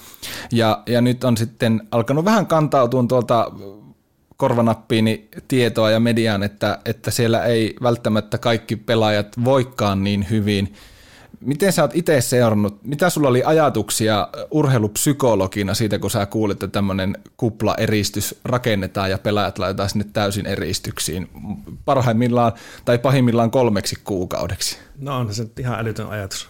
Ja, 0.52 0.82
ja 0.86 1.00
nyt 1.00 1.24
on 1.24 1.36
sitten 1.36 1.88
alkanut 1.90 2.24
vähän 2.24 2.46
kantautua 2.46 3.04
tuolta 3.08 3.52
korvanappiini 4.38 5.28
tietoa 5.48 5.90
ja 5.90 6.00
mediaan, 6.00 6.42
että, 6.42 6.78
että 6.84 7.10
siellä 7.10 7.44
ei 7.44 7.76
välttämättä 7.82 8.38
kaikki 8.38 8.76
pelaajat 8.76 9.44
voikkaan 9.44 10.04
niin 10.04 10.26
hyvin– 10.30 10.74
Miten 11.40 11.72
sä 11.72 11.82
oot 11.82 11.90
itse 11.94 12.20
seurannut, 12.20 12.78
mitä 12.84 13.10
sulla 13.10 13.28
oli 13.28 13.42
ajatuksia 13.44 14.28
urheilupsykologina 14.50 15.74
siitä, 15.74 15.98
kun 15.98 16.10
sä 16.10 16.26
kuulit, 16.26 16.62
että 16.62 16.72
tämmöinen 16.72 17.16
kuplaeristys 17.36 18.34
rakennetaan 18.44 19.10
ja 19.10 19.18
pelaajat 19.18 19.58
laitetaan 19.58 19.90
sinne 19.90 20.06
täysin 20.12 20.46
eristyksiin 20.46 21.30
parhaimmillaan 21.84 22.52
tai 22.84 22.98
pahimmillaan 22.98 23.50
kolmeksi 23.50 23.96
kuukaudeksi? 24.04 24.78
No 24.98 25.16
on 25.16 25.34
se 25.34 25.46
ihan 25.58 25.78
älytön 25.78 26.08
ajatus. 26.08 26.48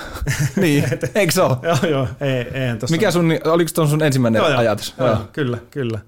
niin, 0.56 0.84
eikö 1.14 1.32
se 1.32 1.42
ole? 1.42 1.56
joo, 1.62 1.90
joo, 1.90 2.08
ei, 2.20 2.30
ei 2.30 2.76
tossa 2.78 2.96
Mikä 2.96 3.10
sun, 3.10 3.32
oliko 3.44 3.70
tuon 3.74 3.88
sun 3.88 4.02
ensimmäinen 4.02 4.42
joo, 4.42 4.58
ajatus? 4.58 4.94
Joo, 4.98 5.08
joo. 5.08 5.18
kyllä, 5.32 5.58
kyllä. 5.70 5.98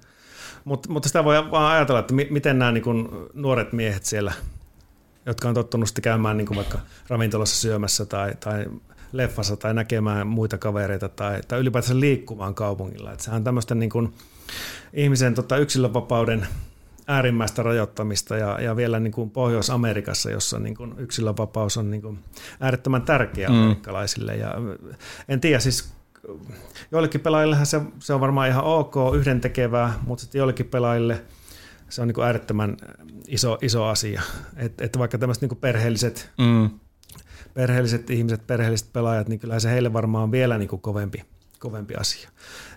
Mut, 0.65 0.89
mutta 0.89 1.09
sitä 1.09 1.25
voi 1.25 1.51
vaan 1.51 1.73
ajatella, 1.73 2.01
että 2.01 2.15
miten 2.15 2.59
nämä 2.59 2.73
niin 2.73 3.09
nuoret 3.35 3.73
miehet 3.73 4.05
siellä– 4.05 4.33
jotka 5.27 5.49
on 5.49 5.55
tottunut 5.55 5.89
sitten 5.89 6.03
käymään 6.03 6.37
niin 6.37 6.57
vaikka 6.57 6.79
ravintolassa 7.09 7.61
syömässä 7.61 8.07
tai, 8.07 8.33
tai 8.41 8.67
leffassa 9.13 9.57
tai 9.57 9.75
näkemään 9.75 10.27
muita 10.27 10.59
kavereita 10.59 11.09
tai, 11.09 11.41
tai 11.49 11.61
ylipäätään 11.61 12.01
liikkumaan 12.01 12.55
kaupungilla. 12.55 13.13
Että 13.13 13.25
sehän 13.25 13.37
on 13.37 13.45
tämmöistä 13.45 13.75
niin 13.75 13.91
kuin 13.91 14.15
ihmisen 14.93 15.35
tota, 15.35 15.57
yksilönvapauden 15.57 16.47
äärimmäistä 17.07 17.63
rajoittamista 17.63 18.37
ja, 18.37 18.61
ja 18.61 18.77
vielä 18.77 19.01
niin 19.01 19.13
kuin 19.13 19.31
Pohjois-Amerikassa, 19.31 20.31
jossa 20.31 20.59
niin 20.59 20.75
kuin 20.75 20.95
yksilönvapaus 20.99 21.77
on 21.77 21.91
niin 21.91 22.03
kuin 22.03 22.19
äärettömän 22.61 23.03
tärkeä 23.03 23.49
mm. 23.49 23.63
amerikkalaisille. 23.63 24.37
Ja 24.37 24.55
en 25.29 25.41
tiedä, 25.41 25.59
siis 25.59 25.93
joillekin 26.91 27.21
pelaajillehan 27.21 27.67
se, 27.67 27.81
se 27.99 28.15
on 28.15 28.21
varmaan 28.21 28.49
ihan 28.49 28.65
ok, 28.65 28.95
yhdentekevää, 29.15 29.95
mutta 30.07 30.23
sitten 30.23 30.39
joillekin 30.39 30.67
pelaajille– 30.67 31.23
se 31.93 32.03
on 32.03 32.09
niin 32.09 32.15
kuin 32.15 32.25
äärettömän 32.25 32.77
iso, 33.29 33.59
iso 33.63 33.85
asia. 33.85 34.23
Että 34.57 34.85
et 34.85 34.99
vaikka 34.99 35.19
tämmöiset 35.19 35.43
niin 35.43 35.59
perheelliset, 35.59 36.31
mm. 36.39 36.71
perheelliset 37.55 38.11
ihmiset, 38.11 38.47
perheelliset 38.47 38.93
pelaajat, 38.93 39.29
niin 39.29 39.41
kyllä 39.41 39.61
se 39.61 39.71
heille 39.71 39.93
varmaan 39.93 40.25
on 40.25 40.33
vielä 40.33 40.59
niin 40.59 40.69
kuin 40.69 40.83
kovempi, 40.83 41.25
kovempi 41.59 41.95
asia. 41.95 42.29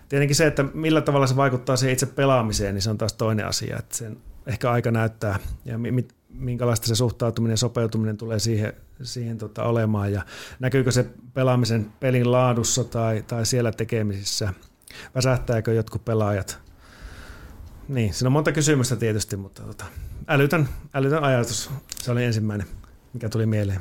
Tietenkin 0.08 0.36
se, 0.36 0.46
että 0.46 0.62
millä 0.62 1.00
tavalla 1.00 1.26
se 1.26 1.36
vaikuttaa 1.36 1.76
siihen 1.76 1.92
itse 1.92 2.06
pelaamiseen, 2.06 2.74
niin 2.74 2.82
se 2.82 2.90
on 2.90 2.98
taas 2.98 3.12
toinen 3.12 3.46
asia. 3.46 3.76
Että 3.78 3.96
sen 3.96 4.16
ehkä 4.46 4.70
aika 4.70 4.90
näyttää 4.90 5.38
ja 5.64 5.78
minkälaista 6.36 6.86
se 6.86 6.94
suhtautuminen 6.94 7.52
ja 7.52 7.56
sopeutuminen 7.56 8.16
tulee 8.16 8.38
siihen, 8.38 8.72
siihen 9.02 9.38
tota 9.38 9.64
olemaan 9.64 10.12
ja 10.12 10.22
näkyykö 10.60 10.90
se 10.90 11.06
pelaamisen 11.34 11.92
pelin 12.00 12.32
laadussa 12.32 12.84
tai, 12.84 13.24
tai 13.26 13.46
siellä 13.46 13.72
tekemisissä. 13.72 14.52
Väsähtääkö 15.14 15.72
jotkut 15.72 16.04
pelaajat 16.04 16.66
niin, 17.88 18.14
siinä 18.14 18.28
on 18.28 18.32
monta 18.32 18.52
kysymystä 18.52 18.96
tietysti, 18.96 19.36
mutta 19.36 19.62
tota, 19.62 19.84
älytön, 20.28 20.68
älytön 20.94 21.24
ajatus. 21.24 21.70
Se 22.02 22.12
oli 22.12 22.24
ensimmäinen, 22.24 22.66
mikä 23.12 23.28
tuli 23.28 23.46
mieleen. 23.46 23.80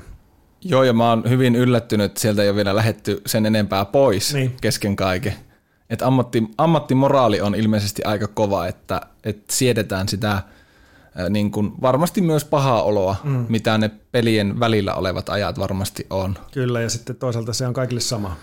Joo, 0.61 0.83
ja 0.83 0.93
mä 0.93 1.09
oon 1.09 1.23
hyvin 1.29 1.55
yllättynyt, 1.55 2.05
että 2.05 2.19
sieltä 2.19 2.43
ei 2.43 2.49
ole 2.49 2.55
vielä 2.55 2.75
lähetty 2.75 3.21
sen 3.25 3.45
enempää 3.45 3.85
pois 3.85 4.33
niin. 4.33 4.55
kesken 4.61 4.95
kaiken. 4.95 5.33
Et 5.89 6.01
ammatti, 6.01 6.43
ammattimoraali 6.57 7.41
on 7.41 7.55
ilmeisesti 7.55 8.03
aika 8.03 8.27
kova, 8.27 8.67
että, 8.67 9.01
että 9.23 9.53
siedetään 9.55 10.09
sitä 10.09 10.41
niin 11.29 11.51
kuin 11.51 11.73
varmasti 11.81 12.21
myös 12.21 12.45
pahaa 12.45 12.83
oloa, 12.83 13.15
mm. 13.23 13.45
mitä 13.49 13.77
ne 13.77 13.91
pelien 14.11 14.59
välillä 14.59 14.93
olevat 14.93 15.29
ajat 15.29 15.59
varmasti 15.59 16.07
on. 16.09 16.35
Kyllä, 16.51 16.81
ja 16.81 16.89
sitten 16.89 17.15
toisaalta 17.15 17.53
se 17.53 17.67
on 17.67 17.73
kaikille 17.73 18.01
sama. 18.01 18.37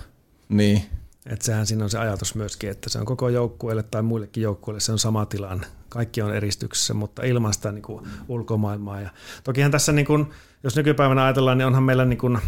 Niin. 0.48 0.82
Että 1.26 1.44
sehän 1.44 1.66
siinä 1.66 1.84
on 1.84 1.90
se 1.90 1.98
ajatus 1.98 2.34
myöskin, 2.34 2.70
että 2.70 2.90
se 2.90 2.98
on 2.98 3.04
koko 3.04 3.28
joukkueelle 3.28 3.82
tai 3.82 4.02
muillekin 4.02 4.42
joukkueille 4.42 4.80
se 4.80 4.92
on 4.92 4.98
sama 4.98 5.26
tilanne. 5.26 5.66
Kaikki 5.88 6.22
on 6.22 6.34
eristyksessä, 6.34 6.94
mutta 6.94 7.22
ilman 7.22 7.54
sitä 7.54 7.72
niin 7.72 7.82
kuin 7.82 8.04
ulkomaailmaa. 8.28 9.00
Ja 9.00 9.10
tokihan 9.44 9.70
tässä, 9.70 9.92
niin 9.92 10.06
kuin, 10.06 10.26
jos 10.62 10.76
nykypäivänä 10.76 11.24
ajatellaan, 11.24 11.58
niin 11.58 11.66
onhan 11.66 11.82
meillä 11.82 12.04
niin 12.04 12.18
kuin 12.18 12.38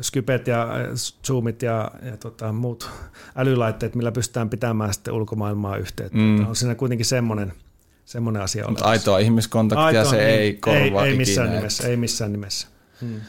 Skypet 0.00 0.46
ja 0.46 0.68
Zoomit 1.26 1.62
ja, 1.62 1.90
ja 2.02 2.16
tota, 2.16 2.52
muut 2.52 2.90
älylaitteet, 3.36 3.94
millä 3.94 4.12
pystytään 4.12 4.50
pitämään 4.50 4.94
sitten 4.94 5.14
ulkomaailmaa 5.14 5.76
yhteyttä. 5.76 6.18
Mm. 6.18 6.48
On 6.48 6.56
siinä 6.56 6.74
kuitenkin 6.74 7.06
semmoinen, 7.06 7.52
semmoinen 8.04 8.42
asia 8.42 8.64
olemassa. 8.64 8.86
Aitoa 8.86 9.18
ihmiskontaktia 9.18 9.84
Aitoa, 9.84 10.04
se 10.04 10.16
niin, 10.16 10.28
ei 10.28 10.54
korvaa 10.54 11.04
ei, 11.04 11.10
ei 11.10 11.16
missään 11.16 11.46
ikinä. 11.46 11.58
nimessä, 11.58 11.88
ei 11.88 11.96
missään 11.96 12.32
nimessä. 12.32 12.68
Hmm. 13.00 13.20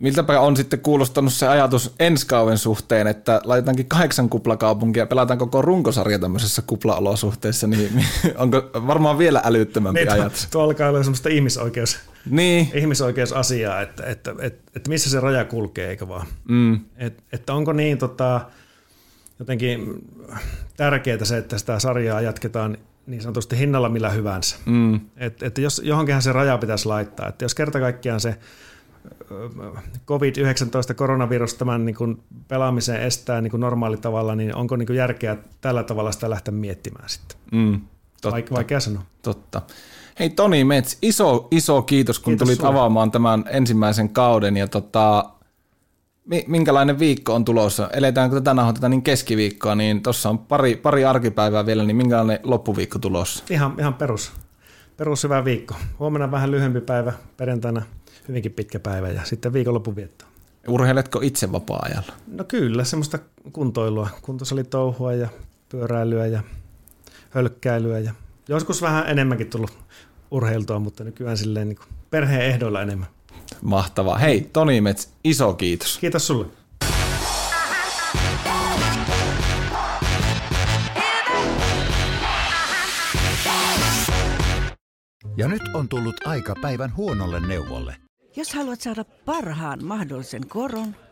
Miltäpä 0.00 0.40
on 0.40 0.56
sitten 0.56 0.80
kuulostanut 0.80 1.32
se 1.32 1.48
ajatus 1.48 1.94
ensi 1.98 2.26
kauden 2.26 2.58
suhteen, 2.58 3.06
että 3.06 3.40
laitetaankin 3.44 3.86
kahdeksan 3.86 4.28
kuplakaupunkia 4.28 5.02
ja 5.02 5.06
pelataan 5.06 5.38
koko 5.38 5.62
runkosarja 5.62 6.18
tämmöisessä 6.18 6.62
kuplaolosuhteessa, 6.66 7.66
niin 7.66 8.04
onko 8.36 8.70
varmaan 8.86 9.18
vielä 9.18 9.42
älyttömämpi 9.44 10.00
niin, 10.00 10.12
ajatus? 10.12 10.48
Tuo 10.50 10.62
alkaa 10.62 10.88
olla 10.88 11.02
semmoista 11.02 11.28
ihmisoikeus, 11.28 11.98
niin. 12.30 12.70
ihmisoikeusasiaa, 12.74 13.80
että, 13.80 14.06
että, 14.06 14.34
että, 14.40 14.70
että, 14.76 14.88
missä 14.88 15.10
se 15.10 15.20
raja 15.20 15.44
kulkee, 15.44 15.88
eikä 15.88 16.08
vaan. 16.08 16.26
Mm. 16.48 16.80
Et, 16.96 17.22
että 17.32 17.54
onko 17.54 17.72
niin 17.72 17.98
tota, 17.98 18.40
jotenkin 19.38 20.08
tärkeää 20.76 21.24
se, 21.24 21.38
että 21.38 21.58
sitä 21.58 21.78
sarjaa 21.78 22.20
jatketaan 22.20 22.78
niin 23.06 23.22
sanotusti 23.22 23.58
hinnalla 23.58 23.88
millä 23.88 24.10
hyvänsä. 24.10 24.56
Mm. 24.66 25.00
Että, 25.16 25.46
että 25.46 25.60
jos 25.60 25.82
johonkinhan 25.84 26.22
se 26.22 26.32
raja 26.32 26.58
pitäisi 26.58 26.86
laittaa, 26.86 27.28
että 27.28 27.44
jos 27.44 27.54
kerta 27.54 27.80
kaikkiaan 27.80 28.20
se 28.20 28.38
COVID-19 30.06 30.94
koronavirus 30.94 31.54
tämän 31.54 31.84
niin 31.84 31.96
kuin 31.96 32.22
pelaamisen 32.48 33.02
estää 33.02 33.40
niin 33.40 33.50
kuin 33.50 33.60
normaalitavalla, 33.60 34.36
niin 34.36 34.54
onko 34.54 34.76
niin 34.76 34.86
kuin 34.86 34.96
järkeä 34.96 35.36
tällä 35.60 35.82
tavalla 35.82 36.12
sitä 36.12 36.30
lähteä 36.30 36.54
miettimään 36.54 37.08
sitten? 37.08 37.38
Mm, 37.52 37.80
totta. 38.22 38.54
Vaikea 38.54 38.80
sanoa. 38.80 39.02
Totta. 39.22 39.62
Hei 40.18 40.30
Toni 40.30 40.64
Mets, 40.64 40.98
iso, 41.02 41.48
iso 41.50 41.82
kiitos 41.82 42.18
kun 42.18 42.30
kiitos 42.30 42.46
tulit 42.46 42.60
sulle. 42.60 42.70
avaamaan 42.70 43.10
tämän 43.10 43.44
ensimmäisen 43.50 44.08
kauden 44.08 44.56
ja 44.56 44.68
tota, 44.68 45.30
minkälainen 46.46 46.98
viikko 46.98 47.34
on 47.34 47.44
tulossa? 47.44 47.90
Eletäänkö 47.92 48.36
tätä 48.36 48.54
nauhoiteta 48.54 48.88
niin 48.88 49.02
keskiviikkoa, 49.02 49.74
niin 49.74 50.02
tuossa 50.02 50.30
on 50.30 50.38
pari, 50.38 50.76
pari 50.76 51.04
arkipäivää 51.04 51.66
vielä, 51.66 51.84
niin 51.84 51.96
minkälainen 51.96 52.38
loppuviikko 52.42 52.98
tulossa? 52.98 53.44
Ihan, 53.50 53.74
ihan 53.78 53.94
perus, 53.94 54.32
perus 54.96 55.24
hyvä 55.24 55.44
viikko. 55.44 55.74
Huomenna 55.98 56.30
vähän 56.30 56.50
lyhyempi 56.50 56.80
päivä, 56.80 57.12
perjantaina 57.36 57.82
hyvinkin 58.28 58.52
pitkä 58.52 58.80
päivä 58.80 59.08
ja 59.08 59.20
sitten 59.24 59.52
viikonlopun 59.52 59.96
vietto. 59.96 60.24
Urheiletko 60.68 61.20
itse 61.22 61.52
vapaa-ajalla? 61.52 62.12
No 62.26 62.44
kyllä, 62.44 62.84
semmoista 62.84 63.18
kuntoilua, 63.52 64.08
kuntosalitouhua 64.22 65.12
ja 65.12 65.28
pyöräilyä 65.68 66.26
ja 66.26 66.42
hölkkäilyä 67.30 67.98
ja 67.98 68.12
joskus 68.48 68.82
vähän 68.82 69.08
enemmänkin 69.08 69.50
tullut 69.50 69.78
urheiltua, 70.30 70.78
mutta 70.78 71.04
nykyään 71.04 71.36
silleen 71.36 71.68
niin 71.68 71.78
perheen 72.10 72.42
ehdoilla 72.42 72.82
enemmän. 72.82 73.08
Mahtavaa. 73.62 74.18
Hei, 74.18 74.40
Toni 74.52 74.80
Mets, 74.80 75.08
iso 75.24 75.54
kiitos. 75.54 75.98
Kiitos 75.98 76.26
sulle. 76.26 76.46
Ja 85.36 85.48
nyt 85.48 85.62
on 85.74 85.88
tullut 85.88 86.26
aika 86.26 86.54
päivän 86.62 86.96
huonolle 86.96 87.40
neuvolle. 87.46 87.96
Jos 88.36 88.54
haluat 88.54 88.80
saada 88.80 89.04
parhaan 89.04 89.84
mahdollisen 89.84 90.48
koron, 90.48 90.96